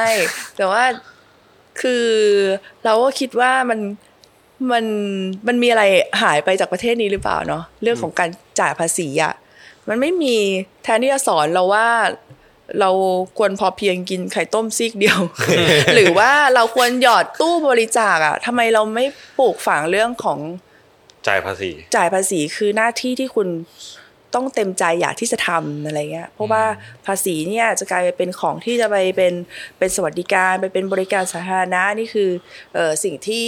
[0.58, 0.84] แต่ว่า
[1.82, 2.06] คือ
[2.84, 3.80] เราก็คิดว่ามัน
[4.72, 4.86] มัน
[5.48, 5.84] มันมีอะไร
[6.22, 9.34] หายไปจากประเทศนี้หรือเปล่าเนาะเรื่องของการจ่ายภาษีอะ่ะ
[9.88, 10.36] มันไม่มี
[10.84, 11.88] แทนที่จะสอนเราว่า
[12.80, 12.90] เรา
[13.38, 15.20] ควรพอเพียงกินไข่ต้มซีกเดียว
[15.96, 19.06] หรือว่าเราควรหยอดตู้บริจาคอะ่ะทำไมเราไม่
[19.40, 20.40] ปลูกฝังเรื่องของ
[21.28, 23.48] จ่ายภาษี จ่ายภาษีคือหน้าที่ที่คุณ
[24.36, 26.64] ต้องเต็มใจอยากที่จะทำอะไรเงี้ยเพราะว่า
[27.06, 29.34] ภาษีเนี่ยจะกลายไปเป็นของที่จะไปเป็น
[29.78, 32.30] เป็นสวัสดิการไปเป็นบริการสาธารณะนี่คือ
[32.74, 33.46] เออสิ่งที่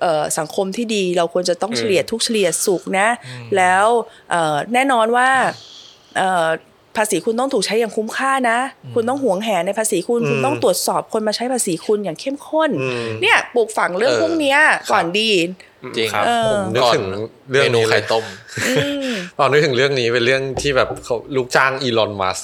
[0.00, 3.08] เอ่อสังคมที่ดีเราควรจะต้องเฉลี่ยทุกเฉลี่ยสุขนะ
[3.56, 3.86] แล้ว
[4.30, 5.28] เอ่อแน่นอนว่า
[6.16, 6.48] เอ่อ
[6.96, 8.58] ภาษีคุณต้องถูกใช้อย่างคุ้มค่านะ
[8.94, 12.70] คุณต้องหวงแหนในภาษีคุณ คุณต้องตรวจสอบคนมาใช้ภาษีคุณอย่างเข้มข้น
[13.22, 14.58] เนี่ยปลูกฝังเรื่องเออพวกเนี้ย
[14.92, 15.30] ก่อนดี
[15.96, 17.06] จริงครับเออผมนึกถึง
[17.50, 18.24] เรื่องเมนูนี้เลไข่ยต้ม
[19.38, 22.38] ตอนนึกถึงเรื่องนี้เป็นเรื่องที่แบบเขาลูกจ้าง Elon Musk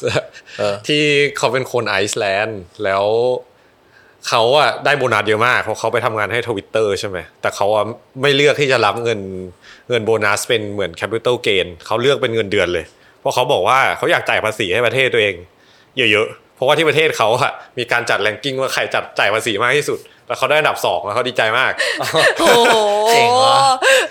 [0.58, 1.02] เออที่
[1.38, 3.04] เขาเป็นคนไอซ์แลนด์แล้ว
[4.28, 7.84] เขาอะได้โบนัสเยอะมากเพราะเขาไปทำงานให้ทวิตเตอร์ใช่ไหมแต่เขาอะ
[8.22, 9.20] ไม่เลือกที่จะรับเงิน
[9.88, 12.95] เงินโบนัสเป็นเหมือน capital gain เขาเลือกเป็นเงินเดือนเลยเพ
[13.26, 15.34] ราะเขาบอกว่าเขาอยากจ่ายภาษีให้ประเทศตัวเอง
[15.96, 21.72] เยอะๆเพราะว่าที่ประเทศเขาอะมีการจัด ranking ว่าใครจัดจ่ายภาษีมากที่สุด แล้วเขาได้อันดับสองแล้วเขาดีใจมาก
[22.40, 22.76] โอ้โห
[23.10, 23.58] เจ๋งว่ะ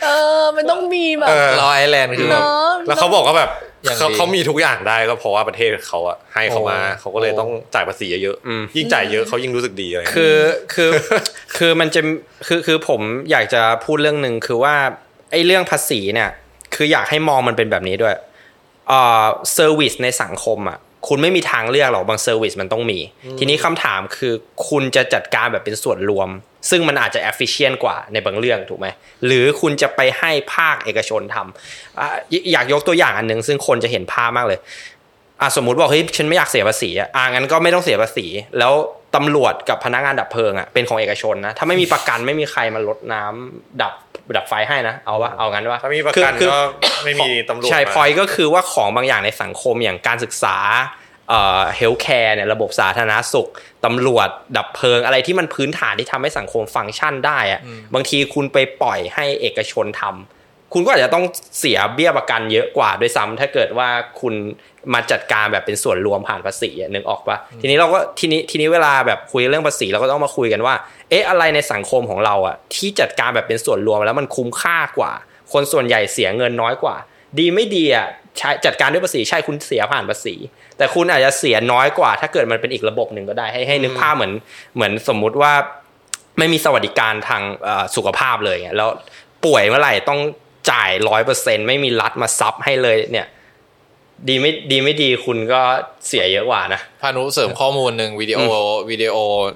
[0.04, 0.10] เอ
[0.40, 3.50] อมันต้องมีแบบเออเราไอซ์แลนด์คือแบบเนาะแล้วเขาบอกว่าแบบ
[3.84, 10.36] อย่างเขาดีเขามีทุกอย่างได้ก็เพราะว่าประเทศเขาอะให้เขามาโอ้เขาก็เลยต้องจ่ายภาษีเยอะอืมๆยิ่งจ่ายเยอะเขายิ่งรู้สึกดีอะไรอย่างเงี้ยคือ
[10.74, 10.92] คือ
[11.58, 12.02] คือมันจะ
[12.48, 13.02] คือคือผม
[13.32, 14.76] อยากจะพูดเรื่องหนึ่งคือว่า
[15.32, 16.30] ไอ้เรื่องภาษีเนี่ย
[16.76, 18.16] คืออยากให้มองมันเป็นแบบนี้ด้วย
[18.88, 23.00] เอ่อ service ในสังคมอะคุณไม่มีทางเลือกหรอกบาง service มันต้องมี
[23.40, 24.34] ทีนี้คำถามคือ
[24.70, 26.30] คุณจะจัดการแบบเป็นส่วนรวม
[26.70, 28.88] ซึ่งมันอาจจะ efficient กว่าในบางเรื่องถูกไหม
[29.26, 34.60] หรือคุณจะไปให้ภาคเอกชนทำอะอยอยากยกตัวอย่างอันหนึ่งซึ่งคนจะเห็นภาพมากเลย
[35.42, 38.26] อะสมมุติบอกเฮ้ยฉันไม่อยากเสียภาษีอะอะงั้นก็ไม่ต้องเสียภาษี
[38.60, 38.74] แล้ว
[39.16, 43.94] ตำรวจกับพนักงานดับเพลิงอะเป็นของเอกชนนะถ้าไม่มีประกันไม่มีใครมาลดน้ำดับ
[44.38, 50.58] ดับไฟให้นะเอาวะเอางั้นวะถ้ามีประกันคือก็คือไม่มีตำรวจใช่มาพอยก็คือว่าของบางอย่างในสังคมอย่างการศึกษา
[51.30, 53.50] เอ่อเฮลท์แคร์เนี่ยระบบสาธารณสุข
[53.86, 57.62] ตำรวจดับเพลิงอะไรที่มันพื้นฐานที่ทำให้สังคมฟังก์ชันได้อะ
[57.94, 61.26] บางทีคุณไปปล่อยให้เอกชนทำคุณก็อาจจะต้อง
[61.60, 63.90] เสียเบี้ยประกันเยอะกว่าด้วยซ้ำถ้าเกิดว่า
[64.22, 64.34] คุณ
[64.94, 70.76] มาจัดการแบบเป็นส่วนรวมผ่านภาษีอะนึกออกปะทีนี้เราก็ทีนี้ทีนี้เวลาแบบคุยเรื่องภาษีเราก็ต้องมาคุยกันว่า
[71.10, 75.12] เอ๊ะอะไรในสังคมของเราอะที่จัดการแบบเป็นส่วนรวมแล้วมันคุ้มค่ากว่า
[75.54, 76.96] คนส่วนใหญ่เสียเงินน้อยกว่า
[77.40, 78.08] ดีไม่ดีอะ
[78.38, 80.36] ใช้จัดการด้วยภาษีใช่คุณเสียผ่านภาษี
[80.78, 84.34] แต่คุณอาจจะเสียน้อยกว่า ถ้าเกิดมันเป็นอีกระบบหนึ่งก็ได้ให้ให้นึกภาพเหมือน
[84.76, 85.54] เหมือนสมมุติว่า
[86.38, 88.90] ไม่มีสวัสดิการทางเอ่อสุขภาพเลยเงี้ยแล้ว
[89.46, 90.20] ป่วยเมื่อไหร่ต้อง
[90.72, 93.28] จ่ายร้อยเปอร์เซ็นไม่มีรัฐมาซับให้เลยเนี่ย
[94.28, 95.62] ดีไม่ดีไม่ดีคุณก็
[96.08, 98.40] เสียเยอะกว่านะพานุเสริมข้อมูลหนึ่งวิดีโอ
[98.90, 99.16] วิดีโอ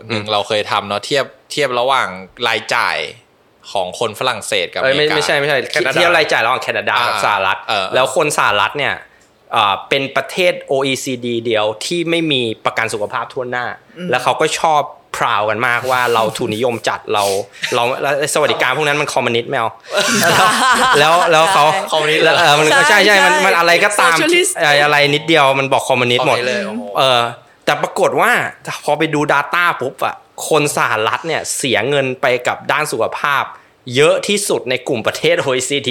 [0.10, 2.08] หนึ่งเราเคยทำเนาะเทียบเทียบระหว่าง
[2.48, 2.98] รายจ่าย
[3.72, 8.94] ของคนฝรั่งเศสกับอเอ้ยเมริกาเอ้ยไม่ไม่ใช่ไม่ใช่แคนาดาเทียบรายจ่ายระหว่างแคนาดาอ่ากับสหรัฐเออแล้วคนสหรัฐเนี่ย
[9.54, 13.66] เอ่อเป็นประเทศ OECD เดียวที่ไม่มีประกันสุขภาพถ้วนหน้า
[14.10, 14.82] แล้วเขาก็ชอบ
[15.16, 17.24] proud กันมากว่าเราทุนนิยมจัดเรา
[17.76, 19.70] เราแล้วสวัสดิการพวกนั้นมันคอมมิวนิสต์ไม่เอา
[21.00, 27.22] แล้วแล้วเขาคอมมิวนิสต์แล้วเออมันใช่ใช่ใช่มันใช่มันอะไรก็ตาม Socialist เอ่ออะไรนิดเดียวมันบอกคอมมิวนิสต์หมดคอมมิวนิสต์เลยโอ้โหเออ
[27.66, 28.32] แต่ปรากฏว่า
[28.84, 30.16] พอไปดู Data ปุ๊บอะ
[30.50, 33.44] คนสหรัฐเนี่ยเสียเงินไปกับด้านสุขภาพ
[33.96, 35.90] เยอะที่สุดในกลุ่มประเทศ OECD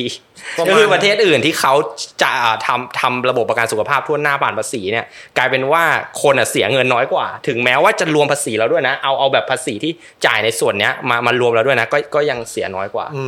[0.59, 1.74] ประมาณก็คือประเทศอื่นที่เขา
[2.22, 2.30] จะ
[2.66, 5.07] ทำทำระบบประกันสุขภาพทั่วหน้าผ่านภาษีเนี่ย
[5.38, 5.84] กลายเป็นว่า
[6.22, 9.92] คนอะเสียเงินน้อยกว่า ถึงแม้ว่าจะรวมภาษีแล้วด้วยนะ เอาเอาแบบภาษีที่
[10.26, 13.24] จ่ายในส่วนเนี้ยมามารวมแล้วด้วยนะ ก็ก็ยังเสียน้อยกว่าอื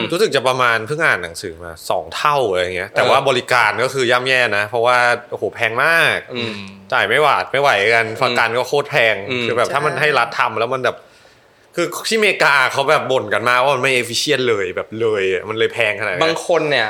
[0.00, 4.96] มรู้สึกจะประมาณเพิ่งอ่านหนังสือมาสองเท่าอะไรเงี้ย แต่ว่าบริการก็คือย่ำแย่นะ เพราะว่า
[5.30, 6.52] โอ้โหแพงมากอืม
[6.92, 10.96] จ่ายไม่หวาดไม่ไหวกันประกันก็โคตรแพงอืมคือแบบถ้ามันให้รัฐทำแล้วมันแบบ
[11.74, 16.88] คือที่อเมริกาเขาแบบบ่นกันมากว่ามันไม่ efficient เลยแบบเลยอะมันเลยแพงขนาดนั้นบางคนเนี่ย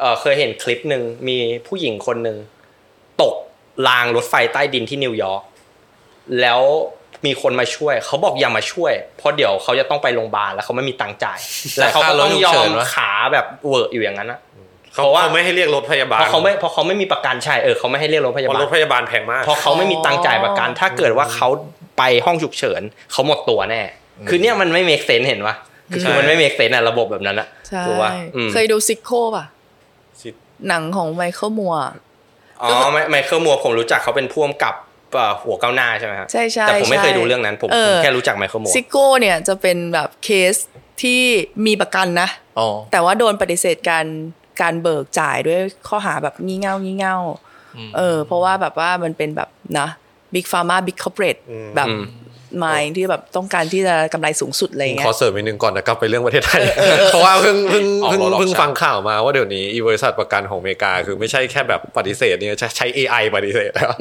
[0.00, 2.36] เอ่อเคยเห็นคลิปหนึ่งมีผู้หญิงคนหนึ่ง
[3.22, 3.34] ตก
[3.88, 5.42] รางรถไฟใต้ดินที่นิวยอร์ก
[6.40, 6.60] แล้ว
[7.26, 11.38] มีคนมาช่วย เขาบอกอย่ามาช่วย เพราะเดี๋ยวเขาจะต้องไปโรงพยาบาลแล้วเขาไม่มีตังค์จ่าย
[11.78, 14.40] แล้วเขาก็ต้องยอมขาแบบเหวอะอยู่อย่างนั้นนะ
[14.94, 21.48] เขาเพราะว่าเขาไม่ให้เรียกรถพยาบาลเพราะเขาไม่เพราะเขาไม่มีประกันใช่เออเขาไม่ให้เรียกรถพยาเพราะบาลรถพยาบาลแพงมากเพราะเขาไม่มีตังค์จ่ายประกัน ถ้าเกิดว่าเขา
[21.98, 23.82] ไปห้องฉุกเฉินเขาหมดตัวแน่
[24.28, 25.56] คือเนี่ยมันไม่ make sense เห็นปะ
[25.92, 29.44] คือคือมันไม่ make sense อะระบบแบบนั้นอะใช่ถูกปะอืมเคยดู Sicko ป่ะ
[30.68, 31.82] หนังของไมเคิลมัวร์
[32.62, 34.74] อ๋อไมไมเคิลมัวร์ผมรู้จักเขาเป็นพ่วงกับ
[35.12, 40.54] เอ่อหัวก้าวหน้าใช่ไหมครับใช่ใช่แต่ผมไม่เคยใช่ดูเรื่องนั้นผมเออผมแค่รู้จักไมเคิลมัวร์ Sicko้เนี่ยจะเป็นแบบเคส
[41.02, 41.20] ที่
[41.66, 44.06] มีประกันนะอ๋อแต่ว่าโดนปฏิเสธการ
[44.60, 47.16] การเบิกจ่ายด้วยข้อหาแบบงี่เง่างี่เง่า
[47.96, 49.48] เออเพราะว่าแบบว่ามันเป็นแบบ
[49.78, 49.88] นะ
[50.34, 51.36] Big Pharma Big Corporate
[51.76, 51.88] แบบ
[52.64, 56.62] มายที่แบบต้องการที่จะกำไรสูงสุดอะไรขเงี้อยเเสริมอีกหนึ่งก่อนนะกลับไปเรื่องประเทศไทย
[57.12, 63.92] เพราะว่าเพิ่งเพิ่งออกเพิ่งรถออกเพิ่งชาติฟังข่าวมาว่าเดี๋ยวนี้อีบริษัทประกันของอเมริกา คือไม่ใช่แค่แบบปฏิเสธเนี่ยใช้ใช้ AI ปฏิเสธแล้ว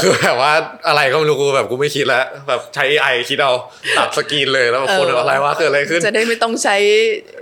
[0.00, 0.52] คือแบบว่า
[0.88, 3.52] อะไรก็ไม่รู้กูแบบกูไม่คิดแล้วแบบใช้ AI คิดเอา
[3.98, 6.76] ตัดสกรีนเลยแล้วแบบคนเอออะไรวะเกิดอะไรขึ้น จะได้ไม่ต้องใช้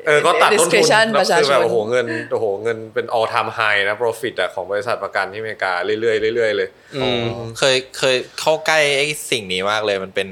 [0.07, 7.25] เออก็ตัดต้นทุน discretion แล้วประชาชนคือแบบโอ้โหเงินโอ้โหเงินเป็น all time high นะ profit อะของบริษัทประกันที่อเมริกาเรื่อยๆเรื่อยๆเลยอืม
[7.59, 10.29] เคยเคยเข้าใกล้ไอ้สิ่งนี้มากเลยมันเป็น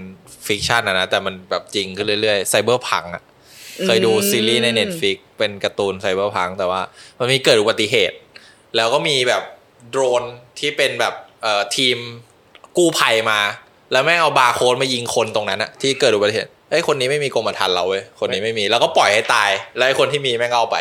[0.46, 3.22] fiction นะนะแต่มันแบบจริงขึ้นเรื่อยๆ Cyberpunk อะ
[3.86, 6.80] เคยดูซีรีส์ใน Netflix เป็นการ์ตูน Cyberpunk แต่ว่า
[7.18, 8.16] มันมีเกิดอุบัติเหตุ
[8.76, 9.42] แล้วก็มีแบบ
[9.90, 10.22] โดรน
[10.58, 11.96] ที่เป็นแบบเอ่อทีม
[12.76, 13.40] กู้ภัยมา
[13.92, 20.76] แล้วแม่งเอาบาร์โค้ดมายิงคนตรงนั้นอะที่เกิดอุบัติเหตุ ไอ้คนนี้ไม่มีกรมธรรม์เราเว้ยคนนี้ไม่มีแล้วก็ปล่อยให้ตาย แล้วไอ้คนที่มีแม่งเอาไป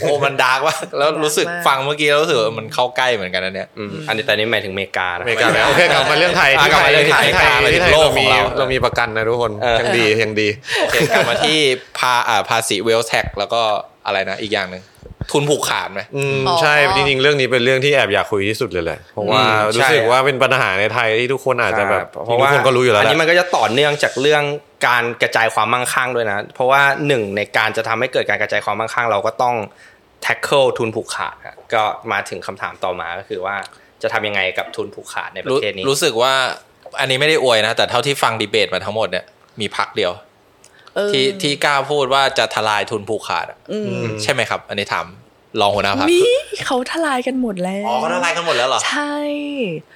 [0.00, 10.48] โอ้มัน dark ว่ะแล้วรู้สึกดาร์กมากฟังเมื่อกี้แล้วรู้สึกว่ามันเข้าใกล้เหมือนกันนะเนี่ยอืมอันนี้แต่นี่หมายถึงอเมริกานะอเมริกาแล้วโอเคกลับมาเรื่องไทยอะที่กลับไทมายเรื่องที่ไทไทยยไทยที่ไทยโลกเราขอมีงเราเรามีประกันนะทุกคนเออยังดียังดี
[10.80, 11.58] โอเคกลับมาที่
[11.98, 13.62] พาอ่าภาษี wealth tax แล้วก็
[14.06, 14.82] อะไรนะอีกอย่างหนึ่ง
[15.32, 24.42] ทุนผูกขาดไหมอืมอ๋อ ใช่จริงๆเรื่องนี้เป็นเรื่องที่แอบอยากคุยที่สุดเลยแหละเพราะว่าอืมรู้สึกใช่ ว่าเป็นปัญหาในไทยที่ทุกคนอาจจะแบบเพราะว่าทุกคนก็รู้อยู่แล้วอันแหนี้มันละก็จะต่อเนื่องจากเรื่อง
[24.86, 29.54] การกระจายความมั่งคั่งด้วยนะ เพราะว่าหนึ่งในการจะทำให้เกิดการกระจายความมั่งคั่งเราก็ต้อง
[30.26, 33.56] tackle ทุนผูกขาดอะก็มาถึงคำถามต่อมาก็คือว่า
[34.02, 36.34] จะทำยังไงกับทุนผูกขาดในประรู้เทศนี้ รู้สึกว่า
[37.00, 39.24] อันนี้ไม่ได้อวยนะ แต่เท่าที่ฟังดีเบตมาทั้งหมดเนี่ย
[39.60, 40.33] มีพักเดียวเออ
[41.12, 45.06] ที่ที่กล้าพูดว่าจะทลายทุนผูกขาดอะอืมใช่ไหมครับ อันนี้ถาม
[45.60, 46.20] รองหัวหน้าพักมี
[46.66, 49.16] เขาทลายกันหมดแล้วอ๋อเขาทลายกันหมดแล้วเหรอ ใช่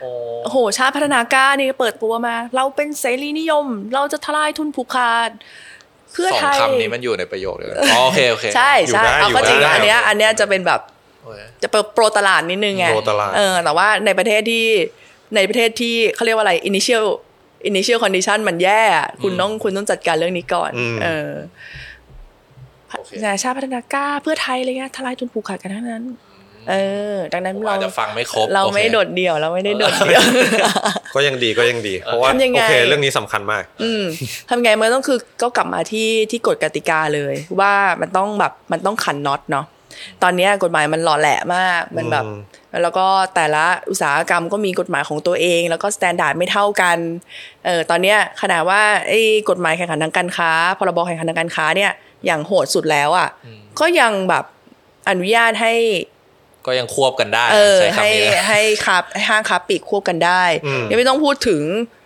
[0.00, 0.10] โอ้
[0.44, 5.30] โอ้โห ชาติพัฒนากล้านี่เปิดตัวมา เราเป็นเสรีนิยม เราจะทลายทุนผูกขาด
[6.12, 10.80] เพื่อสองไทยคำนี้มันอยู่ในประโยคเดียวกันอ๋อโอเคโอเคใช่ใช่อยู่ได้เอาก็จริงอยู่ได้อันเนี้ยอันเนี้ยจะเป็นแบบ
[11.22, 14.66] โอเคจะเป็นโปรตลาดนิดนึงไงโปรตลาดเออแต่ว่าในประเทศที่
[15.36, 17.06] ในประเทศที่เขาเรียกว่าอะไร initial
[17.70, 21.32] initial condition มันแย่อะคุณต้องคุณต้องจัดการเรื่องนี้ก่อนอืมเออ
[22.90, 23.10] โอเค
[23.42, 26.04] ชาติพัฒนากล้าเพื่อไทยอะไรเงี้ยทลายทุนผูกขาดกันทั้งนั้น
[26.70, 26.74] เอ
[27.14, 30.22] อ ดังนั้นผมเราอาจจะฟังไม่ครบ เราโอคไม่โดดเดี่ยวเราไม่ได้โดดเดี่ยว
[31.14, 34.04] ก็ยังดีก็ยังดี เพราะว่าทำยังไงโอเคเรื่องนี้สำคัญมาก อืม
[34.50, 39.66] ทำไงมันต้องคือก็กลับมาที่ที่กฎกติกาเลย ว่ามันต้องแบบมันต้องขันน็อตเนาะ
[40.22, 42.38] ตอนเนี้ยกฎหมายมันหล่อแหละมากมันแบบอืม
[42.82, 46.98] แล้วก็แต่ละอุตสาหกรรมก็มีกฎหมายของตัวเอง แล้วก็ standard ไม่เท่ากัน
[47.66, 49.20] เออตอนเนี้ยขนาดว่าไอ้
[49.50, 51.92] กฎหมายแข่งขันทางการค้า พรบแข่งขันทางการค้าเนี่ย
[52.26, 53.28] อย่างโหดสุดแล้วอะ
[53.80, 54.44] ก็ยังแบบ
[55.08, 55.74] อนุญาตให้
[56.66, 61.62] ก็ยังควบกันได้เออใช้ให้คำนี้นะให้ค้าให้ห้างค้าปลีกควบกันได้อืมยังไม่ต้องพูดถึง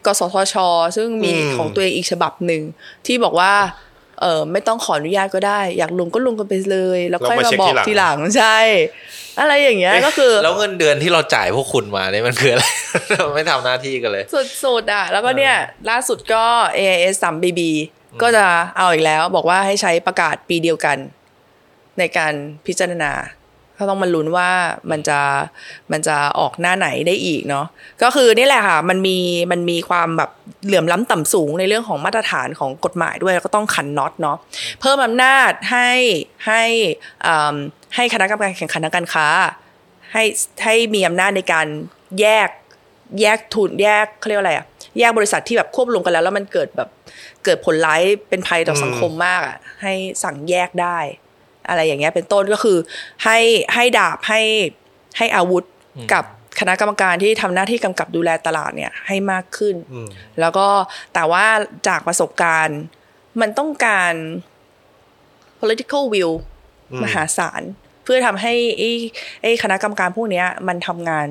[0.06, 0.54] กสทช
[0.96, 2.62] ซึ่งมีอืมของตัวเองอีกฉบับหนึ่ง
[3.06, 3.52] ที่บอกว่า
[4.22, 8.58] เออไม่ต้องขออนุญาตก็ได้ อยากลงก็ลงกันไปเลย แล้วค่อยแล้วมามาเช็คบอกทีหลังทีหลังใช่
[9.40, 12.64] อะไรอย่างเงี้ยก็คือ แล้วเงินเดือนที่เราจ่ายพวกคุณมาเนี่ยมันคืออะไร
[13.12, 14.24] เราไม่ทำหน้าที่กันเลย
[14.64, 15.54] สุดๆอะ แล้วก็เนี่ย
[15.90, 16.44] ล่าสุดก็
[16.78, 17.60] AIS 3 BB
[18.22, 18.44] ก็จะ
[18.76, 20.96] เอาอีกแล้ว บอกว่าให้ใช้ประกาศปีเดียวกัน
[21.98, 22.32] ในการ
[22.66, 23.12] พิจารณา
[23.82, 24.50] ก็ต้องมาลุ้นว่า
[24.90, 25.20] มันจะ
[25.92, 27.66] มันจะออกหน้าไหนได้อีกเนาะ
[28.02, 29.18] ก็คือนี่แหละค่ะมันมี
[29.52, 30.30] มันมีความแบบ
[30.66, 34.36] เหลื่อมล้ำต่ำสูงในเรื่องของมาตรฐานของกฎหมายด้วยแล้วก็ต้องขันน็อตเนาะ
[34.80, 35.88] เพิ่มอำนาจให้
[36.46, 36.62] ให้
[37.26, 37.56] อ่า
[37.96, 39.26] ให้คณะกรรมการแข่งขันทางการค้า
[40.12, 40.24] ให้
[40.64, 41.66] ให้มีอำนาจในการ
[42.20, 42.48] แยก
[43.20, 44.66] แยกทุนแยกเขาเรียกว่าอะไรอะ
[44.98, 46.88] แยกบริษัทที่แบบควบรวมกันแล้ว แล้วมันเกิดแบบ
[47.44, 49.92] เกิดผลร้ายเป็นภัยต่อสังคมมากอะให้
[50.24, 50.98] สั่งแยกได้
[51.68, 52.78] อะไรอย่างเงี้ยเป็นต้นก็คือ
[53.24, 53.38] ให้
[53.74, 54.40] ให้ดาบให้
[55.18, 55.64] ให้อาวุธ
[56.12, 56.24] กับ
[56.60, 60.08] คณะกรรมการที่ทำหน้าที่กำกับดูแลตลาดเนี่ยให้มากขึ้นอืม
[60.40, 60.66] แล้วก็
[61.14, 61.46] แต่ว่า
[61.88, 62.80] จากประสบการณ์
[63.40, 64.14] มันต้องการ
[65.60, 66.34] political will
[66.92, 67.62] อืมมหาศาล
[68.04, 68.90] เพื่อทำให้ไอ้
[69.42, 71.28] ไอ้คณะกรรมการพวกเนี้ยมันทำงาน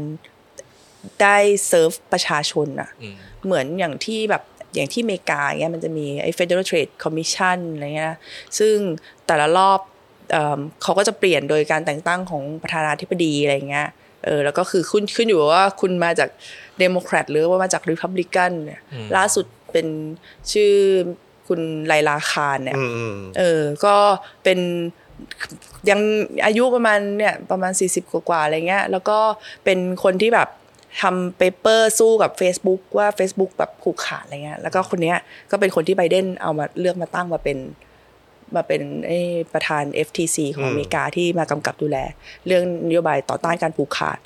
[1.22, 3.16] ได้เซิร์ฟประชาชนอะอืม
[3.46, 4.44] เหมือนอย่างที่แบบ
[4.76, 8.20] อย่างที่อเมริกาอย่างเงี้ยมันจะมีไอ้ Federal Trade Commission อะไรเงี้ยนะ
[8.60, 8.76] ซึ่ง
[9.28, 9.80] แต่ละรอบ
[10.32, 13.88] เอิ่มเขาก็จะเปลี่ยนโดยการแต่งตั้งของประธานาธิบดีอะไรเงี้ย
[14.26, 16.30] เออแล้วก็คือขึ้นขึ้นอยู่ว่าคุณมาจาก
[16.80, 19.88] เดโมแครตหรือว่ามาจากริพับลิกันเนี่ยอืมล่าสุดเป็น
[20.52, 20.74] ชื่อ
[21.48, 23.96] คุณลินา ข่านเนี่ยอืมอืมเออก็
[24.44, 24.60] เป็น
[25.90, 26.00] ยัง
[26.46, 29.18] อายุประมาณเนี่ยประมาณ 40 กว่าๆอะไรเงี้ยแล้วก็
[29.64, 30.50] เป็นคนที่แบบ
[31.02, 35.18] ทำ paper สู้กับ Facebook ว่า Facebook แบบผูกขาดอะไรเงี้ยแล้วก็คนเนี้ย
[35.52, 37.58] ก็เป็นคนที่ไบเดนเอามาเลือกมาตั้งมาเป็น
[38.56, 39.20] มาเป็นไอ้
[39.54, 41.98] ประธาน FTC ของอืมอเมริกาที่มากำกับดูแล
[42.48, 44.20] เรื่องนโยบายต่อต้านการผูกขาด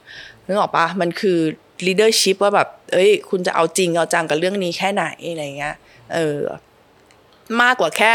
[0.45, 1.39] นึกออกปะมันคือ
[1.85, 5.75] leadership ว่าแบบ เอ้ย คุณจะเอาจริงเอาจังกับเรื่องนี้แค่ไหนอะไรเงี้ย
[6.13, 6.39] เออ
[7.61, 8.13] มากกว่าแค่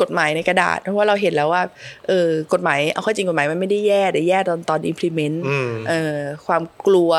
[0.00, 1.62] กฎหมายในกระดาษ เพราะว่าเราเห็นแล้วว่า
[2.08, 7.12] เออกฎหมายเอาเข้อจริงกฎหมายมันไม่ได้แย่แต่แย่ตอนตอน implement อืมเออความกลัว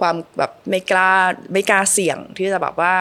[0.00, 1.12] ความแบบไม่กล้า
[1.52, 2.94] ไม่กล้าเสี่ยงที่จะแบบว่า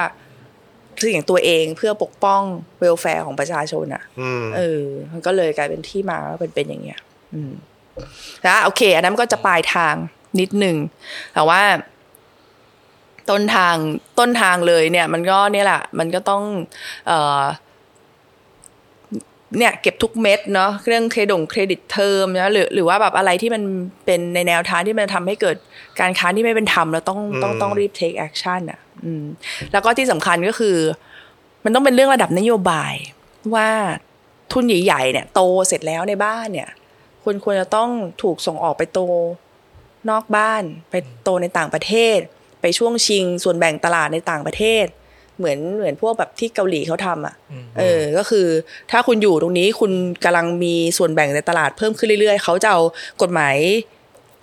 [1.00, 2.42] เสี่ยงตัวเองเพื่อปกป้อง
[2.80, 7.00] welfare ของประชาชนอะอืมเออ มันก็เลยกลายเป็นที่มาว่าเป็นเป็นอย่างเงี้ย
[7.34, 7.52] อืม
[8.46, 9.96] นะโอเค อันนั้นก็จะปลายทาง
[10.40, 10.78] นิดหนึ่ง
[11.34, 11.62] แต่ว่า
[13.30, 13.76] ต้นทาง
[14.20, 16.44] ต้นทางเลยเนี่ย มันก็เนี่ยแหละ มันก็ต้อง
[17.08, 17.44] เอ่อ
[19.58, 23.64] เนี่ยเก็บทุกเม็ดเนาะเรื่องเครดง credit term นะหรือหรือว่าแบบอะไรที่มัน
[24.06, 25.58] เป็นในแนวทางที่มันทำให้เกิด
[26.00, 29.26] การค้าที่ไม่เป็นธรรมแล้วต้องต้องต้องรีบ take action อะ อืม
[29.72, 30.78] แล้วก็ที่สำคัญก็คือ
[31.64, 32.94] มันต้องเป็นเรื่องระดับนโยบาย
[33.56, 33.70] ว่า
[34.52, 36.70] ทุนใหญ่ๆเนี่ย โตเสร็จแล้วในบ้านเนี่ย
[37.24, 37.90] ควรควรจะต้อง
[38.22, 39.00] ถูกส่งออกไปโต
[40.10, 42.20] นอกบ้าน ไปโตในต่างประเทศ
[42.62, 44.86] ไปช่วงชิง ส่วนแบ่งตลาดในต่างประเทศ
[45.38, 47.36] เหมือนเหมือนพวกแบบที่เกาหลีเขาทำอะ
[47.80, 48.48] เออ ก็คือ
[48.92, 49.92] ถ้าคุณอยู่ตรงนี้คุณ
[50.24, 52.82] กำลังมีส่วนแบ่งในตลาดเพิ่มขึ้นเรื่อยๆ เขาจะเอา
[53.22, 53.56] กฎหมาย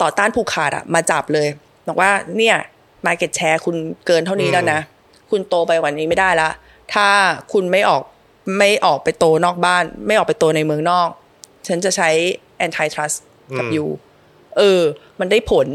[0.02, 1.48] ต่อต้านผูกขาดอะมาจับเลย
[1.88, 2.56] บอกว่าเนี่ย
[3.06, 3.76] market share คุณ
[4.06, 4.80] เกินเท่านี้แล้วนะ
[5.30, 6.50] คุณโตไปกว่านี้ไม่ได้ละ
[6.94, 7.08] ถ้า
[7.52, 8.02] คุณไม่ออก
[8.58, 11.08] ไม่ออกไปโตนอกบ้าน ไม่ออกไปโตในเมืองนอก
[11.66, 12.10] ฉันจะใช้
[12.64, 13.18] anti trust
[13.58, 13.84] กับยู
[14.56, 14.82] เออ
[15.20, 15.68] มันได้ผล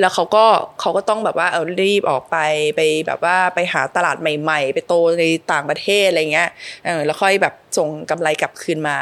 [0.00, 0.44] แล้วเขาก็
[0.80, 2.36] เขาก็ต้องแบบว่าเอารีบออกไป
[2.76, 6.50] ไปแบบว่าไปหาตลาดใหม่ ๆ ไปโตในต่างประเทศอะไรเงี้ย
[6.84, 8.98] เออแล้วค่อยแบบส่งกำไรกลับคืนมา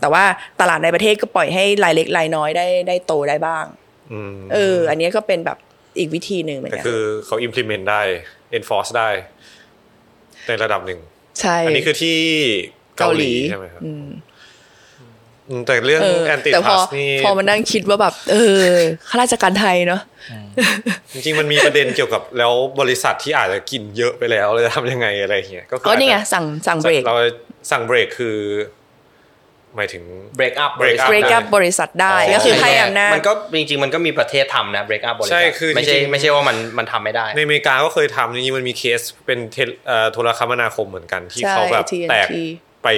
[0.00, 0.24] แต่ว่า
[0.60, 3.64] ตลาดในประเทศก็ปล่อยให้รายเล็กรายน้อยได้ได้โตได้บ้าง
[4.12, 5.58] อืมเออ อันนี้ก็เป็นแบบ
[5.98, 8.02] อีกวิธีหนึ่งเหมือนแต่กันคือเขา implement ได้
[8.58, 9.08] enforce ได้
[10.46, 11.00] ในระดับหนึ่ง
[11.40, 12.18] ใช่อันนี้คือที่
[12.98, 14.08] เกาหลีใช่ไหมครับอืม
[15.66, 18.74] แต่เรื่องเออ anti แต่พอ trust นี่พอมานั่งคิดว่าแบบ เออ
[19.08, 20.00] ข้าราชการไทยเนาะ
[21.12, 27.16] จริงๆมันมีประเด็นเกี่ยวกับแล้วบริษัทที่อาจจะกินเยอะไปแล้วเลยทำยังไงอะไรเงี้ยก็คืก็นี่ไงอาจจะสั่งสั่งเบรกเรา
[27.70, 28.36] สั่งเบรกคือ
[29.76, 30.04] หมายถึง
[30.38, 42.26] break up break up เบรกได้อัพบริษัทได้อ๋อก็คือให้อำนาจมันก็จริงๆมันก็มีประเทศทำนะ break up บริษัทใช่คือไม่ใช่จริงๆไม่ใช่ว่ามันมันทำไม่ได้ ในอเมริกาก็เคยทำจริงๆมันมีเคสเป็นเทเลเอ่อโทรคมนาคมเหมือนกันที่ใช่เขาแบบ TNT แตก
[42.84, 42.88] ไป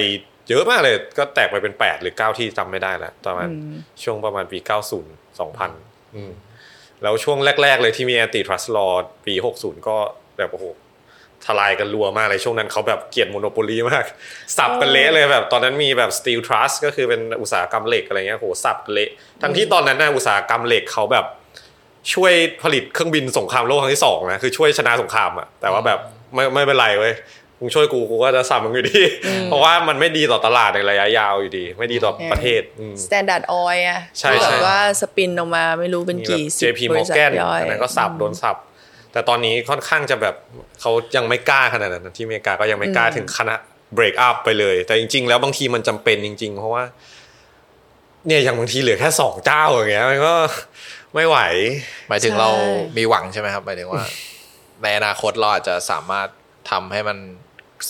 [0.49, 3.49] เยอะมากเลยก็แตกไปเป็นแปดหรือเก้าที่จำไม่ได้แล้วประมาณ
[4.03, 6.31] ช่วงประมาณปี 90 2000อืม
[7.03, 8.91] แล้วช่วงแรก ๆ เลยที่มี anti trust law
[9.25, 9.97] ปี 60 ก็
[10.37, 10.65] แบบโอ้โห
[11.45, 14.05] ทลายกันรัวมากเลยช่วงนั้นเขาแบบเกลียดโมโนโปลีมาก
[14.57, 19.09] สับกันเละเลยแบบ ตอนนั้นมีแบบ steel trust ก็คือเป็นอุตสาหกรรมเหล็กอะไรเงี้ยโหสับกันเละ
[19.41, 21.25] ทั้งที่ตอนนั้นนะอุตสาหกรรมเหล็กเขาแบบ
[22.13, 22.33] ช่วย
[22.63, 25.99] ผลิตเครื่องบินสงครามโลกครั้งที่สองนะคือช่วยชนะสงครามอะแต่ว่าแบบ
[26.33, 27.15] ไม่ไม่เป็นไรเว้ย
[27.59, 29.01] มึงช่วยกูกูก็จะสับมึงอยู่ดี
[29.45, 38.57] เพราะว่ามันไม่ดีต่อตลาดในระยะยาวอยู่ดี ไม่ดีต่อประเทศอืม Standard Oil อะใช่ที่แบบใช่ว่าสปินออกมาไม่รู้เป็นมีแบบกี่สิบ JP บริษัท Morgan ย่อยอันนั้นก็สับโดนสับ
[39.13, 40.35] แต่ตอนนี้ค่อนข้างจะแบบ
[40.81, 43.59] เขายังไม่กล้าขนาดนั้นนะที่อเมริกาก็ยังไม่กล้าถึงขนาด
[43.97, 46.83] break up ไปเลย แต่จริง ๆ แล้วบางทีมันจำเป็นจริง ๆ เพราะว่า
[48.27, 50.33] เนี่ยอย่างบางทีเหลือแค่สองเจ้าอย่างเงี้ยมันก็
[51.15, 51.37] ไม่ไหว
[52.09, 52.49] หมายถึงใช่เรา
[52.97, 54.03] มีหวังใช่ไหมครับหมายถึงว่า
[54.81, 56.27] ในอนาคตเราอาจจะสามารถ
[56.71, 57.17] ทำให้มัน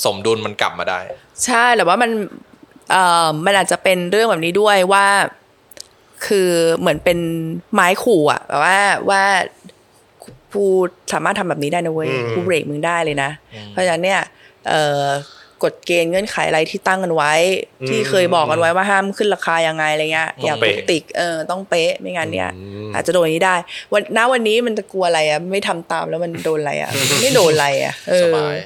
[0.04, 1.00] สมดุลมันกลับมาได้
[1.46, 2.12] ใช่แต่ว่ามัน
[2.92, 5.08] เอ่อมันอาจจะเป็นเรื่องแบบนี้ด้วยว่า
[6.26, 7.20] คือเหมือนเป็น
[7.74, 8.80] ไม้ขู่อะแบบว่า
[9.10, 9.24] ว่า
[10.56, 10.66] กู
[11.14, 13.30] สามารถทำแบบนี้ได้นะเว้ยอืมกูเบรกมึงได้เลยนะ
[13.70, 14.22] เพราะฉะนั้นเนี่ย
[14.70, 15.06] เอ่อ
[15.64, 17.34] กฎเกณฑ์เงื่อนไขอะไรที่ตั้งกันไว้
[17.90, 23.56] ที่เคยบอกกันไว้ว่าห้ามขึ้นราคายังไงอะไรเงี้ยต้องอย่าเป๊ะตุกติกเออต้องเป๊ะไม่งั้นเนี่ยอืมอาจจะโดนอย่างนี้ได้
[23.94, 26.90] วันณวันนี้มันจะกลัวอะไรอะไม่ทำตามแล้วมันโดนอะไรอะ
[27.22, 28.58] ไม่โดนอะไรอะเอสอบาย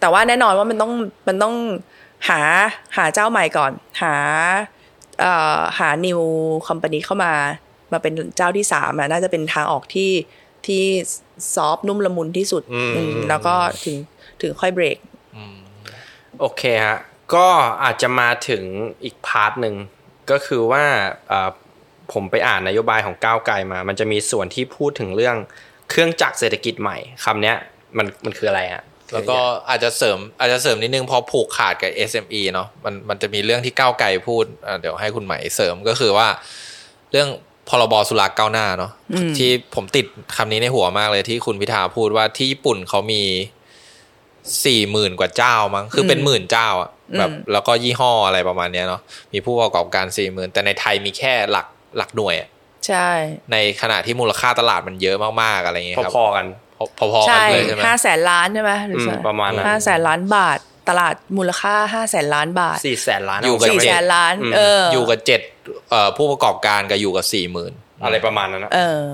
[0.00, 0.92] แต่ว่าแน่นอนว่ามันต้อง
[1.28, 1.54] มันต้อง
[2.28, 2.40] หา
[2.96, 3.72] หาเจ้าใหม่ก่อน
[4.02, 4.14] หา
[5.20, 6.20] เอ่อหา new
[6.68, 7.32] company เข้ามา
[7.92, 10.10] มาเป็นเจ้าที่สามอะน่าจะเป็นทางออกที่
[10.68, 10.84] ที่
[11.54, 13.54] ซอฟต์นุ่มละมุนที่สุดอืมอืมแล้วก็
[13.84, 13.96] ถึง
[14.42, 14.96] ถึงค่อยเบรก
[16.40, 16.98] โอเคฮะ
[17.34, 17.46] ก็
[17.84, 18.62] อาจจะมาถึง
[19.04, 19.74] อีกพาร์ทหนึ่ง
[20.30, 20.84] ก็คือว่า
[21.28, 21.50] เอ่อ
[22.12, 25.36] ผมไปอ่านนโยบายของก้าวไกลมา มันจะมีส่วนที่พูดถึงเรื่อง
[25.90, 27.56] เครื่องจักรเศรษฐกิจใหม่คำเนี้ย
[27.96, 29.38] มันมันคืออะไรฮะแล้วก็
[29.68, 36.28] อาจจะเสริมอาจจะเสริมนิดนึงพอผูกขาดกับ SME เนาะมันมันจะมีเรื่องที่ก้าวไกลพูดอะเดี๋ยวให้คุณไหมเสริมก็คือว่า
[37.12, 37.28] เรื่อง
[37.68, 38.92] พรบสุราก้าวหน้าเนาะ
[39.38, 43.22] ที่ผมติดคำนี้ในหัวมากเลยที่คุณพิธาพูดว่าที่ญี่ปุ่นเขามี
[44.64, 49.00] สี่หมื่นกว่าเจ้ามั้งคือเป็นหมื่นเจ้าอะแบบแล้วก็ยี่ห้ออะไรประมาณเนี้ยเนาะ
[49.32, 51.66] มีผู้ประกอบการสี่หมื่นแต่ในไทยมีแค่หลัก
[51.96, 52.48] หลักหน่วยอะ
[52.86, 53.08] ใช่
[53.52, 56.46] ในขณะที่มูลค่าตลาดมันเยอะมากๆอะไรเงี้ยครับพอๆกัน
[56.98, 60.58] พอๆกัใช่นเลยใช่ไหมห้าแสนล้านใช่ไหมหรือมประมาณนั้นห้าแสนล้านบาท
[60.88, 65.53] ตลาดมูลค่าห้าแสนล้านบาทสี่แสนล้านอยู่กับสี่เจ็แสดนล้านอืมเออออยู่กับเจ็ดเอ่อ
[66.16, 67.72] ผู้ประกอบการกับอยู่กับสี่หมื่น
[68.04, 69.06] อะไรประมาณนั้นนะเออ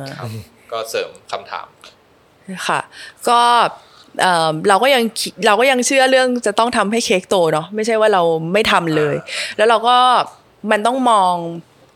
[0.72, 1.66] ก็เสริมคำถาม
[2.68, 2.80] ค่ะ
[3.28, 3.40] ก็
[4.20, 8.22] เอ่อเราก็ยังคิดเราก็ยังเชื่อเรื่องจะต้องทำให้เค้กโตเนาะไม่ใช่ว่าเรา
[8.52, 9.16] ไม่ทำเลย
[9.56, 9.96] แล้วเราก็
[10.70, 11.34] มันต้องมอง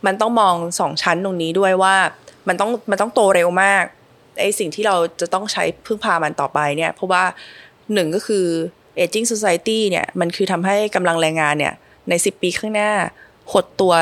[0.06, 1.96] มันต้องมองสองชั้นตรงนี้ด้วยว่า
[2.48, 3.84] มันต้องมันต้องโตเร็วมาก
[4.40, 7.24] ไอสิ่งที่เราจะต้องใช้พึ่งพามันต่อไปเนี่ย เพราะว่า
[7.94, 8.46] หนึ่งก็คือ
[8.98, 11.74] aging society เนี่ยมันคือทำให้กำลังแรงงานเนี่ย
[12.08, 12.90] ใน 10 ปีข้างหน้า
[13.52, 13.94] หดตัว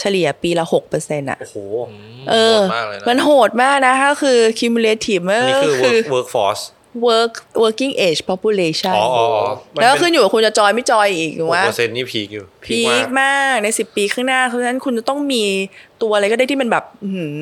[0.00, 1.56] เฉลี่ยปีละ6%อะ โอ้โห
[2.30, 6.64] เออโหดมากเลยนะมันโหดมากนะก็คือ cumulative อันนี้คือคือ work workforce
[7.08, 9.26] work working age population อ๋ออ๋อ
[9.80, 15.42] แล้วก็ขึ้นอยู่กับคุณจะจอยไม่จอยอีกถูกไหมเปอร์เซ็นต์นี่พีคอยู่ พีคมากในสิบปีข้างหน้า เพราะฉะนั้นคุณจะต้องมี
[16.02, 17.38] ตัวอะไรก็ได้ที่มันแบบอื้อหือ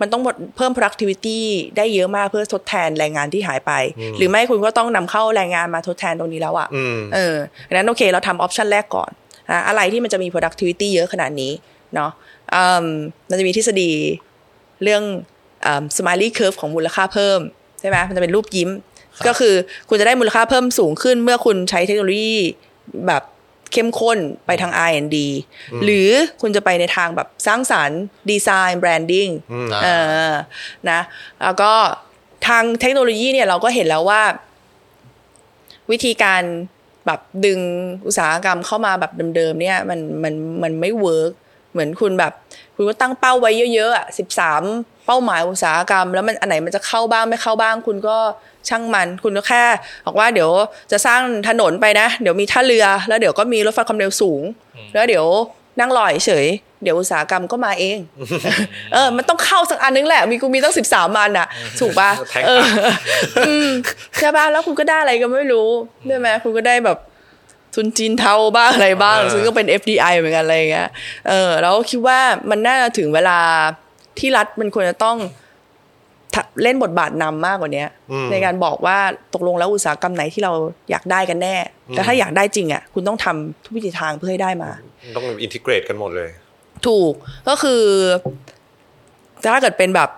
[0.00, 0.22] มันต้อง
[0.56, 1.38] เพิ่ม productivity
[1.76, 3.72] ได้เยอะมากเพื่อทดแทนแรงงานที่หายไป
[4.18, 7.36] หรือไม่คุณก็ต้องนำเข้าแรงงานมาทดแทนตรงนี้แล้วอะอืมเออ
[7.68, 9.10] ดังนั้นโอเคเราทำออปชันแรกก่อน
[9.50, 11.52] อะอะไรที่มันจะมี productivity เยอะขนาดนี้
[11.94, 12.10] เนาะ
[12.54, 12.86] อืม
[13.28, 13.92] มันจะมีทฤษฎี
[14.82, 15.02] เรื่อง
[15.64, 17.40] อืม smiley curve ของมูลค่าเพิ่ม
[17.80, 18.70] ใช่ไหมมันจะเป็นรูปยิ้ม
[19.26, 19.54] ก็คือ
[19.88, 22.36] คุณจะได้มูลค่าเพิ่มสูงขึ้น เมื่อคุณใช้เทคโนโลยี
[23.06, 23.22] แบบ
[23.72, 25.16] เข้มข้นไปทาง R&D
[25.84, 26.10] หรือ
[26.40, 28.00] คุณจะไปในทางแบบสร้างสรรค์
[28.30, 29.28] ดีไซน์ branding
[29.82, 29.88] เอ
[30.28, 30.32] อ
[30.90, 31.00] นะ
[31.42, 31.72] แล้วก็
[32.46, 34.22] ทางเทคโนโลยีเนี่ยเราก็เห็นแล้วว่า
[35.90, 36.42] วิธีการ
[37.06, 37.60] แบบดึง
[38.06, 41.32] อุตสาหกรรมเข้ามาแบบเดิมๆเนี่ยมันมันมันไม่ work
[41.72, 42.32] เหมือนคุณแบบ
[42.76, 44.62] คุณก็ตั้งเป้าไว้เยอะๆอะสิบสาม
[45.06, 48.16] เป้าหมายอุตสาหกรรม แล้วมันอันไหนมันจะเข้าบ้างไม่เข้าบ้าง คุณก็
[48.68, 49.64] ช่างมัน คุณก็แค่
[50.06, 50.50] บอกว่าเดี๋ยว
[50.92, 54.42] จะสร้างถนนไปนะ เดี๋ยวมีท่าเรือ แล้วเดี๋ยวก็มีรถไฟความเร็วสูง
[54.94, 55.26] แล้วเดี๋ยว
[55.80, 56.46] นั่งรอเฉย
[56.82, 57.98] เดี๋ยวอุตสาหกรรมก็มาเอง
[58.92, 61.46] เออ มันต้องเข้าสักอันนึงแหละ มีกูมีตั้งสิบสามอันอะ
[61.80, 63.68] ถูกป่ะแทงเอตาออืม
[64.18, 65.68] ใช่ป่ะ แล้วคุณก็ได้อะไรก็ไม่รู้
[66.06, 66.98] ใช่ไหมคุณก็ได้แบบ
[67.74, 70.88] ทุนจีนเทาบ้างอะไรบ้างเออซึ่งก็เป็น FDI เหมือนกันอะไรอย่างเงี้ย
[71.28, 72.18] เออแล้วคิดว่า
[72.50, 73.38] มันน่าจะถึงเวลา
[74.18, 75.18] ที่รัฐมันควรจะต้อง
[76.34, 77.88] ทะเล่นบทบาทนำมากกว่าเนี้ย
[78.30, 78.98] ในการบอกว่า
[79.34, 80.52] ตกลงแล้วอุตสาหกรรมไหนที่เรา
[80.90, 81.56] อยากได้กันแน่
[81.90, 84.70] แต่ถ้าอยากได้จริงอะคุณต้องทำทุกวิถีทางเพื่อให้ได้มา
[85.16, 86.30] ต้องอินทิเกรตกันหมดเลย
[86.86, 87.12] ถูก
[87.48, 87.82] ก็คือ
[89.52, 90.10] ถ้าเกิดเป็นแบบ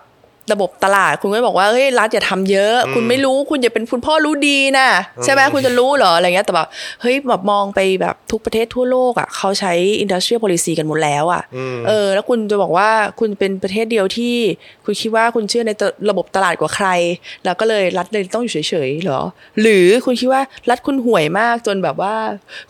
[0.52, 4.88] ระบบตลาดคุณก็บอกว่าเฮ้ยรัฐอย่าทำเยอะ คุณไม่รู้คุณอย่าเป็นคุณพ่อรู้ดีนะ
[5.24, 6.68] ใช่ไหมคุณจะรู้เหรออะไรเงี้ยแต่แบบ
[7.00, 9.72] เฮ้ยแบบมองไปแบบทุกประเทศทั่วโลกอะเขาใช้
[10.02, 11.42] industrial policy กันหมดแล้วอะ
[11.86, 12.90] เออแล้วคุณจะบอกว่า
[13.20, 14.36] คุณเป็นประเทศเดียวที่
[14.84, 15.70] คุณคิดว่าคุณเชื่อใน
[16.10, 16.88] ระบบตลาดกว่าใคร
[17.44, 19.20] แล้วก็เลยรัฐเลยต้องอยู่เฉยๆเหรอ
[19.60, 22.14] หรือคุณคิดว่ารัฐคุณห่วยมากจนแบบว่า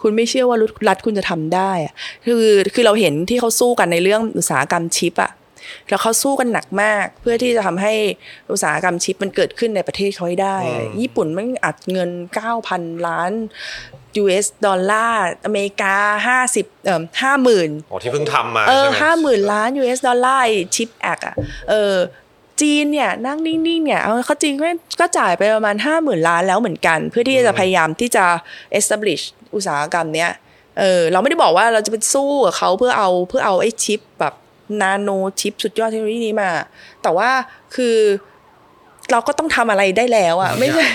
[0.03, 1.93] คุณไม่เชื่อว่ารัฐคุณจะทำได้อะ
[2.27, 2.45] คือ
[2.75, 5.33] คือเราเห็นที่เขาสู้กันในเรื่องอุตสาหกรรมชิปอะ
[5.89, 7.95] แล้วเขาสู้กันหนักมากเพื่อที่จะทำให้
[8.51, 10.57] อุตสาหกรรมชิปมันเกิดขึ้นในประเทศเขาให้ได้
[11.01, 12.11] ญี่ปุ่นมันอัดเงิน
[12.59, 13.33] 9,000 ล้าน
[14.23, 15.95] US ดอลลาร์อเมริกา
[16.47, 17.03] 50เอ่อ
[17.43, 21.35] 50,000อ๋อที่เพิ่งทำมาเออใช่ไหมห้าหมื่นล้าน US ดอลลาร์ CHIPS Act อะ
[21.71, 21.97] เออ
[22.61, 24.67] จีนเนี่ยนั่งนิ่งๆเนี่ยเอาเข้าจริงก็
[25.01, 28.25] ก็จ่ายไปประมาณห้าหมื่นล้านแล้วเหมือนกัน เพื่อที่จะพยายามที่จะ
[28.79, 29.25] establish
[29.55, 30.31] อุตสาหกรรมเนี้ย
[30.79, 34.35] เออเราไม่ได้บอกว่าเราจะไปสู้กับเขาเพื่อเอาเพื่อเอาไอ้ชิปแบบ
[34.83, 35.11] นาโน
[35.41, 36.51] ชิปสุดยอดเทคโนโลยีนี้มา
[37.03, 37.31] แต่ว่า
[37.75, 37.97] คือ
[39.13, 40.87] เราก็ต้องทำอะไรได้แล้วอะไม่ใช่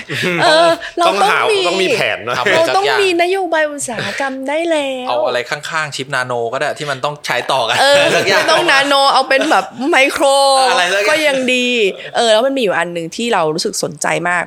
[0.44, 10.26] เออเราต้องต้องหามีต้องมีแผนนะทำเราสักต้องอย่างมีนโยบายอุตสาหกรรมได้แล้วเอาอะไรข้างๆชิปนาโนก็ได้ที่มันต้องใช้ต่อกันเออสักอย่างไม่ต้องนาโนเอาเป็นแบบไมโคร
[10.70, 11.68] อะไรสักอย่างก็ยังดี
[12.16, 14.44] เออแล้วมันมีอยู่อันหนึ่งที่เรารู้สึกสนใจมาก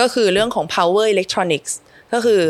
[0.00, 1.72] ก็คือเรื่องของ power electronics
[2.12, 2.42] ก็คือ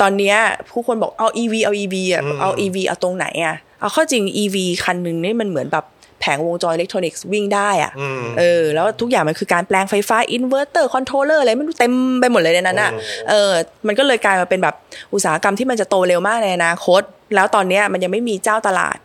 [0.00, 0.36] ตอนเนี้ย
[0.70, 5.84] ผู้คนบอกเอา EV เอา EV อะเอา EV เอาตรงไหนอะ เอาเข้าจริง EV คันหนึ่งนี่มันเหมือนแบบ
[6.20, 7.92] แผงวงจรอิเล็กทรอนิกส์วิ่งได้อะ
[8.38, 12.90] เออ แล้วทุกอย่างมันคือการแปลงไฟฟ้า inverter controller อะไรไม่รู้เต็มไปหมดเลยในนั้นอะ
[13.28, 13.52] เออ
[13.86, 14.74] มันก็เลยกลายมาเป็นแบบ
[15.14, 17.02] อุตสาหกรรมที่มันจะโตเร็วมากในอนาคต
[17.34, 18.96] แล้วตอนเนี้ยมันยังไม่มีเจ้าตลาด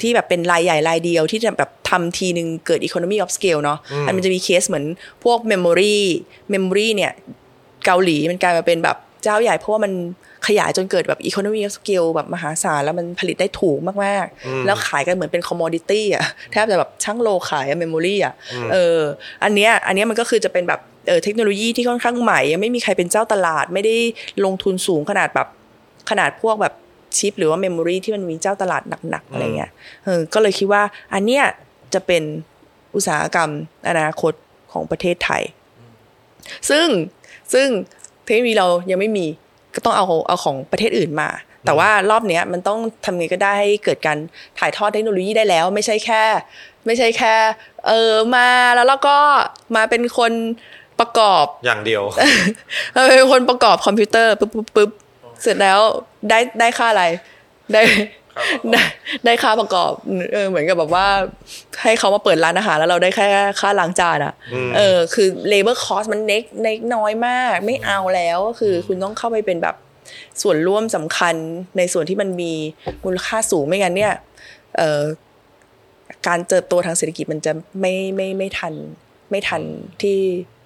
[0.00, 4.86] ที่แบบเป็นรายใหญ่รายเดียวที่จะแบบทำทีนึงเกิด economy of scale เนาะ อันมันจะมีเคสเหมือน
[5.24, 5.96] พวก memory
[6.52, 7.12] memory เนี่ย
[7.86, 9.92] เกาหลีมันกลายมาเป็นแบบเจ้าใหญ่เพราะว่ามัน
[10.46, 18.34] ขยายจนเกิดแบบ economy of scale แบบมหาศาลแล้วมันผลิตได้ถูกมากๆ แล้วขายกันเหมือนเป็น commodity อะแทบจะแบบช่างโลขายอะ memory อะ
[18.72, 18.98] เออ
[19.44, 23.96] อันเนี้ยอันเนี้ยมันก็คือจะเป็นแบบเออเทคโนโลยีที่ค่อนข้างใหม่ ยังไม่มีใครเป็นเจ้าตลาด ไม่ได้
[24.44, 25.48] ลงทุนสูงขนาดแบบ
[26.10, 26.74] ขนาดพวกแบบ
[27.16, 29.70] ชิป หรือว่าเมมโมรีที่มันมีเจ้าตลาดหนักๆอะไรเงี้ย
[30.04, 30.82] เออก็เลยคิดว่า
[31.14, 31.44] อันเนี้ย
[31.94, 32.22] จะเป็น
[32.94, 33.50] อุตสาหกรรม
[33.88, 34.32] อนาคต
[34.72, 35.42] ของประเทศไทย
[36.70, 36.86] ซึ่ง
[37.52, 37.68] ซึ่ง
[38.24, 39.26] เทคโนโลยีเรายังไม่มี
[39.76, 41.28] ก็ต้องเอาเอาของประเทศอื่นมา
[41.64, 44.18] แต่ว่ารอบเนี้ยมันต้องทำไงก็ได้ให้เกิดการ
[44.58, 46.22] ถ่ายทอดเทคโนโลยีได้แล้ว ไม่ใช่แค่
[46.86, 47.34] ไม่ใช่แค่
[47.86, 49.18] เออมาแล้วเราก็
[49.76, 50.32] มาเป็นคน
[51.00, 52.02] ประกอบอย่างเดียว
[52.92, 54.90] เราเป็นคนประกอบคอมพิวเตอร์ปุ๊บปุ๊บปุ๊บ
[55.42, 55.78] เสร็จแล้ว
[56.28, 57.04] ได้ได้ค่าอะไร
[57.72, 57.82] ได้
[58.72, 58.82] ได้
[59.24, 59.92] ได้ค่าประกอบ
[60.32, 61.06] เออเหมือนกับแบบว่า
[61.82, 63.28] ให้เขามาเปิดร้านอาหารแล้วเราได้แค่
[63.60, 64.34] ค่าล้างจานอะ
[64.76, 69.76] เออคือ labor cost มันเน็กเน็กน้อยมาก ไม่เอาแล้วก็คือคุณต้องเข้าไปเป็นแบบ
[70.42, 71.34] ส่วนร่วมสำคัญ
[71.76, 72.52] ในส่วนที่มันมี
[73.04, 74.14] มูลค่าสูงไม่งั้นเนี่ย
[74.76, 75.02] เออ
[76.26, 78.74] การเติบโตทางเศรษฐกิจมันจะไม่ไม่ไม่ทัน
[79.30, 79.62] ไม่ทัน
[80.02, 80.20] ที่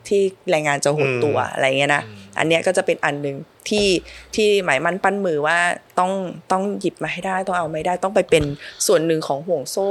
[0.09, 0.21] ที่
[0.51, 2.03] แรงงานจะหดตัวอะไรเงี้ยนะ
[2.39, 3.37] อันเนี้ยก็จะเป็นอันหนึ่ง
[3.69, 3.87] ที่
[4.35, 5.59] ที่หมายมั่นปั้นมือว่า
[5.99, 6.13] ต้อง
[6.53, 8.45] ต้องหยิบมาให้ได้ต้องเอาไม่ได้ต้องไปเป็น
[8.87, 9.89] ส่วนหนึ่งของห่วงโซ่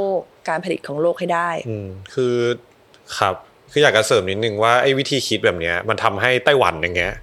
[0.49, 2.36] การผลิตของโลกให้ได้อืมคือ
[3.18, 3.36] ครับ
[3.72, 7.14] คืออยากจะเสริมนิดนึงว่าไอ้วิธีคิดแบบเนี้ยมันทำให้ไต้หวันอย่างเงี้ย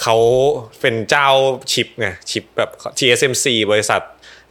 [0.00, 0.16] เขา
[0.80, 1.28] เป็นเจ้า
[1.72, 4.02] ชิปไงชิปแบบ TSMC บริษัท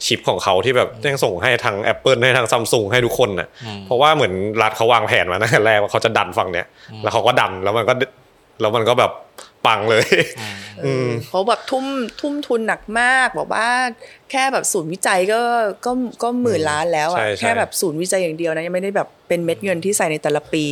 [0.06, 3.48] ชิปของเขาที่แบบยังส่งให้ทาง Apple ให้ทางซัมซุงให้ทุกคนน่ะ
[3.86, 6.66] เพราะว่าเหมือนรัฐเขาวางแผนมาตั้งแต่แรกว่าเขาจะดันฝั่งเนี้ย
[7.02, 7.94] แล้วเขาก็ดันแล้วมันก็
[8.60, 9.12] แล้วมันก็แบบ
[9.66, 10.06] ปังเลย
[10.84, 11.84] อืมเขาแบบทุ่ม
[12.20, 13.68] ทุ่มทุนหนักมาก บอกว่า
[14.30, 15.40] แค่แบบศูนย์วิจัยก็
[15.84, 15.90] ก็
[16.22, 20.64] ก็หมื่นล้านแล้วใช่อะใช่แค่แบบศูนย์วิจัยอย่างเดียวนะยังไม่ได้แบบเป็นเม็ดเงินที่ใส่ในแต่ละปี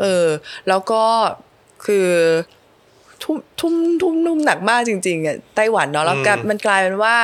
[0.00, 0.26] เออ
[0.68, 1.02] แล้วก็
[1.86, 2.08] คือ
[3.22, 7.16] ทุ่มทุ่มทุ่มนุ่มหนักมากจริงๆอะไต้หวันเนาะแล้วกลายมันกลายเป็นว่า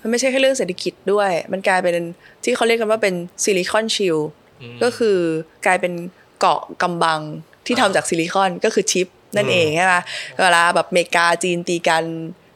[0.00, 1.94] มันไม่ใช่แค่เรื่องเศรษฐกิจด้วย มันกลายเป็น
[2.44, 3.14] ที่เขาเรียกกันว่าเป็น
[3.44, 4.16] ซิลิคอนชิล
[4.82, 5.18] ก็คือ
[5.66, 5.92] กลายเป็น
[6.40, 7.20] เกาะกำบัง
[7.66, 9.06] ที่ทำจากซิลิคอนก็คือชิป
[9.36, 9.94] นั่นเองใช่ไหม
[10.40, 12.04] เวลาแบบอเมริกาจีนตีกัน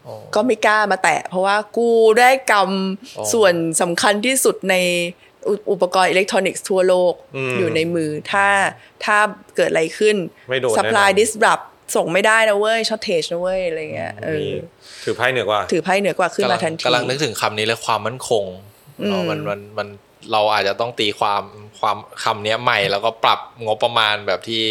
[0.06, 1.90] อ๋อก็ไม่กล้ามาแตะ เพราะว่ากู
[2.20, 4.76] ได้กอ๋อำส่วนสำคัญที่สุดใน
[5.48, 8.46] อุอุปกรณ์อิเล็กทรอนิกส์ทั่วโลกอืมอยู่ในมือถ้า
[9.04, 9.16] ถ้า
[9.56, 10.16] เกิดอะไรขึ้น
[10.48, 11.64] ไม่โดนแน่นอน supply disrupt
[11.96, 14.46] ส่งไม่ได้นะเว้ย shortage นะเว้ยอะไรเงี้ยเออมี
[15.04, 18.44] ถือไพ่เหนือกว่า ถือไพ่เหนือกว่าขึ้นกำลัมางทันทีกำลังนึกถึงคำนี้เลยความมั่นคง
[19.08, 19.88] เนอะมันมันมัน
[20.32, 21.42] เราอาจจะต้องตีความ
[21.80, 24.64] ความคำเนี้ยใหม่แล้วก็ปรับงบประมาณแบบที่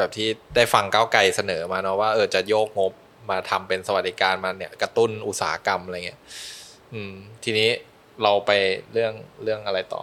[0.00, 2.92] แบบที่ได้ฟังก้าวไกลเสนอมาเนาะว่าเออจะโยกงบ
[3.30, 6.20] มาทำเป็นสวัสดิการมาเนี่ยกระตุ้นอุตสาหกรรมอะไรเงี้ย
[6.94, 7.12] อืม
[7.44, 7.68] ทีนี้
[8.22, 8.50] เราไป
[8.92, 9.12] เรื่อง
[9.42, 10.02] เรื่องอะไรต่อ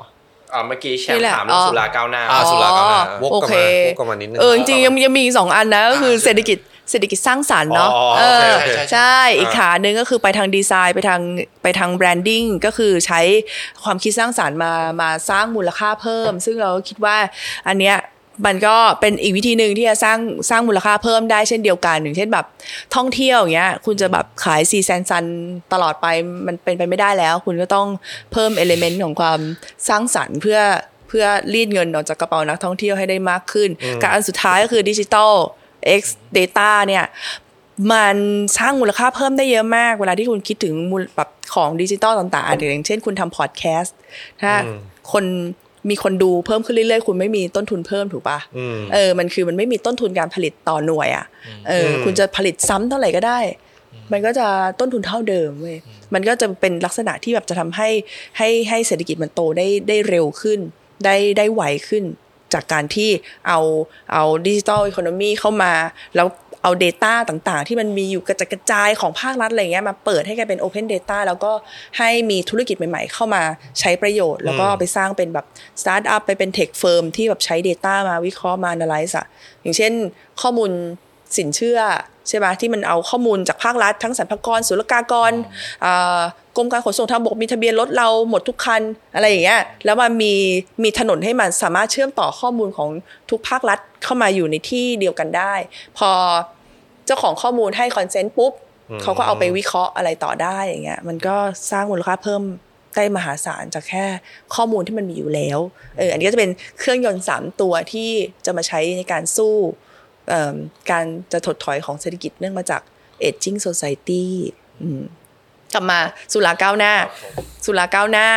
[0.53, 6.57] อ่าเมื่อกี้แชมนี่ป์แหละถามเรื่องอ๋อสุราก้าวหน้าอ่าสุราก้าวหน้าวกโอกลับเคมาวกกลับมานิดนึงเออจริงๆยังยังมีอีกสองอันนะก็คือเศรษฐกิจ
[6.91, 11.21] เศรษฐกิจสร้างสรรค์เนาะอ๋อเอโออเคโอเคใช่ อีกขาหนึ่งก็คือไปทางดีไซน์ไปทาง
[11.63, 13.21] ไปทาง branding ก็คือใช้
[13.83, 17.17] ความคิดสร้างสรรค์มามาสร้างมูลค่าเพิ่ม ซึ่งเราก็คิดว่า
[17.67, 17.95] อันเนี้ย
[18.45, 20.17] มันก็เป็นอีกวิธีหนึ่งที่จะสร้าง
[20.49, 22.45] สร้างมูลค่าเพิ่มได้เช่นเดียวกันอย่างเช่นแบบ
[22.95, 25.25] ท่องเที่ยวอย่างเงี้ยคุณจะแบบขาย sea sand sun
[25.73, 26.07] ตลอดไป
[26.47, 27.87] มันเป็นไปไม่ได้แล้ว คุณก็ต้อง
[28.31, 29.39] เพิ่ม element ของความ
[29.87, 30.59] สร้างสรรค์เพื่อ
[31.07, 33.69] เพื่อรีดเงินออกจากกระเป๋านักท่องเที่ยวให้ได้มากขึ้น
[34.01, 35.33] กับอันสุดท้ายก็คือดิจิ t a ล
[35.99, 36.03] X
[36.37, 37.05] Data เนี่ย
[37.91, 38.15] มัน
[38.57, 43.95] สร้างมูลค่าเพิ่มได้เยอะมาก เวลาที่คุณคิดถึงมูลแบบของดิจิตอลต่างๆอย่างเช่นคุณทำพอดแคสต์
[44.41, 44.53] ถ้า
[45.11, 45.25] คน
[45.89, 51.25] มีคนดูเพิ่มขึ้นเรื่อยๆ คุณไม่มีต้นทุนเพิ่มถูกปะอืมเออมันคือมันไม่มีต้นทุนการผลิตต่อหน่วยอะ
[51.67, 53.39] เอออมคุณจะผลิตซ้ำเท่าไหร่ก็ได้
[54.11, 54.47] มันก็จะ
[54.79, 55.77] ต้นทุนเท่าเดิมเว้ย
[56.13, 57.89] มันก็จะเป็นลักษณะที่แบบจะทำให้
[58.37, 60.59] ให้ให้เศรษฐกิจมันโตได้ได้เร็วขึ้น
[61.05, 62.03] ได้ได้ไวขึ้น
[62.53, 63.09] จากการที่
[63.47, 63.59] เอา
[64.13, 65.73] เอาดิจิ t a ลอีโคโนมีเข้ามา
[66.15, 66.27] แล้ว
[66.63, 71.51] เอา Data ต่างๆ ที่มันมีอยู่กระจัดกระจายของภาครัฐอะไรเงี้ยมาเปิดให้กลายเป็น Open Data แล้วก็
[71.97, 73.43] ให้มีธุรกิจใหม่ๆ เข้ามา
[73.79, 75.45] ใช้ประโยชน์ แล้วก็เอาไปสร้างเป็นแบบ
[75.81, 79.25] สตาร์ทอัพไปเป็น tech firm ที่แบบใช้ Data มาวิเคราะห์มา analyze อะ
[79.61, 79.93] อย่างเช่น
[80.41, 80.71] ข้อมูล
[81.37, 81.79] สินเชื่อ
[82.27, 85.31] ใช่ไหมที่มันเอาข้อมูลจากภาครัฐ ทั้งสรรพากรศุลกากร
[85.85, 86.21] อ่า
[86.57, 88.81] กรมการขนส่งทางบกมีทะเบียนรถเราหมดทุกคัน
[89.15, 90.33] อะไรอย่างเงี้ยแล้วมันมี
[90.83, 92.89] มีถนนให้มันสามารถเชื่อมต่อข้อมูลของ
[93.29, 95.53] ทุกภาครัฐเข้ามาอยู่ในที่เดียวกันได้
[95.97, 96.09] พอ
[97.05, 98.53] เจ้าของข้อมูลให้คอนเซนต์ปุ๊บ
[99.01, 101.35] เขาก็เอาไปวิเคราะห์อะไรต่อได้อย่างเงี้ยมันก็
[101.71, 102.43] สร้างมูลค่าเพิ่ม
[102.95, 104.05] ได้มหาศาลจากแค่
[104.55, 105.59] ข้อมูลที่มันมีอยู่แล้ว
[105.97, 108.09] เอออันนี้ก็จะเป็นเครื่องยนต์สามตัวที่
[108.45, 109.55] จะมาใช้ในการสู้
[110.29, 110.55] เอิ่ม
[110.91, 112.81] การจะถดถอยของเศรษฐกิจเนื่องมาจาก
[113.27, 114.25] aging society
[114.81, 115.01] อืม
[115.73, 115.99] กลับมา
[116.33, 116.93] สุราก้าวหน้า
[117.65, 118.27] สุราก้าวหน้า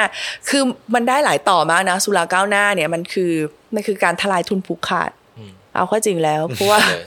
[0.49, 0.63] คือ
[0.95, 3.33] มันได้หลายต่อมากนะ สุราก้าวหน้าเนี่ยมันคือ
[3.75, 7.03] มันคือการทลายทุนผูกขาดอืมเอาเข้าจริงแล้ว เพราะว่าเลย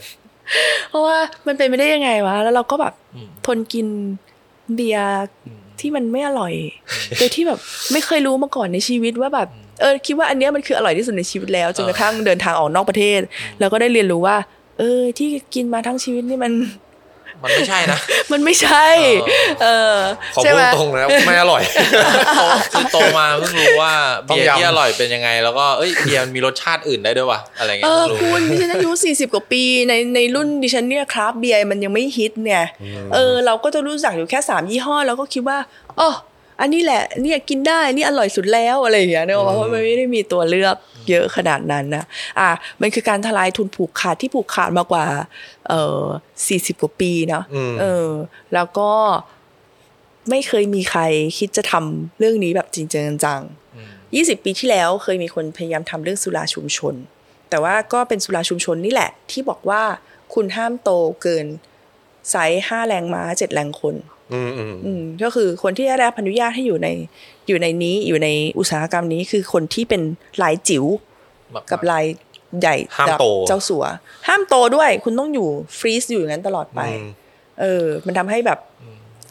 [0.89, 1.17] เพราะว่า
[1.47, 3.87] มันเป็นไม่ได้ยังไงวะ แล้วเราก็แบบอืมทนกิน
[4.75, 5.23] เบียร์
[5.79, 6.53] ที่มันไม่อร่อย
[7.17, 7.59] โดยที่แบบ
[7.91, 9.47] ไม่เคยรู้มาก่อนในชีวิตว่าแบบ
[9.81, 13.21] เออคิดว่าอันเนี้ยมันคืออร่อยที่สุดในชีวิตแล้วจนกระทั่งเดินทางออกนอกประเทศ
[13.59, 14.37] แล้วก็ได้เรียนรู้ว่า
[14.79, 16.53] เออที่กินมาทั้งชีวิตนี่มัน
[17.43, 17.99] มันไม่ใช่นะ
[18.31, 18.85] มันไม่ใช่
[19.61, 19.95] เออ
[20.35, 21.63] ขอใช่พูไหมดตรงนะไม่อร่อย
[22.35, 22.39] โต
[22.73, 23.91] คือโตมาเพิ่งรู้ว่า
[24.29, 32.63] ต้มเบียร์ยำที่อร่อยเป็นยังไง แล้วก็เอ้ยเบียร์มันมีรสชาติอื่นได้ด้วยวะอะไรเงี้เอยอเพิ่งรู้คุณดิฉันอายุสี่สิบกว่าปีในในรุ่นดิฉันเนี่ยคราฟต์เบียร์มันยังไม่ฮิตเนี่ย
[33.13, 35.57] เออเราก็จะรู้จักอยู่แค่สามยี่ห้อแล้วก็คิดว่า
[35.99, 36.11] อ๋อ
[36.61, 40.75] อันนี้แหละเนี่ยกินได้นี่อร่อยสุดแล้วอะไรอย่างเงี้ยเนอะเพราะว่ามันไม่ได้มีตัวเลือก
[41.09, 42.05] เยอะขนาดนั้นนะ
[42.39, 42.49] อะ
[42.81, 45.05] มันคือการทลายทุนผูกขาดที่ผูกขาดมากกว่า
[45.67, 46.03] เออ
[46.47, 48.09] สี่สิบกว่าปีเนาะอืมเออ
[48.53, 48.91] แล้วก็
[50.29, 51.01] ไม่เคยมีใคร
[51.37, 56.95] คิดจะทำเรื่องนี้แบบจริงๆจังๆยี่สิบปีที่แล้วเคยมีคนพยายามทำเรื่องสุราชุมชน
[57.49, 59.83] แต่ว่าก็เป็นสุราชุมชนนี่แหละ ที่บอกว่า
[60.33, 60.89] คุณห้ามโต
[61.21, 61.45] เกิน
[62.29, 63.95] ไซส์ห้าแรงม้าเจ็ดแรงคน
[64.31, 66.89] อืมอืมอืมก็คือคนที่ได้รับอนุญาตให้อยู่ใน
[67.47, 68.29] อยู่ในนี้อยู่ใน
[68.59, 70.01] อุตสาหกรรมนี้คือคนที่เป็น
[70.43, 70.85] ลายจิ๋ว
[71.71, 72.05] กับลาย
[72.59, 73.85] ใหญ่ห้ามแบบโตเจ้าสัว
[74.27, 75.47] ห้ามโตด้วย คุณต้องอยู่
[75.79, 77.09] ฟรีซอยู่อย่างนั้นตลอดไปอืม
[77.61, 78.59] เออ มันทำให้แบบ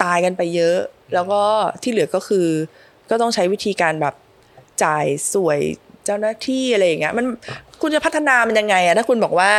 [0.02, 0.78] ตายกันไปเยอะ
[1.14, 1.42] แล้วก็
[1.82, 2.46] ที่เหลือก็คือ
[3.10, 4.14] ก็ต้องใช้วิธีการแบบ
[4.84, 5.60] จ่ายสวย
[6.04, 7.26] เจ้าหน้าที่อะไรอย่างเงี้ยมัน
[7.82, 9.50] คุณจะพัฒนามันยังไงอะถ้าคุณบอกว่า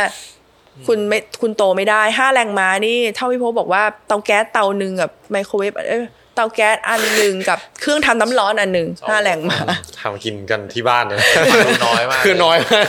[0.86, 9.58] คุณไม่คุณโตไม่ได้ห้าแรงม้านี่เท่าพี่พบบอกว่าเตาแก๊สเตาหนึ่งกับไมโครเวฟเอ้ยเตาแก๊สอันหนึ่งกับเครื่องทำน้ำร้อนอันหนึ่งห้าแรงม้า
[10.00, 11.18] ทำกินกันที่บ้านเนี่ย
[11.66, 12.86] ดูน้อยมากคือน้อยมาก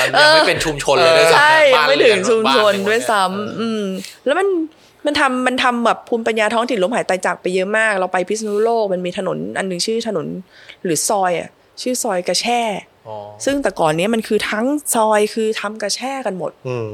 [0.00, 3.82] มันยังไม่เป็นชุมชนเลยด้วยซ้ำใช่บ้านไม่ถึงชุมชนบ้าด้วยเซ้ำอืม
[4.26, 4.48] แล้วมัน
[5.06, 10.26] มันทำมันทำแบบภูมิปัญญาท้องถิ่นลมหายตายจากไปเยอะมาก เราไปพิษณุโลกมันมีถนนอันหนึ่งชื่อถนน
[10.84, 11.48] หรือซอยอะ
[11.82, 12.95] ชื่อซอยกระแช่อ๋อ
[13.44, 16.90] ซึ่งแต่ก่อนเนี้ยมันคือทั้งซอยคือทำกระแช่กันหมด อืม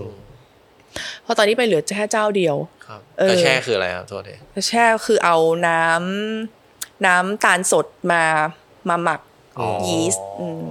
[1.23, 2.57] เพราะตอนนี้ไปเหลือแค่เจ้าเดียว
[2.87, 5.37] ครับเออกระแช่คืออะไรครับโทษทีกระแช่คือเอา
[5.69, 8.23] น้ำน้ำตาลสดมา
[8.89, 9.21] มาหมัก
[9.59, 10.65] อ๋อยีสต์อืม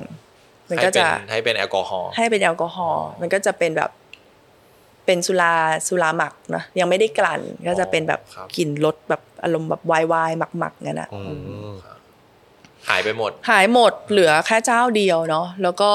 [0.70, 3.92] มันให้ก็เป็จะนให้เป็นแอลกอฮอล์ให้เป็นแอลกอฮอล์มันก็จะเป็นแบบ
[5.06, 5.56] เป็นสุรา
[5.88, 8.20] สุราหมักนะยังไม่ได้กลั่นก็จะเป็นแบบ
[8.58, 11.22] กลิ่นรสแบบอารมณ์แบบวายวายหมักๆงั้นนะอื
[11.70, 11.72] ม
[12.90, 15.92] หายไปหมด หายหมดเหลือแค่เจ้าเดียวเนาะแล้วก็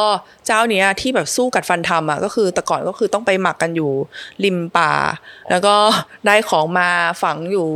[0.47, 3.93] เจ้าเนี้ยที่แบบสู้กัดฟันทำอะก็คือแต่ก่อนก็คือต้องไปหมักกันอยู่
[4.45, 4.93] ริมป่า
[5.51, 5.75] แล้วก็
[6.27, 6.89] ได้ของมา
[7.23, 7.69] ฝังอยู่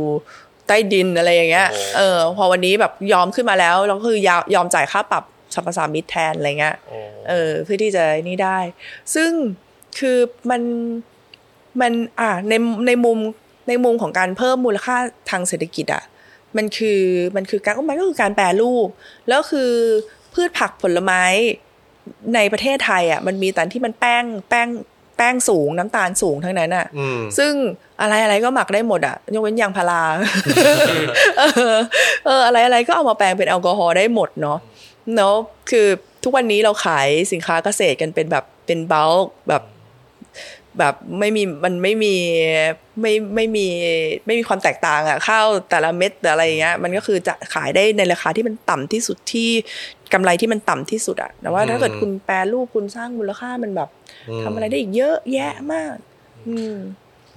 [0.67, 5.23] ใต้ดินอะไรอย่างเงี้ยโอ้โหเออพอวันนี้แบบยอมขึ้นมาแล้วแล้วก็คือยายอมจ่ายค่าปรับ
[5.53, 6.97] สรรพสามิตแทนอะไรเงี้ยโอ้
[7.29, 8.57] เออเพื่อที่จะนี่ได้
[9.15, 9.31] ซึ่ง
[9.99, 10.17] คือ
[10.49, 10.61] มัน
[11.81, 12.53] มันอ่าใน
[12.87, 13.17] ในมุม
[13.67, 14.95] ในมุมของการเพิ่มมูลค่า
[15.29, 16.03] ทางเศรษฐกิจอะ
[16.57, 17.01] มันคือ
[17.35, 18.87] มันคือการมันก็คือการแปรรูป
[19.29, 19.71] แล้วคือ
[20.33, 21.23] พืชผักผลไม้
[22.35, 24.67] ในประเทศไทยอะมันมีแต่ที่มันแป้งแป้ง
[25.17, 27.53] แป้งสูงน้ำตาลสูงทั้งนั้นอะอืมซึ่ง
[28.01, 30.01] อะไรอะไรก็หมักได้หมดอะยกเว้นยางพารา
[31.39, 31.75] เออ
[32.25, 34.57] เอออะไรอะไรก็เอามาแปลงเป็นแอลกอฮอล์ได้หมดเนาะ
[35.15, 35.35] เนาะ
[35.69, 35.87] คือ
[36.23, 39.11] ทุกวันนี้เราขายสินค้าเกษตรกันเป็นแบบเป็นเบล
[39.49, 39.63] แบบ
[40.79, 42.15] แบบไม่มีมันไม่มี
[43.01, 43.67] ไม่ไม่มี
[44.25, 49.49] ไม่มีความแตกต่างอะข้าวแต่ละเม็ดแต่อะไรอย่างเงี้ยมันก็คือจะขายได้ในราคาที่มันต่ำที่สุดที่
[50.13, 53.89] กำไรที่มันต่ำที่สุดอะแต่ว่าถ้าเกิดคุณแปรรูปคุณสร้างมูลค่ามันแบบ
[54.29, 55.95] อืมทำอะไรได้อีกเยอะแยะมาก
[56.47, 56.75] อืม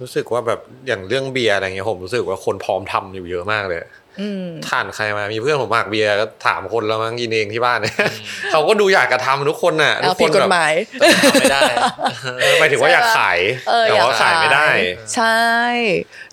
[0.01, 3.79] รู้สึกว่าแบบอย่างเรื่องเบียร์อะไรเงี้ยผมรู้สึกว่าคนพร้อมทำอยู่เยอะมากเลย
[4.21, 7.95] อืมทานใครมา มีเพื่อนผมมากเบียร์ก็ถามคนแล้วมั้งกินเองที่บ้านเนี่ย
[8.51, 10.73] เขาก็ดูอยากกระทำทุกคนน่ะเอาทุกคผิดนกฎแบบหมาย
[11.23, 11.61] ทำไม่ได้
[12.41, 13.39] เออหมายถึงว่าอยากขาย
[13.69, 14.67] เออแต่อยากว่าขายไม่ได้
[15.15, 15.39] ใช่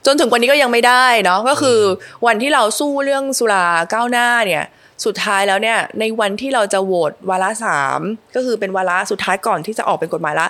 [0.06, 4.64] จนถึงวันนี้ก็ยังไม่ได้เนาะก็คืออวันที่เราสู้เรื่องสุราก้าวหน้าเนี่ย
[5.04, 8.00] สุดท้ายแล้วเนี่ยในวันที่เราจะโหวตวาระสาม
[8.34, 10.48] ก็คือเป็นวาระสุดท้ายก่อนที่จะออกเป็นกฎหมายละ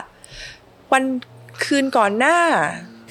[0.93, 1.03] วัน
[1.65, 2.39] คืนก่อนหน้า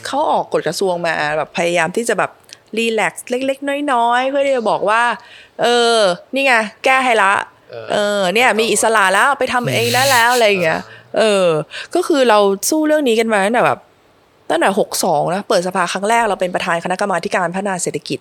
[0.05, 2.31] เขาออกกฎกระทรวงมาแบบพยายามที่จะแบบ
[2.77, 5.03] รีแลกซ์เล็ก ๆ น้อยๆ เพื่อที่จะบอกว่า
[5.61, 5.97] เออ
[6.33, 6.53] นี่ไง
[6.85, 7.33] แก้ให้ละ
[7.71, 10.81] เออเออ เนี่ย มีอิสระแล้วไปทำเองได้แล้วอะไรอย่างเงี้ย
[11.17, 11.47] เออ
[11.95, 12.39] ก็คือเรา
[12.69, 13.79] สู้เรื่องนี้กันมาตั้งแต่แบบ
[14.49, 18.19] ตั้งแต่หกสองนะเปิดสภาครั้งแรกเราเป็นประธานคณะกรรมาธิการพัฒนาเศรษฐกิจ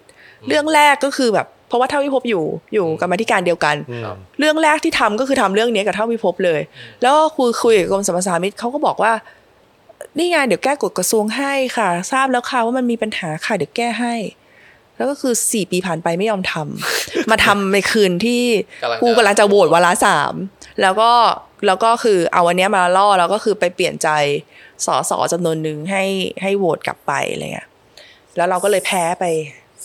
[0.49, 2.45] เรื่องแรกก็คือแบบเพราะว่าเท่าวิภพอยู่
[2.75, 6.61] อยู่กรรมาธิการเดียวกันครับเรื่องแรกที่ทำก็คือทำเรื่องนี้กับเท่าวิภพเลย
[7.03, 9.13] แล้วก็คุยคุยกับกรมสรรพสามิตเขาก็บอกว่า
[10.19, 14.15] นี่ไงเดี๋ยวแก้กฎกระทรวงให้ค่ะ ทราบแล้วค่ะว่ามันมีปัญหาค่ะเดี๋ยวแก้ให้
[15.01, 18.43] แล้วก็คือสี่ปีผ่านไปไม่ยอมทำมาทำในคืนที่
[18.83, 20.35] กำลังจะกูกำลังจะโหวตวาระสาม
[20.83, 21.11] แล้วก็
[21.67, 24.09] แล้วก็คือเอาวันเนี้ยมาล่อแล้วก็คือไปเปลี่ยนใจ
[24.87, 26.05] สอสอจำนวนหนึ่งให้
[26.43, 27.69] ให้โหวตกลับไปอะไรเงี้ย
[28.37, 29.25] แล้วเราก็เลยแพ้ไป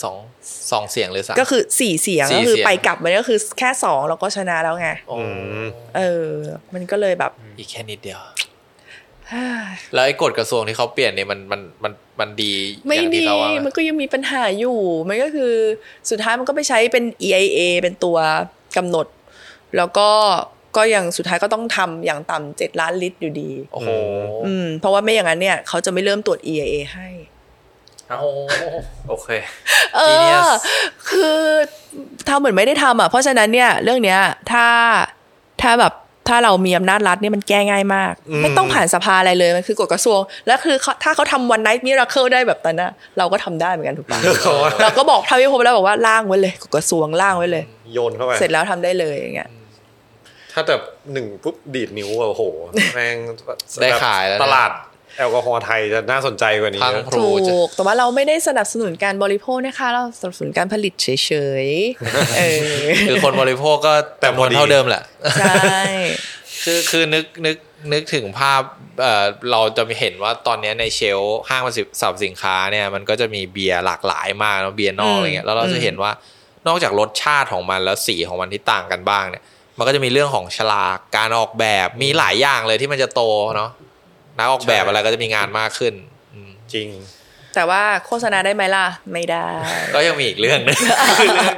[0.03, 0.15] สอง
[0.71, 5.17] สองเสียงหรือสามก็คือสี่เสียงสี่ก็คือเสียงไปกลับมันก็คือแค่สองเราก็ชนะแล้วไงโอ้
[5.63, 5.65] ม
[5.97, 6.29] เออ
[6.73, 8.19] มันก็เลยแบบอีกแค่นิดเดียว
[9.93, 12.53] แล้วไอ้กฎกระทรวงที่เขาเปลี่ยนเนี่ยมันมันมันมันดี
[12.85, 14.79] ไม่อย่างดีที่เขาว่าไหมมันก็ยังมีปัญหาอยู่
[15.09, 15.53] มันก็คือ
[16.09, 18.17] สุดท้ายมันก็ไปใช้เป็น EIA เป็นตัว
[18.77, 19.07] กำหนด
[19.77, 20.09] แล้วก็
[20.77, 23.89] ก็ยังสุดท้ายก็ต้องทำอย่างต่ำเจ็ดล้านลิตรอยู่ดีโอ้โห
[24.45, 27.07] อืมเพราะว่าไม่อย่างนั้นเนี่ยเขาจะไม่เริ่มตรวจ EIA ให้
[28.09, 28.23] เอา
[29.07, 29.27] โอเค
[29.95, 30.53] เอ Genius อ
[31.09, 31.37] คือ
[32.27, 34.19] ทำเหมือนไม่ได้ทำอะเพราะฉะนั้นเนี่ย เรื่องเนี้ย
[34.51, 34.67] ถ้า
[35.61, 35.93] ถ้าแบบ
[36.27, 49.49] ถ้าเรามีอำนาจรัฐเนี่ยมันแก้ง่ายมากอืมไม่ต้องผ่านสภาอะไรเลยมันคือกฎกระทรวง แล้วคือเขาถ้าเขาทำวันไนท์มิราเคิลได้แบบนั้นนะเราก็ทำได้เหมือนกันถูกปะเขาว่าเราก็บอกทาวิภพแล้วบอกว่าล่างไว้เลยกฎกระทรวงล่างไว้เลย โยนเข้าไปเสร็จแล้วทำได้เลยอย่างเงี้ย
[50.53, 50.81] ถ้าแบบ
[51.13, 52.43] หนึ่งปุ๊บดีดนิ้วอะโอ้โห
[52.95, 53.17] แม่ง
[53.81, 54.71] ได้ขายแล้วนะตลาด
[55.17, 61.07] แอลกอฮอล์ไทยจะน่าสนใจกว่านี้พังนะพรูถูจะกแต่ว่าเราไม่ได้สนับสนุนการบริโภคนะคะ เราสนับสนุนการผลิตเฉ
[61.65, 62.67] ยๆเออ
[63.07, 65.03] คือคนบริโภคก็แต่จำนพอวนดีเท่าเดิมแหละ
[65.39, 65.83] ใช่
[66.63, 67.57] คือคือนึกนึก
[67.93, 68.61] นึกถึงภาพ
[69.01, 71.67] เอ่อเราจะเห็นว่าตอนเนี้ยในเชลฟ์ห้างส
[72.03, 76.11] รรพสินค้าเนี่ยมันก็จะมีเบียร์หลากหลายมากแล้วเบียร์นอกอะไรเงี้ยแล้วเราจะเห็นว่า
[76.67, 79.43] นอกจากรสชาติของมันแล้วสีของมันที่ต่างกันบ้างเนี่ย
[79.77, 83.21] มันก็จะมีเรื่องของฉลากการออกแบบมีหลายอย่างเลยที่มันจะโต
[83.55, 83.69] เนาะ
[84.37, 85.93] นักออกแบบอะไรก็จะมีงานมากขึ้น
[86.33, 86.89] อืมจริง
[87.55, 89.45] แต่ว่าโฆษณาได้ไหมล่ะ ไม่ได้
[89.95, 90.77] ก็ยังมีอีกเรื่องหนึง
[91.19, 91.55] คือเรื่อง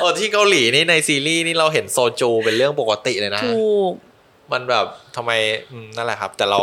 [0.00, 3.92] โอ้ที่เกาหลีนี่ในซีรีส์นี่เราเห็นโซจูเป็นเรื่องปกติเลยนะถูก
[4.52, 4.86] มันแบบ
[5.16, 5.30] ทำไม
[5.72, 6.60] อืมนั่นแหละครับ แต่เรา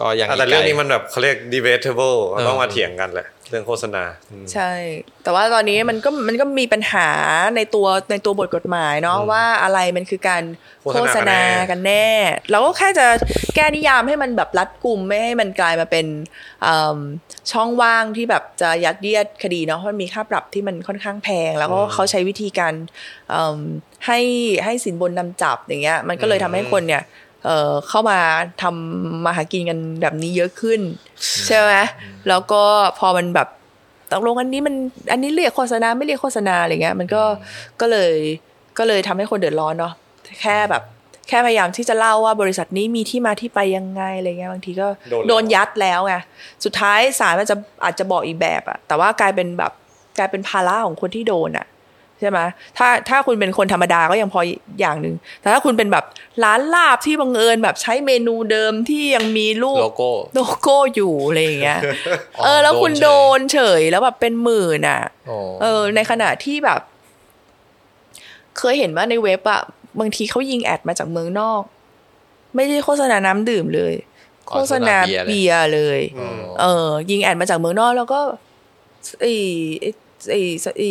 [0.00, 4.72] ก็ยังแต่เรื่องนี้กไกลมันแบบเขาเรียก debatable เออต้องมาเถียงกันแหละเรื่องโฆษณาอืมใช่
[5.22, 7.08] แต่ว่าตอนนี้มันก็มันก็มีปัญหา
[7.56, 10.42] ในตัวในตัวบทกฎหมายเนาะว่าอะไรมันคือการ
[10.82, 12.08] โฆษณาโฆษณากันแน่
[12.50, 13.06] เราก็แค่จะ
[13.54, 16.06] แก้นิยามให้มันแบบรัดกุมไม่ให้มันกลายมาเป็น
[16.66, 16.98] อืม
[17.52, 22.74] ช่องว่างที่แบบจะยัดเยียดคดีเนาะเพราะมันมีค่าปรับที่มันค่อนข้างแพง แล้วก็เขาใช้วิธีการ
[23.32, 23.60] อืม
[24.06, 24.20] ให้
[24.64, 27.02] ให้สินบนนำจับอย่างเงี้ยมันก็เลยทำให้คนเนี่ย
[27.44, 28.18] เอ่อเข้ามา
[28.62, 30.80] ทำมาหากินกันแบบนี้เยอะขึ้น
[31.46, 31.72] ใช่ไหม
[32.28, 32.62] แล้วก็
[32.98, 33.48] พอมันแบบ
[34.12, 34.74] ตกลงอันนี้มัน
[35.12, 37.22] อันนี้เรียกโฆษณาไม่เรียกโฆษณาอะไรเงี้ย มันก็
[37.80, 38.12] ก็เลย
[38.78, 39.92] ก็เลยทำให้คนเดือดร้อนเนาะ
[40.40, 40.82] แค่แบบ
[41.28, 46.14] แค่พยายามที่จะเล่าว่าบริษัทนี้มีที่มาที่ไปยังไงอะไรเงี้ยบางทีก็โดนแล้วโดนยัดแล้วไง
[46.64, 49.72] สุดท้ายศาลมันจะอาจจะบอกอีกแบบอะแต่ว่ากลายเป็นแบบ
[50.18, 51.66] กลายเป็นภาระของคนที่โดนอะ
[52.20, 52.38] ใช่ไหม
[52.78, 54.40] ถ้าถ้าคุณเป็นคนธรรมดาก็ยังพอ
[54.80, 56.04] อย่างหนึ่งแต่ถ้าคุณเป็นแบบ
[56.44, 61.80] ร้านลาบที่บังเอิญแบบใช้เมนูเดิมที่ยังมีรูปโลโก้โลโก้อยู่อะไรอย่างเงี้ย
[62.36, 63.08] อ๋อเออ แล้วคุณโดโด
[63.38, 66.80] นนเฉยแล้วแบบเป็นหมื่นอะโอ้เออ ในขณะที่แบบ
[68.58, 69.62] เคยเห็นว่าในเว็บอะ
[70.00, 71.62] บางทีเขายิงแอดมาจากเมืองนอก
[72.54, 73.94] ไม่ได้โฆษณาน้ำดื่มเลย
[74.48, 74.96] โฆษณา
[75.28, 76.30] เบียร์เลยอ๋อ
[76.60, 78.20] เออ ยิงแอดมาจากเมืองนอกแล้วก็
[79.20, 79.32] ไอ้
[79.80, 80.40] ไอ้
[80.78, 80.90] ไอ้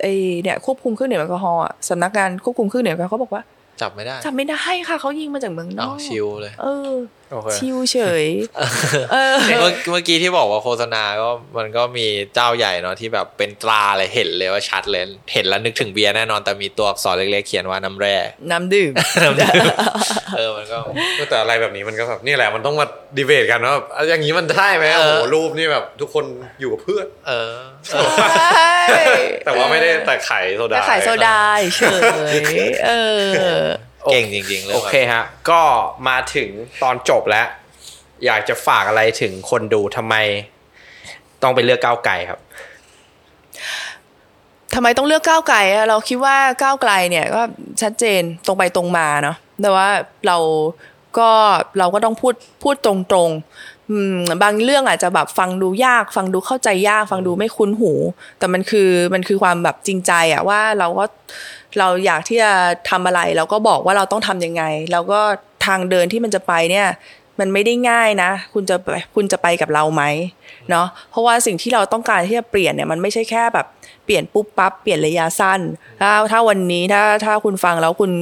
[0.00, 3.42] ไอ้ไอ้เนี่ยควบคุมเครื่องดื่มแอลกอฮอล์อะสำนักงานควบคุมเครื่องดื่มแอลกอฮอล์เขาบอกว่า
[3.80, 7.17] จับไม่ได้จำไม่ได้ค่ะเขายิงมาจากเมืองนเอาอกชิลเลย เออโอเค
[7.58, 8.26] ชิวเฉย
[9.12, 11.28] เออเมื่อเมื่อกี้ที่บอกว่าโฆษณาก็
[11.58, 15.02] มันก็มีเจ้าใหญ่เนาะที่แบบเป็นตราเลยเห็นเลยว่าชัดเลย
[15.32, 18.16] เห็นแล้วนึกถึงเบียร์แน่นอนแต่มีตัวอักษรเล็กๆเขียนว่าน้ำแร่
[18.50, 18.92] น้ำดื่ม
[20.36, 20.78] เออมันก็
[21.28, 22.86] แต่อะไรแบบนี้มันก็แบบนี่แหละมันต้องมา
[23.16, 26.24] ดีเบตกันว่าอะอย่างนี้มันได้ไหมเอโอ้อโหรูปนี่แบบทุกคน
[26.60, 27.56] อยู่กับเพื่อนเออ
[29.44, 31.38] แต่ว่าไม่ได้แต่ไขโซดาแต่ขายโซดา
[31.76, 31.82] เฉ
[32.66, 32.90] ยเอ
[33.58, 33.62] อ
[34.10, 35.60] เก่งจริงๆเลยโอเคฮะ ก็
[36.08, 36.48] มาถึง
[36.82, 37.46] ตอนจบแล้ว
[38.26, 40.14] อยากจะฝากอะไรถึงคนดูทำไม
[41.42, 42.40] ต้องไปเลือกก้าวไก่ครับ
[44.74, 47.42] ทำไมต้องเลือกก้าวไกลอะเราคิดว่าก้าวไกลเนี่ยก็
[47.82, 49.88] ชัดเจนตรงไปตรงมาเนาะแต่ว่า
[50.26, 50.38] เรา
[51.18, 51.30] ก็
[51.78, 52.92] เราก็ต้องพูดพูดตร
[53.28, 57.92] งๆอืมบางเรื่องอาจจะแบบฟังดูยาก ฟังดูเข้าใจยาก ฟังดูไม่คุ้นหู
[58.38, 61.04] แต่มันคือมันคือความแบบจริงใจอะว่าเราก็
[61.78, 62.52] เราอยากที่จะ
[62.90, 64.62] ทำอะไรเราก็บอกว่าเราต้องทำยังไง
[64.92, 65.20] แล้วก็
[65.66, 66.86] ทางเดินที่มันจะไปเนี่ย
[67.40, 70.02] มันไม่ได้ง่ายนะ คุณจะไปคุณจะไปกับเราไหม
[70.70, 73.66] เนาะเพราะว่าสิ่งที่เราต้องการที่จะเปลี่ยนเนี่ยมันไม่ใช่แค่แบบ
[74.04, 75.60] เปลี่ยนปุ๊บปั๊บเปลี่ยนระยะสั้น
[76.00, 78.12] ถ้าถ้าวันนี้ถ้าถ้าคุณฟังแล้วคุณ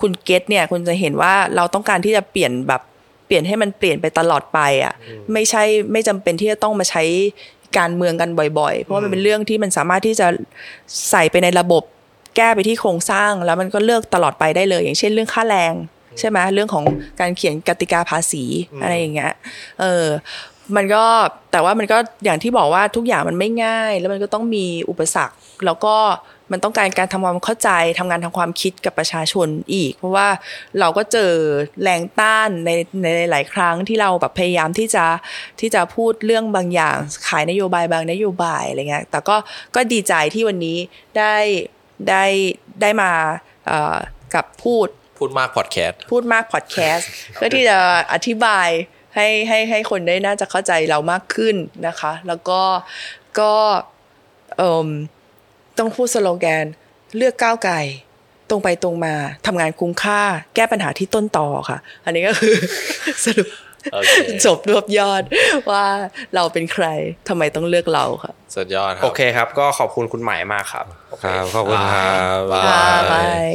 [0.00, 2.82] คุณเก็ตเนี่ย คุณจะเห็นว่าเราต้องการที่จะเปลี่ยนแบบ
[3.26, 4.94] เปลี่ยนให้มันเปลี่ยนไปตลอดไปอะ
[5.32, 5.62] ไม่ใช่
[5.92, 7.02] ไม่จำเป็นที่จะต้องมาใช้
[7.78, 10.26] การเมืองกันบ่อย ๆ เพราะว่ามันเป็นเรื่องที่มันสามารถที่จะ
[11.10, 11.82] ใส่ไปในระบบ
[12.36, 15.74] แก้ไปที่โครงสร้างแล้วมันก็เลือกตลอดไปได้เลย อย่างเช่นเรื่องค่าแรง
[16.18, 16.84] ใช่ไหมเรื่องของ
[17.20, 18.44] การเขียนกติกาภาษี
[18.82, 19.32] อะไรอย่างเงี้ย
[19.80, 20.06] เออ
[20.76, 21.04] มันก็
[21.52, 25.36] แต่ว่ามันก็อย่างที่บอกว่าทุกอย่างมันไม่ง่าย แล้วมันก็ต้องมีอุปสรรค
[25.66, 25.96] แล้วก็
[26.52, 30.28] มันต้องการการทำความเข้าใจทำงานทางความคิดกับประชาชนอีก เพราะว่า
[30.80, 31.32] เราก็เจอ
[31.82, 32.70] แรงต้านใน
[33.02, 35.04] ในหลายครั้งที่เราแบบพยายามที่จะ
[35.60, 36.96] ที่จะพูดเรื่องบางอย่าง
[37.28, 39.36] ขายนโยบายบางนโยบายอะไรเงี้ยแต่ก็
[39.74, 40.78] ก็ดีใจที่วันนี้
[41.18, 41.34] ได้
[42.08, 42.24] ได้
[42.80, 43.10] ได้มา
[43.66, 43.96] เอ่อ
[44.34, 44.88] กับพูด
[45.18, 47.78] พูดมากพอดแคสต์พูดมากพอดแคสต์เพื่อที่จะ
[48.12, 48.68] อธิบาย
[49.14, 51.56] ให้ให้ให้คนได้น่าจะเข้าใจเรามากขึ้น
[51.86, 52.60] นะคะ แล้วก็
[53.40, 53.52] ก็
[54.56, 54.88] เอ่ม
[55.78, 56.64] ต้องพูดสโลแกน
[57.16, 57.76] เลือกก้าวไกล
[58.50, 59.14] ตรงไปตรงมา
[59.46, 60.20] ทำงานคุ้มค่า
[60.54, 62.54] แก้ปัญหาที่ต้นต่อค่ะ อันนี้ก็คือ
[63.24, 63.63] สรุปโอเค
[64.46, 65.22] จบรวบยอด
[65.70, 65.84] ว่า
[66.34, 66.86] เราเป็นใคร
[67.28, 70.86] ทำไมต้องเลือกเราค่ะสุดยอดครัโอเคครับ ก็ขอบคุณคุณใหม่มากครับ
[71.24, 72.82] ครับขอบคุณครับบ๊ายค่ะ
[73.12, 73.54] บาบายย